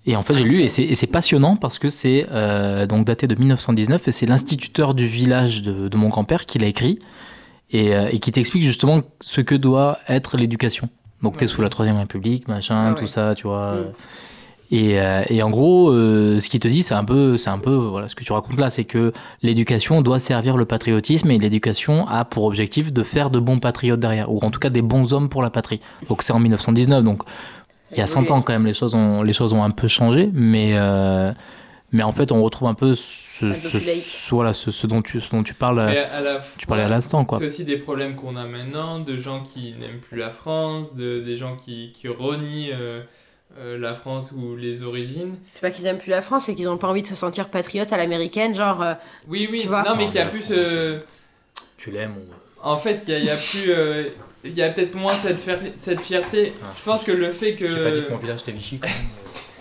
Et 0.08 0.16
en 0.16 0.22
fait, 0.22 0.32
j'ai 0.32 0.42
lu 0.44 0.62
et 0.62 0.68
c'est 0.68 1.06
passionnant 1.06 1.56
parce 1.56 1.78
que 1.78 1.90
c'est 1.90 2.26
euh, 2.32 2.86
donc 2.86 3.04
daté 3.06 3.26
de 3.26 3.34
1919 3.38 4.08
et 4.08 4.10
c'est 4.10 4.24
l'instituteur 4.24 4.94
du 4.94 5.06
village 5.06 5.60
de, 5.60 5.88
de 5.88 5.96
mon 5.98 6.08
grand-père 6.08 6.46
qui 6.46 6.58
l'a 6.58 6.66
écrit 6.66 6.98
et, 7.70 7.94
euh, 7.94 8.08
et 8.10 8.18
qui 8.18 8.32
t'explique 8.32 8.62
justement 8.62 9.02
ce 9.20 9.42
que 9.42 9.54
doit 9.54 9.98
être 10.08 10.38
l'éducation. 10.38 10.88
Donc 11.22 11.36
Ouais. 11.40 11.46
sous 11.46 11.60
la 11.60 11.68
Troisième 11.68 11.98
République, 11.98 12.48
machin, 12.48 12.92
Ah 12.92 12.94
tout 12.94 13.02
ouais. 13.02 13.06
ça, 13.06 13.34
tu 13.36 13.46
vois. 13.46 13.74
Mm. 13.74 13.92
Et, 14.70 15.00
euh, 15.00 15.22
et 15.28 15.42
en 15.42 15.48
gros, 15.48 15.90
euh, 15.90 16.38
ce 16.38 16.48
qu'il 16.50 16.60
te 16.60 16.68
dit, 16.68 16.82
c'est 16.82 16.94
un 16.94 17.04
peu, 17.04 17.36
c'est 17.38 17.48
un 17.48 17.58
peu, 17.58 17.74
voilà, 17.74 18.06
ce 18.06 18.14
que 18.14 18.22
tu 18.22 18.32
racontes 18.32 18.58
là, 18.58 18.68
c'est 18.68 18.84
que 18.84 19.12
l'éducation 19.42 20.02
doit 20.02 20.18
servir 20.18 20.58
le 20.58 20.66
patriotisme 20.66 21.30
et 21.30 21.38
l'éducation 21.38 22.06
a 22.06 22.26
pour 22.26 22.44
objectif 22.44 22.92
de 22.92 23.02
faire 23.02 23.30
de 23.30 23.40
bons 23.40 23.60
patriotes 23.60 24.00
derrière, 24.00 24.30
ou 24.30 24.38
en 24.40 24.50
tout 24.50 24.60
cas 24.60 24.68
des 24.68 24.82
bons 24.82 25.14
hommes 25.14 25.30
pour 25.30 25.42
la 25.42 25.48
patrie. 25.48 25.80
Donc 26.08 26.22
c'est 26.22 26.34
en 26.34 26.38
1919, 26.38 27.02
donc 27.02 27.22
il 27.92 27.98
y 27.98 28.00
a 28.00 28.06
100 28.06 28.30
ans 28.30 28.42
quand 28.42 28.52
même, 28.52 28.66
les 28.66 28.74
choses 28.74 28.94
ont, 28.94 29.22
les 29.22 29.32
choses 29.32 29.52
ont 29.52 29.62
un 29.64 29.70
peu 29.70 29.88
changé, 29.88 30.30
mais, 30.32 30.72
euh, 30.74 31.32
mais 31.92 32.02
en 32.02 32.12
fait, 32.12 32.32
on 32.32 32.42
retrouve 32.42 32.68
un 32.68 32.74
peu 32.74 32.94
ce, 32.94 33.46
voilà, 34.30 34.52
ce, 34.52 34.70
ce 34.70 34.86
dont 34.86 35.00
tu, 35.00 35.20
ce 35.20 35.30
dont 35.30 35.42
tu 35.42 35.54
parles, 35.54 35.84
Mais 35.86 35.98
à 35.98 36.20
la 36.20 36.40
tu 36.58 36.66
parlais 36.66 36.82
à 36.82 36.88
l'instant, 36.88 37.24
quoi. 37.24 37.38
C'est 37.38 37.46
aussi 37.46 37.64
des 37.64 37.78
problèmes 37.78 38.14
qu'on 38.16 38.36
a 38.36 38.44
maintenant, 38.46 38.98
de 38.98 39.16
gens 39.16 39.42
qui 39.42 39.74
n'aiment 39.78 40.00
plus 40.00 40.18
la 40.18 40.30
France, 40.30 40.94
de, 40.96 41.20
des 41.20 41.36
gens 41.36 41.56
qui, 41.56 41.92
qui 41.94 42.08
renient 42.08 42.70
euh, 42.72 43.02
euh, 43.58 43.78
la 43.78 43.94
France 43.94 44.32
ou 44.36 44.56
les 44.56 44.82
origines. 44.82 45.36
C'est 45.54 45.60
pas 45.62 45.70
qu'ils 45.70 45.86
aiment 45.86 45.98
plus 45.98 46.10
la 46.10 46.20
France, 46.20 46.44
c'est 46.44 46.54
qu'ils 46.54 46.68
ont 46.68 46.76
pas 46.78 46.88
envie 46.88 47.02
de 47.02 47.06
se 47.06 47.14
sentir 47.14 47.48
patriotes 47.48 47.92
à 47.92 47.96
l'américaine, 47.96 48.54
genre 48.54 48.82
euh, 48.82 48.94
Oui, 49.26 49.48
oui, 49.50 49.60
Tu 49.60 49.68
vois 49.68 49.82
non 49.84 49.96
mais 49.96 50.06
qu'il 50.06 50.16
y 50.16 50.18
a 50.18 50.26
plus... 50.26 50.44
euh, 50.50 50.98
Tu 51.76 51.90
l'aimes 51.90 52.14
ou... 52.18 52.32
En 52.62 52.76
fait, 52.76 53.04
il 53.06 53.12
y 53.12 53.14
a, 53.14 53.18
il 53.20 53.24
y 53.24 53.30
a 53.30 53.36
plus... 53.36 53.70
euh, 54.44 54.48
Il 54.48 54.54
y 54.54 54.62
a 54.62 54.70
peut-être 54.70 54.94
moins 54.94 55.14
cette, 55.14 55.38
cette 55.80 56.00
fierté. 56.00 56.52
Ah. 56.62 56.72
Je 56.78 56.84
pense 56.84 57.04
que 57.04 57.12
le 57.12 57.32
fait 57.32 57.54
que... 57.54 57.68
J'ai 57.68 57.82
pas 57.82 57.90
dit 57.90 58.04
que 58.04 58.10
mon 58.10 58.18
village 58.18 58.40
était 58.42 58.52
Vichy. 58.52 58.78
quand 58.78 58.88
même, 58.88 58.96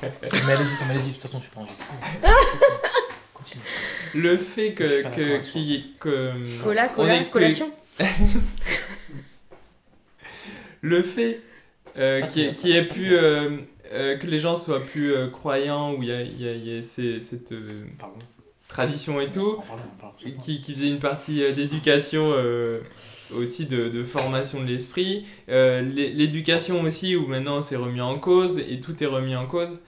euh. 0.04 0.30
mais 0.46 0.54
allez-y, 0.54 0.86
mais 0.88 0.94
allez-y, 0.94 1.08
de 1.10 1.14
toute 1.14 1.22
façon, 1.24 1.40
je 1.40 1.44
suis 1.46 1.54
pas 1.54 1.62
enregistré. 1.62 1.86
Continue. 3.34 3.64
Le 4.16 4.38
fait 4.38 4.74
que... 4.74 5.04
que, 5.16 5.42
que 6.00 6.64
cola, 6.64 6.88
on 6.92 6.96
cola, 6.96 7.16
est 7.18 7.26
que- 7.26 7.32
collation. 7.32 7.72
le 10.82 11.02
fait 11.02 11.42
euh, 11.98 12.22
Ah, 12.24 12.28
qu'il 12.28 12.44
y 12.44 12.78
ait- 12.78 12.84
y 12.84 12.86
plus... 12.86 13.16
euh, 13.18 13.58
euh, 13.92 14.18
que 14.18 14.28
les 14.28 14.40
gens 14.40 14.58
soient 14.58 14.82
plus 14.84 15.14
euh, 15.14 15.28
croyants, 15.28 15.94
où 15.94 16.04
il 16.04 16.10
y 16.10 16.12
a, 16.12 16.22
il 16.22 16.42
y 16.42 16.48
a- 16.48 16.54
il 16.54 16.68
y 16.76 16.78
a 16.78 16.82
ces- 16.82 17.20
cette 17.22 17.52
euh, 17.54 17.68
Pardon. 17.98 18.18
tradition 18.68 19.20
et 19.22 19.32
tout, 19.32 19.64
qui, 20.44 20.62
qui 20.62 20.74
faisait 20.74 20.90
une 20.90 21.00
partie 21.00 21.44
euh, 21.44 21.54
d'éducation 21.54 22.32
euh, 22.34 22.82
aussi 23.32 23.66
de, 23.66 23.90
de 23.90 24.04
formation 24.04 24.62
de 24.62 24.68
l'esprit 24.68 25.26
Euh, 25.50 25.82
l'é- 25.82 26.12
l'éducation 26.14 26.82
aussi 26.84 27.16
où 27.16 27.28
maintenant 27.28 27.62
c'est 27.62 27.76
remis 27.76 28.02
en 28.02 28.20
cause 28.20 28.60
et 28.60 28.80
tout 28.80 29.02
est 29.04 29.08
remis 29.08 29.36
en 29.36 29.48
cause. 29.48 29.80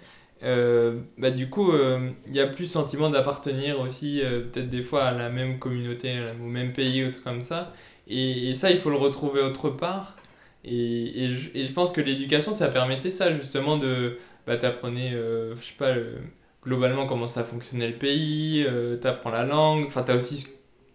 Euh, 0.43 1.01
bah 1.17 1.31
du 1.31 1.49
coup 1.49 1.71
euh, 1.73 2.11
il 2.27 2.35
y 2.35 2.39
a 2.39 2.47
plus 2.47 2.65
sentiment 2.67 3.09
d'appartenir 3.09 3.81
aussi 3.81 4.21
euh, 4.21 4.41
peut-être 4.41 4.69
des 4.69 4.83
fois 4.83 5.03
à 5.05 5.11
la 5.13 5.29
même 5.29 5.59
communauté 5.59 6.17
au 6.41 6.45
même 6.47 6.71
pays 6.73 7.03
ou 7.05 7.11
tout 7.11 7.21
comme 7.23 7.41
ça. 7.41 7.73
Et, 8.07 8.49
et 8.49 8.55
ça 8.55 8.71
il 8.71 8.77
faut 8.79 8.89
le 8.89 8.97
retrouver 8.97 9.41
autre 9.41 9.69
part. 9.69 10.15
Et, 10.63 11.23
et, 11.25 11.35
je, 11.35 11.49
et 11.55 11.65
je 11.65 11.71
pense 11.73 11.93
que 11.93 12.01
l'éducation 12.01 12.53
ça 12.53 12.67
permettait 12.69 13.11
ça 13.11 13.35
justement 13.35 13.77
de 13.77 14.17
bah 14.47 14.57
t'apprenais 14.57 15.11
euh, 15.13 15.55
je 15.55 15.61
sais 15.65 15.73
pas 15.77 15.89
euh, 15.95 16.15
globalement 16.63 17.07
comment 17.07 17.27
ça 17.27 17.43
fonctionnait 17.43 17.87
le 17.87 17.95
pays, 17.95 18.65
euh, 18.67 18.97
t'apprends 18.97 19.31
la 19.31 19.43
langue, 19.45 19.85
enfin 19.87 20.03
t'as 20.03 20.15
aussi 20.15 20.47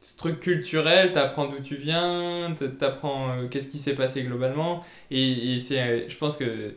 ce, 0.04 0.16
truc 0.16 0.40
culturel, 0.40 1.12
t'apprends 1.12 1.46
d'où 1.46 1.60
tu 1.60 1.76
viens, 1.76 2.54
t'apprends 2.78 3.30
euh, 3.30 3.48
qu'est-ce 3.48 3.68
qui 3.68 3.78
s'est 3.78 3.94
passé 3.94 4.22
globalement, 4.22 4.84
et, 5.10 5.54
et 5.54 5.60
c'est, 5.60 5.80
euh, 5.80 6.08
je 6.08 6.16
pense 6.16 6.36
que 6.36 6.44
euh, 6.44 6.70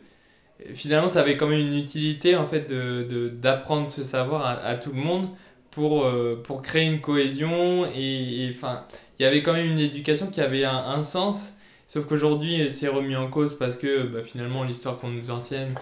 finalement 0.74 1.08
ça 1.08 1.20
avait 1.20 1.36
quand 1.36 1.46
même 1.46 1.60
une 1.60 1.78
utilité 1.78 2.36
en 2.36 2.46
fait 2.46 2.68
de, 2.68 3.28
d'apprendre 3.28 3.90
ce 3.90 4.02
savoir 4.04 4.60
à, 4.64 4.74
tout 4.76 4.90
le 4.90 5.00
monde 5.00 5.28
pour, 5.70 6.04
euh, 6.04 6.40
pour 6.42 6.62
créer 6.62 6.86
une 6.86 7.00
cohésion, 7.00 7.86
et 7.94 8.52
enfin 8.56 8.84
il 9.18 9.22
y 9.22 9.26
avait 9.26 9.42
quand 9.42 9.52
même 9.52 9.70
une 9.70 9.78
éducation 9.80 10.28
qui 10.28 10.40
avait 10.40 10.64
un, 10.64 11.02
sens, 11.02 11.52
sauf 11.88 12.06
qu'aujourd'hui 12.06 12.70
c'est 12.70 12.88
remis 12.88 13.16
en 13.16 13.28
cause 13.28 13.56
parce 13.58 13.76
que 13.76 14.04
bah, 14.04 14.20
finalement 14.24 14.64
l'histoire 14.64 14.98
qu'on 14.98 15.10
nous 15.10 15.30
enseigne 15.30 15.74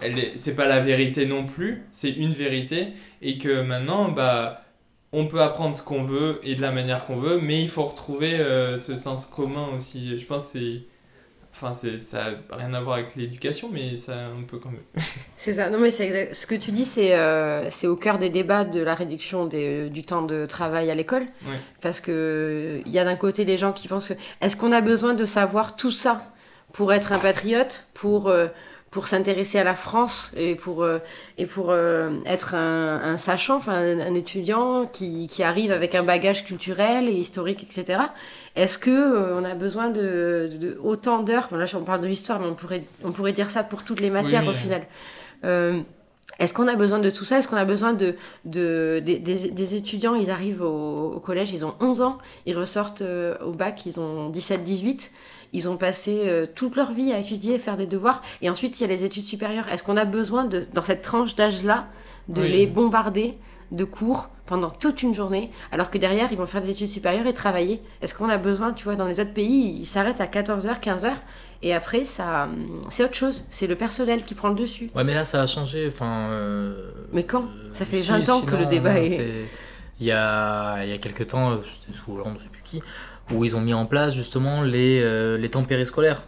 elle 0.00 0.18
est- 0.18 0.32
c'est 0.36 0.54
pas 0.54 0.66
la 0.66 0.80
vérité 0.80 1.26
non 1.26 1.44
plus, 1.44 1.82
c'est 1.92 2.10
une 2.10 2.32
vérité, 2.32 2.88
et 3.20 3.36
que 3.38 3.60
maintenant, 3.62 4.10
bah, 4.10 4.64
on 5.12 5.26
peut 5.26 5.40
apprendre 5.40 5.76
ce 5.76 5.82
qu'on 5.82 6.02
veut 6.04 6.40
et 6.42 6.54
de 6.54 6.60
la 6.60 6.70
manière 6.70 7.06
qu'on 7.06 7.16
veut, 7.16 7.40
mais 7.40 7.62
il 7.62 7.70
faut 7.70 7.84
retrouver 7.84 8.38
euh, 8.40 8.76
ce 8.78 8.96
sens 8.96 9.26
commun 9.26 9.68
aussi. 9.76 10.18
Je 10.18 10.26
pense 10.26 10.44
que 10.44 10.58
c'est. 10.58 10.80
Enfin, 11.60 11.72
ça 11.98 12.30
n'a 12.50 12.56
rien 12.56 12.72
à 12.74 12.80
voir 12.80 12.98
avec 12.98 13.16
l'éducation, 13.16 13.68
mais 13.72 13.96
ça 13.96 14.26
un 14.26 14.42
peu 14.46 14.58
quand 14.58 14.70
même. 14.70 14.82
C'est 15.36 15.54
ça. 15.54 15.70
Non 15.70 15.78
mais 15.78 15.90
c'est 15.90 16.06
exact. 16.06 16.34
Ce 16.34 16.46
que 16.46 16.54
tu 16.54 16.70
dis, 16.70 16.84
c'est 16.84 17.16
euh, 17.16 17.68
au 17.84 17.96
cœur 17.96 18.18
des 18.20 18.30
débats 18.30 18.64
de 18.64 18.80
la 18.80 18.94
réduction 18.94 19.46
des- 19.46 19.88
du 19.88 20.04
temps 20.04 20.22
de 20.22 20.46
travail 20.46 20.88
à 20.90 20.94
l'école, 20.94 21.26
parce 21.80 22.00
que 22.00 22.80
il 22.86 22.92
y 22.92 22.98
a 23.00 23.04
d'un 23.04 23.16
côté 23.16 23.44
les 23.44 23.56
gens 23.56 23.72
qui 23.72 23.88
pensent 23.88 24.08
que 24.10 24.14
est-ce 24.40 24.56
qu'on 24.56 24.70
a 24.72 24.80
besoin 24.80 25.14
de 25.14 25.24
savoir 25.24 25.74
tout 25.74 25.90
ça 25.90 26.20
pour 26.72 26.92
être 26.92 27.12
un 27.12 27.18
patriote, 27.18 27.86
pour 27.94 28.28
euh, 28.28 28.46
pour 28.90 29.06
s'intéresser 29.06 29.58
à 29.58 29.64
la 29.64 29.74
France 29.74 30.32
et 30.36 30.54
pour 30.54 30.82
euh, 30.82 30.98
et 31.36 31.44
pour 31.46 31.70
euh, 31.70 32.10
être 32.24 32.54
un, 32.54 33.00
un 33.02 33.18
sachant, 33.18 33.56
enfin 33.56 33.74
un, 33.74 34.00
un 34.00 34.14
étudiant 34.14 34.86
qui, 34.86 35.26
qui 35.28 35.42
arrive 35.42 35.72
avec 35.72 35.94
un 35.94 36.02
bagage 36.02 36.44
culturel 36.46 37.08
et 37.08 37.12
historique, 37.12 37.64
etc. 37.64 38.00
Est-ce 38.56 38.78
que 38.78 38.90
euh, 38.90 39.38
on 39.38 39.44
a 39.44 39.54
besoin 39.54 39.90
de, 39.90 40.48
de 40.58 40.78
autant 40.82 41.22
d'heures? 41.22 41.48
Bon, 41.50 41.58
Là, 41.58 41.66
on 41.74 41.84
parle 41.84 42.00
de 42.00 42.06
l'histoire, 42.06 42.40
mais 42.40 42.46
on 42.46 42.54
pourrait 42.54 42.84
on 43.04 43.12
pourrait 43.12 43.32
dire 43.32 43.50
ça 43.50 43.62
pour 43.62 43.84
toutes 43.84 44.00
les 44.00 44.10
matières 44.10 44.42
Oui, 44.42 44.48
au 44.50 44.54
final. 44.54 44.82
Euh, 45.44 45.80
est-ce 46.38 46.54
qu'on 46.54 46.68
a 46.68 46.76
besoin 46.76 46.98
de 47.00 47.10
tout 47.10 47.24
ça? 47.24 47.38
Est-ce 47.38 47.48
qu'on 47.48 47.56
a 47.56 47.64
besoin 47.64 47.94
de, 47.94 48.14
de, 48.44 49.02
des, 49.04 49.18
des- 49.18 49.50
des 49.50 49.74
étudiants? 49.74 50.14
Ils 50.14 50.30
arrivent 50.30 50.62
au, 50.62 51.12
au 51.14 51.20
collège, 51.20 51.52
ils 51.52 51.64
ont 51.66 51.74
11 51.80 52.00
ans, 52.00 52.18
ils 52.46 52.56
ressortent 52.56 53.02
au 53.44 53.50
bac, 53.52 53.86
ils 53.86 53.98
ont 53.98 54.30
17-18. 54.30 55.10
Ils 55.52 55.68
ont 55.68 55.76
passé 55.76 56.22
euh, 56.26 56.46
toute 56.54 56.76
leur 56.76 56.92
vie 56.92 57.12
à 57.12 57.18
étudier, 57.18 57.58
faire 57.58 57.76
des 57.76 57.86
devoirs. 57.86 58.22
Et 58.42 58.50
ensuite, 58.50 58.78
il 58.78 58.82
y 58.82 58.84
a 58.84 58.88
les 58.88 59.04
études 59.04 59.24
supérieures. 59.24 59.68
Est-ce 59.68 59.82
qu'on 59.82 59.96
a 59.96 60.04
besoin, 60.04 60.44
de, 60.44 60.64
dans 60.74 60.82
cette 60.82 61.02
tranche 61.02 61.34
d'âge-là, 61.34 61.86
de 62.28 62.42
Oui. 62.42 62.50
les 62.52 62.66
bombarder 62.66 63.38
de 63.72 63.84
cours 63.84 64.28
pendant 64.46 64.70
toute 64.70 65.02
une 65.02 65.14
journée, 65.14 65.50
alors 65.72 65.90
que 65.90 65.98
derrière, 65.98 66.28
ils 66.32 66.38
vont 66.38 66.46
faire 66.46 66.62
des 66.62 66.70
études 66.70 66.88
supérieures 66.88 67.26
et 67.26 67.34
travailler? 67.34 67.82
Est-ce 68.00 68.14
qu'on 68.14 68.28
a 68.30 68.38
besoin, 68.38 68.72
tu 68.72 68.84
vois, 68.84 68.96
dans 68.96 69.06
les 69.06 69.20
autres 69.20 69.34
pays, 69.34 69.78
ils 69.80 69.86
s'arrêtent 69.86 70.20
à 70.22 70.26
14h, 70.26 70.80
15h, 70.80 71.10
et 71.62 71.74
après, 71.74 72.04
ça, 72.04 72.44
hum, 72.44 72.80
c'est 72.88 73.04
autre 73.04 73.14
chose. 73.14 73.44
C'est 73.50 73.66
le 73.66 73.74
personnel 73.74 74.24
qui 74.24 74.34
prend 74.34 74.48
le 74.48 74.54
dessus. 74.54 74.90
Ouais, 74.94 75.04
mais 75.04 75.12
là, 75.14 75.24
ça 75.24 75.42
a 75.42 75.46
changé. 75.46 75.88
Enfin. 75.88 76.28
euh, 76.30 76.90
Mais 77.12 77.24
quand? 77.24 77.42
Euh, 77.42 77.70
Ça 77.74 77.84
fait 77.84 78.00
si, 78.00 78.08
20 78.10 78.28
ans 78.30 78.40
que 78.42 78.54
le 78.56 78.66
débat 78.66 78.94
non, 78.94 79.00
est- 79.00 79.46
Il 80.00 80.06
y 80.06 80.12
a, 80.12 80.84
il 80.84 80.90
y 80.90 80.92
a 80.92 80.98
quelques 80.98 81.26
temps, 81.26 81.50
euh, 81.50 81.56
c'était 81.68 81.98
sous 81.98 82.12
Hollande, 82.12 82.36
je 82.38 82.44
sais 82.44 82.50
plus 82.50 82.62
qui, 82.62 82.80
où 83.34 83.44
ils 83.44 83.54
ont 83.56 83.60
mis 83.60 83.74
en 83.74 83.86
place 83.86 84.14
justement 84.14 84.62
les, 84.62 85.00
euh, 85.02 85.36
les 85.38 85.48
temps 85.48 85.64
périscolaires. 85.64 86.22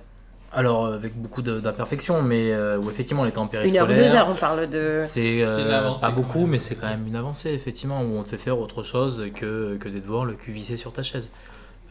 Alors, 0.53 0.87
euh, 0.87 0.95
avec 0.97 1.15
beaucoup 1.17 1.43
d'imperfections, 1.43 2.23
mais 2.23 2.51
euh, 2.53 2.77
où 2.79 2.91
effectivement, 2.91 3.25
les 3.25 3.31
temps 3.31 3.49
Une 3.53 3.57
heure 3.59 3.87
périscolaires. 3.87 3.97
deux 4.11 4.15
heures, 4.17 4.29
on 4.31 4.35
parle 4.35 4.69
de. 4.69 5.03
C'est 5.07 5.43
euh, 5.45 5.57
C'est 5.57 5.63
une 5.63 5.71
avancée, 5.71 6.01
pas 6.01 6.11
beaucoup, 6.11 6.47
mais 6.47 6.59
c'est 6.59 6.75
quand 6.75 6.89
même 6.89 7.07
une 7.07 7.15
avancée, 7.15 7.51
effectivement, 7.51 8.03
où 8.03 8.19
on 8.19 8.25
te 8.25 8.31
fait 8.31 8.37
faire 8.37 8.59
autre 8.59 8.83
chose 8.83 9.27
que, 9.35 9.77
que 9.77 9.89
des 9.89 10.01
devoirs, 10.01 10.25
le 10.25 10.35
cul 10.35 10.51
vissé 10.51 10.77
sur 10.77 10.93
ta 10.93 11.03
chaise. 11.05 11.31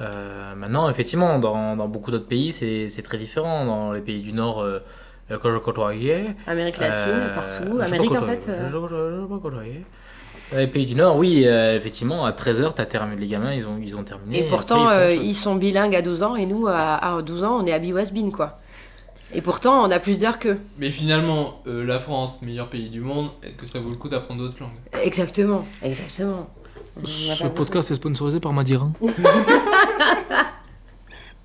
Euh, 0.01 0.55
maintenant, 0.55 0.89
effectivement, 0.89 1.39
dans, 1.39 1.77
dans 1.77 1.87
beaucoup 1.87 2.11
d'autres 2.11 2.27
pays, 2.27 2.51
c'est 2.51 2.87
c'est 2.89 3.01
très 3.01 3.17
différent. 3.17 3.65
Dans 3.65 3.91
les 3.93 4.01
pays 4.01 4.21
du 4.21 4.33
Nord, 4.33 4.59
euh, 4.61 4.79
quand 5.41 5.51
je 5.53 5.57
côtoyais. 5.57 6.35
Amérique 6.45 6.79
latine, 6.79 7.13
euh, 7.15 7.35
partout. 7.35 7.79
Amérique, 7.79 8.11
en 8.11 8.25
fait. 8.25 8.45
euh, 8.49 8.67
je 8.67 8.71
je 8.71 9.25
les 10.57 10.67
pays 10.67 10.85
du 10.85 10.95
Nord, 10.95 11.17
oui, 11.17 11.43
euh, 11.45 11.75
effectivement, 11.75 12.25
à 12.25 12.31
13h, 12.31 12.73
t'as 12.75 12.85
terminé, 12.85 13.19
les 13.21 13.27
gamins, 13.27 13.53
ils 13.53 13.65
ont, 13.67 13.79
ils 13.81 13.95
ont 13.95 14.03
terminé. 14.03 14.39
Et 14.39 14.47
pourtant, 14.47 14.87
après, 14.87 14.95
euh, 14.95 15.07
ils 15.09 15.11
font 15.11 15.15
autre 15.19 15.25
ils 15.29 15.35
sont 15.35 15.55
bilingues 15.55 15.95
à 15.95 16.01
12 16.01 16.23
ans, 16.23 16.35
et 16.35 16.45
nous, 16.45 16.67
à, 16.67 17.15
à 17.17 17.21
12 17.21 17.43
ans, 17.43 17.59
on 17.61 17.65
est 17.65 17.71
à 17.73 17.79
Biwasbin, 17.79 18.31
quoi. 18.31 18.59
Et 19.31 19.41
pourtant, 19.41 19.83
on 19.85 19.91
a 19.91 19.99
plus 19.99 20.17
d'heures 20.17 20.39
qu'eux. 20.39 20.57
Mais 20.79 20.89
finalement, 20.89 21.61
euh, 21.67 21.85
la 21.85 21.99
France, 21.99 22.39
meilleur 22.41 22.67
pays 22.67 22.89
du 22.89 22.99
monde, 23.01 23.29
est-ce 23.43 23.53
que 23.53 23.67
ça 23.67 23.79
vaut 23.79 23.91
le 23.91 23.95
coup 23.95 24.09
d'apprendre 24.09 24.41
d'autres 24.41 24.59
langues? 24.59 24.71
Exactement, 25.03 25.65
exactement. 25.83 26.49
Ce 27.05 27.45
podcast 27.47 27.91
est 27.91 27.95
sponsorisé 27.95 28.39
par 28.39 28.51
Madirin. 28.53 28.91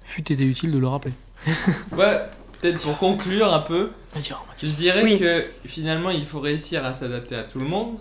Fut 0.03 0.33
été 0.33 0.45
utile 0.45 0.73
de 0.73 0.79
le 0.79 0.87
rappeler. 0.89 1.13
Ouais, 1.97 2.21
peut-être 2.61 2.81
pour 2.81 2.97
conclure 2.99 3.53
un 3.53 3.61
peu, 3.61 3.91
Madirin, 4.15 4.41
Madirin. 4.49 4.73
Je 4.73 4.77
dirais 4.77 5.03
Oui. 5.05 5.19
que 5.19 5.45
finalement 5.67 6.11
il 6.11 6.27
faut 6.27 6.41
réussir 6.41 6.85
à 6.85 6.95
s'adapter 6.95 7.37
à 7.37 7.43
tout 7.45 7.59
le 7.59 7.67
monde. 7.67 7.97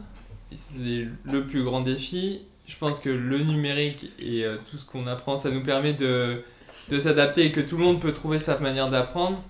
C'est 0.55 1.07
le 1.23 1.43
plus 1.45 1.63
grand 1.63 1.81
défi. 1.81 2.41
je 2.67 2.75
pense 2.77 2.99
que 2.99 3.09
le 3.09 3.39
numérique 3.39 4.11
et 4.19 4.45
euh, 4.45 4.57
tout 4.69 4.77
ce 4.77 4.85
qu'on 4.85 5.07
apprend, 5.07 5.37
ça 5.37 5.49
nous 5.49 5.63
permet 5.63 5.93
de, 5.93 6.41
de 6.89 6.99
s'adapter 6.99 7.45
et 7.45 7.51
que 7.51 7.61
tout 7.61 7.77
le 7.77 7.83
monde 7.83 7.99
peut 8.01 8.13
trouver 8.13 8.39
sa 8.39 8.57
manière 8.59 8.89
d'apprendre. 8.89 9.41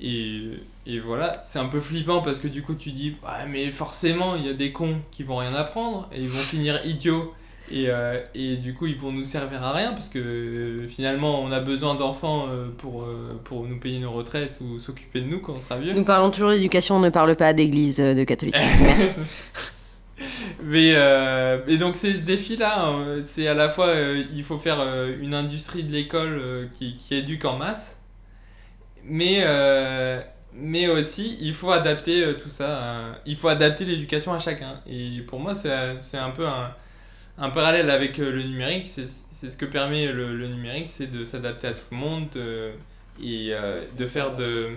Et, 0.00 0.42
et 0.86 0.98
voilà, 0.98 1.42
c'est 1.44 1.58
un 1.58 1.66
peu 1.66 1.78
flippant 1.80 2.22
parce 2.22 2.38
que 2.38 2.48
du 2.48 2.62
coup 2.62 2.74
tu 2.74 2.90
dis, 2.90 3.16
ouais, 3.22 3.46
mais 3.48 3.70
forcément 3.70 4.34
il 4.34 4.46
y 4.46 4.48
a 4.48 4.54
des 4.54 4.72
cons 4.72 4.96
qui 5.10 5.22
vont 5.22 5.36
rien 5.36 5.54
apprendre 5.54 6.08
et 6.12 6.20
ils 6.20 6.28
vont 6.28 6.38
finir 6.38 6.80
idiots. 6.86 7.34
Et, 7.72 7.84
euh, 7.88 8.18
et 8.34 8.56
du 8.56 8.74
coup 8.74 8.86
ils 8.86 8.96
vont 8.96 9.12
nous 9.12 9.24
servir 9.24 9.62
à 9.62 9.72
rien 9.72 9.92
parce 9.92 10.08
que 10.08 10.18
euh, 10.18 10.88
finalement 10.88 11.40
on 11.40 11.52
a 11.52 11.60
besoin 11.60 11.94
d'enfants 11.94 12.46
euh, 12.48 12.66
pour, 12.78 13.06
pour 13.44 13.64
nous 13.68 13.78
payer 13.78 14.00
nos 14.00 14.10
retraites 14.10 14.58
ou 14.60 14.80
s'occuper 14.80 15.20
de 15.20 15.26
nous 15.26 15.38
quand 15.40 15.52
on 15.52 15.60
sera 15.60 15.78
vieux. 15.78 15.92
Nous 15.92 16.04
parlons 16.04 16.30
toujours 16.30 16.50
d'éducation, 16.50 16.96
on 16.96 17.00
ne 17.00 17.10
parle 17.10 17.36
pas 17.36 17.52
d'église 17.52 17.98
de 17.98 18.24
catholicisme. 18.24 18.64
Merci. 18.82 19.14
Mais, 20.62 20.92
euh, 20.94 21.60
et 21.66 21.78
donc 21.78 21.96
ces 21.96 22.14
défis-là, 22.20 22.86
hein, 22.86 23.22
c'est 23.24 23.46
à 23.48 23.54
la 23.54 23.68
fois, 23.68 23.88
euh, 23.88 24.24
il 24.34 24.44
faut 24.44 24.58
faire 24.58 24.80
euh, 24.80 25.14
une 25.20 25.34
industrie 25.34 25.84
de 25.84 25.92
l'école 25.92 26.38
euh, 26.38 26.66
qui, 26.74 26.96
qui 26.96 27.14
éduque 27.14 27.44
en 27.44 27.56
masse, 27.56 27.98
mais, 29.04 29.40
euh, 29.44 30.20
mais 30.54 30.88
aussi 30.88 31.38
il 31.40 31.54
faut 31.54 31.70
adapter 31.70 32.24
euh, 32.24 32.34
tout 32.34 32.50
ça, 32.50 32.82
hein. 33.12 33.16
il 33.26 33.36
faut 33.36 33.48
adapter 33.48 33.84
l'éducation 33.84 34.32
à 34.34 34.38
chacun. 34.40 34.80
Et 34.86 35.20
pour 35.26 35.40
moi, 35.40 35.54
c'est 35.54 35.70
c'est 36.02 36.18
un 36.18 36.30
peu 36.30 36.46
un, 36.46 36.74
un 37.38 37.50
parallèle 37.50 37.90
avec 37.90 38.18
euh, 38.20 38.32
le 38.32 38.42
numérique, 38.44 38.86
c'est 38.86 39.06
c'est 39.32 39.50
ce 39.50 39.56
que 39.56 39.66
permet 39.66 40.12
le, 40.12 40.36
le 40.36 40.48
numérique, 40.48 40.88
c'est 40.88 41.08
de 41.08 41.24
s'adapter 41.24 41.68
à 41.68 41.72
tout 41.74 41.84
le 41.92 41.96
monde 41.98 42.28
euh, 42.36 42.72
et 43.22 43.50
euh, 43.54 43.84
de 43.98 44.06
faire 44.06 44.36
de, 44.36 44.70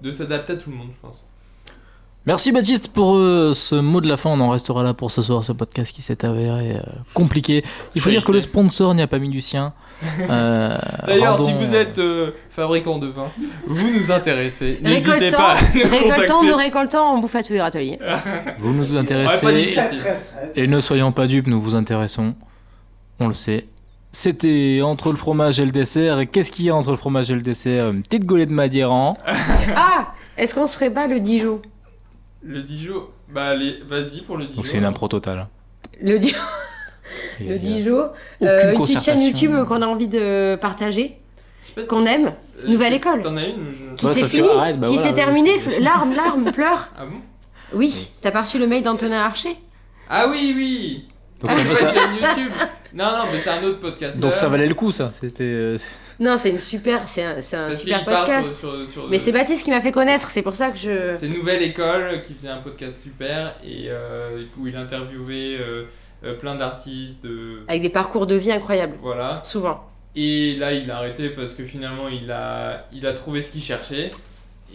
de 0.00 0.10
s'adapter 0.12 0.54
à 0.54 0.56
tout 0.56 0.70
le 0.70 0.76
monde, 0.76 0.90
je 0.94 1.00
pense. 1.00 1.27
Merci 2.26 2.52
Baptiste 2.52 2.92
pour 2.92 3.16
euh, 3.16 3.54
ce 3.54 3.74
mot 3.74 4.02
de 4.02 4.08
la 4.08 4.18
fin. 4.18 4.28
On 4.30 4.40
en 4.40 4.50
restera 4.50 4.82
là 4.84 4.92
pour 4.92 5.10
ce 5.10 5.22
soir, 5.22 5.42
ce 5.44 5.52
podcast 5.52 5.94
qui 5.94 6.02
s'est 6.02 6.26
avéré 6.26 6.72
euh, 6.72 6.80
compliqué. 7.14 7.64
Il 7.94 8.02
faut 8.02 8.10
dire 8.10 8.22
que 8.22 8.32
le 8.32 8.42
sponsor 8.42 8.94
n'y 8.94 9.00
a 9.00 9.06
pas 9.06 9.18
mis 9.18 9.30
du 9.30 9.40
sien. 9.40 9.72
Euh, 10.30 10.78
D'ailleurs, 11.08 11.44
si 11.44 11.52
vous 11.52 11.74
êtes 11.74 11.98
euh, 11.98 12.30
fabricant 12.50 12.98
de 12.98 13.08
vin, 13.08 13.26
vous 13.66 13.90
nous 13.90 14.12
intéressez. 14.12 14.78
N'hésitez 14.82 15.10
Récoltant, 15.10 15.36
pas 15.38 15.54
à 15.54 15.60
nous 15.74 15.90
récoltant, 15.90 16.42
nous 16.44 16.56
récoltons, 16.56 16.98
on 16.98 17.18
bouffe 17.18 17.34
à 17.34 17.42
tous 17.42 17.52
les 17.52 17.60
râteliers. 17.60 17.98
vous 18.60 18.72
nous 18.72 18.94
intéressez 18.96 19.76
et 20.54 20.66
ne 20.68 20.80
soyons 20.80 21.10
pas 21.10 21.26
dupes, 21.26 21.48
nous 21.48 21.60
vous 21.60 21.74
intéressons. 21.74 22.34
On 23.18 23.26
le 23.26 23.34
sait. 23.34 23.66
C'était 24.12 24.80
entre 24.84 25.10
le 25.10 25.16
fromage 25.16 25.58
et 25.58 25.64
le 25.64 25.72
dessert. 25.72 26.20
Et 26.20 26.26
qu'est-ce 26.28 26.52
qu'il 26.52 26.66
y 26.66 26.70
a 26.70 26.76
entre 26.76 26.90
le 26.90 26.96
fromage 26.96 27.30
et 27.30 27.34
le 27.34 27.42
dessert? 27.42 27.90
Une 27.90 28.02
petite 28.02 28.24
gaulée 28.24 28.46
de 28.46 28.52
Madéran. 28.52 29.18
Ah 29.74 30.12
Est-ce 30.36 30.54
qu'on 30.54 30.68
serait 30.68 30.90
pas 30.90 31.08
le 31.08 31.18
Dijon? 31.18 31.60
Le 32.48 32.62
Dijon, 32.62 33.02
bah 33.30 33.48
allez, 33.48 33.78
vas-y 33.88 34.22
pour 34.22 34.38
le 34.38 34.46
Dijon. 34.46 34.56
Donc 34.56 34.66
c'est 34.66 34.78
une 34.78 34.84
impro 34.86 35.06
totale. 35.06 35.46
Le, 36.00 36.18
Di- 36.18 36.34
Il 37.40 37.46
y 37.46 37.50
a- 37.50 37.52
le 37.52 37.58
Dijon, 37.58 38.08
aucune 38.40 38.48
euh, 38.48 38.72
une 38.72 38.80
petite 38.80 39.02
chaîne. 39.02 39.20
YouTube 39.20 39.52
qu'on 39.66 39.82
a 39.82 39.86
envie 39.86 40.08
de 40.08 40.56
partager, 40.56 41.18
qu'on 41.88 42.06
aime, 42.06 42.32
euh, 42.64 42.68
Nouvelle 42.68 42.94
École. 42.94 43.20
T'en 43.20 43.36
as 43.36 43.44
une 43.44 43.72
je- 43.78 43.94
qui 43.96 44.06
Ouais, 44.06 44.12
s'est 44.14 44.20
ça 44.20 44.26
fait- 44.28 44.36
fini, 44.38 44.48
arrête, 44.48 44.80
bah 44.80 44.86
qui 44.86 44.94
voilà, 44.94 45.02
s'est 45.02 45.14
oui, 45.14 45.14
terminé, 45.24 45.58
c'est- 45.60 45.80
larmes, 45.80 46.14
larmes, 46.14 46.52
pleurs. 46.52 46.88
Ah 46.98 47.04
bon? 47.04 47.18
Oui, 47.74 48.08
t'as 48.22 48.30
pas 48.30 48.40
reçu 48.42 48.58
le 48.58 48.66
mail 48.66 48.82
d'Antonin 48.82 49.18
Archer? 49.20 49.56
Ah 50.08 50.26
oui, 50.30 50.54
oui 50.56 51.08
Donc, 51.42 51.50
Ah, 51.54 51.76
ça, 51.76 51.92
chaîne 51.92 52.10
YouTube 52.14 52.52
Non, 52.94 53.04
non, 53.04 53.24
mais 53.30 53.40
c'est 53.40 53.50
un 53.50 53.62
autre 53.62 53.80
podcast. 53.80 54.18
donc 54.18 54.32
ça 54.34 54.48
valait 54.48 54.66
le 54.66 54.74
coup, 54.74 54.90
ça. 54.90 55.10
C'était. 55.20 55.76
Non, 56.20 56.36
c'est 56.36 56.50
une 56.50 56.58
super, 56.58 57.06
c'est 57.08 57.22
un, 57.22 57.42
c'est 57.42 57.56
un 57.56 57.68
Parce 57.68 57.78
qu'il 57.82 57.92
super 57.92 58.04
parle 58.04 58.26
podcast. 58.26 58.58
sur- 58.58 58.72
sur- 58.82 58.90
sur- 58.90 59.08
Mais 59.08 59.18
c'est 59.18 59.30
Baptiste 59.32 59.64
qui 59.64 59.70
m'a 59.70 59.80
fait 59.80 59.92
connaître, 59.92 60.30
c'est 60.30 60.42
pour 60.42 60.54
ça 60.54 60.70
que 60.70 60.76
je. 60.78 61.14
C'est 61.18 61.28
Nouvelle 61.28 61.62
École 61.62 62.22
qui 62.22 62.34
faisait 62.34 62.48
un 62.48 62.56
podcast 62.58 62.98
super 63.02 63.54
et 63.64 63.86
euh, 63.88 64.42
où 64.58 64.66
il 64.66 64.74
interviewait 64.76 65.58
euh, 65.60 65.84
euh, 66.24 66.34
plein 66.34 66.56
d'artistes. 66.56 67.22
De... 67.22 67.60
Avec 67.68 67.82
des 67.82 67.88
parcours 67.90 68.26
de 68.26 68.34
vie 68.34 68.50
incroyables, 68.50 68.96
Voilà. 69.00 69.40
souvent. 69.44 69.84
Et 70.16 70.56
là, 70.56 70.72
il 70.72 70.90
a 70.90 70.96
arrêté 70.96 71.28
parce 71.28 71.52
que 71.54 71.64
finalement, 71.64 72.08
il 72.08 72.30
a, 72.32 72.88
il 72.92 73.06
a 73.06 73.12
trouvé 73.12 73.40
ce 73.40 73.52
qu'il 73.52 73.62
cherchait. 73.62 74.10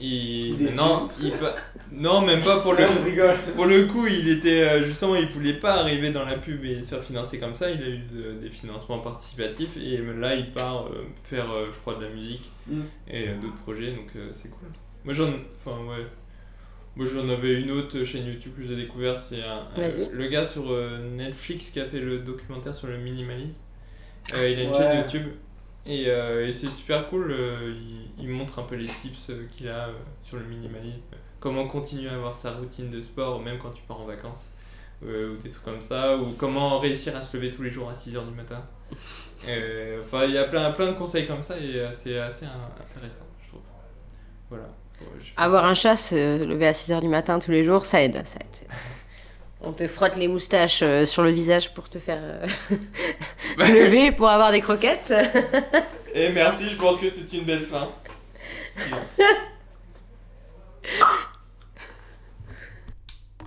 Et 0.02 0.54
non, 0.76 1.10
il 1.22 1.32
pa- 1.34 1.56
non, 1.96 2.22
même 2.22 2.42
pas 2.42 2.60
pour 2.60 2.74
le, 2.74 2.80
Là, 2.80 2.88
je 2.92 3.00
rigole. 3.10 3.36
pour 3.56 3.66
le 3.66 3.86
coup. 3.86 4.08
Il 4.08 4.28
était 4.30 4.64
euh, 4.64 4.86
justement, 4.86 5.16
il 5.16 5.28
voulait 5.28 5.54
pas 5.54 5.76
arriver 5.76 6.12
dans 6.12 6.26
la 6.26 6.38
pub 6.38 6.64
et 6.66 6.84
se 6.84 6.96
financer 7.02 7.40
comme 7.40 7.56
ça. 7.56 7.70
Il 7.72 7.82
a 7.84 7.88
eu 7.88 8.00
de- 8.00 8.34
des 8.42 8.50
financements 8.50 9.00
participatifs 9.00 9.78
et 9.78 9.98
là, 10.20 10.36
il 10.36 10.52
part 10.52 10.88
euh, 10.88 11.06
faire, 11.24 11.52
euh, 11.52 11.68
je 11.72 11.78
crois, 11.80 11.96
de 11.96 12.06
la 12.06 12.10
musique 12.12 12.50
Mm. 12.68 12.82
et 13.10 13.28
euh, 13.30 13.36
d'autres 13.42 13.58
projets. 13.64 13.92
Donc 13.92 14.08
euh, 14.16 14.30
c'est 14.34 14.50
cool. 14.50 14.70
Moi, 15.06 15.14
j'en, 15.14 15.30
enfin 15.66 15.78
ouais. 15.86 16.06
Moi 16.96 17.08
j'en 17.08 17.28
avais 17.28 17.60
une 17.60 17.72
autre 17.72 18.04
chaîne 18.04 18.28
YouTube 18.28 18.54
que 18.56 18.64
j'ai 18.68 18.76
découvert, 18.76 19.18
c'est 19.20 19.42
euh, 19.42 20.10
le 20.14 20.28
gars 20.28 20.46
sur 20.46 20.72
euh, 20.72 21.00
Netflix 21.16 21.72
qui 21.72 21.80
a 21.80 21.86
fait 21.86 22.00
le 22.00 22.20
documentaire 22.20 22.76
sur 22.76 22.86
le 22.88 22.98
minimalisme. 23.00 23.60
Euh, 24.36 24.48
il 24.48 24.60
a 24.60 24.64
une 24.64 24.70
Ouais. 24.70 24.78
chaîne 24.78 25.02
YouTube 25.02 25.32
et, 25.88 26.04
euh, 26.08 26.48
et 26.48 26.54
c'est 26.54 26.68
super 26.68 27.08
cool, 27.08 27.32
euh, 27.32 27.74
il, 27.76 28.24
il 28.26 28.30
montre 28.30 28.60
un 28.60 28.64
peu 28.64 28.76
les 28.76 28.86
tips 28.86 29.32
qu'il 29.58 29.68
a 29.70 29.88
euh, 29.88 29.94
sur 30.24 30.38
le 30.38 30.44
minimalisme, 30.44 31.02
comment 31.44 31.68
continuer 31.68 32.10
à 32.10 32.14
avoir 32.14 32.38
sa 32.38 32.52
routine 32.52 32.90
de 32.90 33.02
sport 33.02 33.42
même 33.42 33.58
quand 33.58 33.72
tu 33.72 33.82
pars 33.86 34.00
en 34.00 34.06
vacances, 34.06 34.46
euh, 35.06 35.34
ou 35.34 35.36
des 35.44 35.50
trucs 35.50 35.66
comme 35.66 35.82
ça, 35.82 36.16
ou 36.16 36.32
comment 36.38 36.80
réussir 36.80 37.14
à 37.18 37.22
se 37.22 37.36
lever 37.36 37.52
tous 37.52 37.64
les 37.64 37.70
jours 37.70 37.90
à 37.90 37.94
6h 37.94 38.26
du 38.26 38.34
matin. 38.34 38.64
Euh, 39.46 40.02
Enfin, 40.06 40.24
il 40.24 40.32
y 40.32 40.38
a 40.38 40.46
plein, 40.46 40.72
plein 40.72 40.94
de 40.94 40.98
conseils 40.98 41.28
comme 41.28 41.44
ça 41.44 41.58
et 41.58 41.76
euh, 41.76 41.92
c'est 41.94 42.18
assez 42.18 42.46
intéressant, 42.46 43.26
je 43.44 43.50
trouve. 43.50 43.62
Voilà. 44.50 44.64
Ouais, 45.02 45.08
je. 45.20 45.32
Avoir 45.36 45.66
un 45.66 45.74
chat, 45.74 45.98
se 45.98 46.46
lever 46.46 46.66
à 46.66 46.72
6h 46.72 47.02
du 47.02 47.10
matin 47.10 47.40
tous 47.40 47.52
les 47.52 47.66
jours, 47.66 47.84
ça 47.84 48.02
aide. 48.02 48.26
Ça 48.26 48.40
aide. 48.40 48.70
On 49.62 49.74
te 49.74 49.86
frotte 49.86 50.16
les 50.16 50.30
moustaches 50.30 50.82
euh, 50.82 51.06
sur 51.06 51.24
le 51.24 51.32
visage 51.32 51.74
pour 51.74 51.90
te 51.90 52.00
faire 52.00 52.22
euh, 52.22 52.48
lever, 53.58 54.14
pour 54.14 54.30
avoir 54.30 54.54
des 54.54 54.62
croquettes. 54.62 55.14
Et 56.16 56.30
merci, 56.30 56.70
je 56.70 56.78
pense 56.78 56.98
que 57.02 57.10
c'est 57.10 57.36
une 57.36 57.44
belle 57.44 57.66
fin. 57.66 57.90
Silence. 58.78 59.20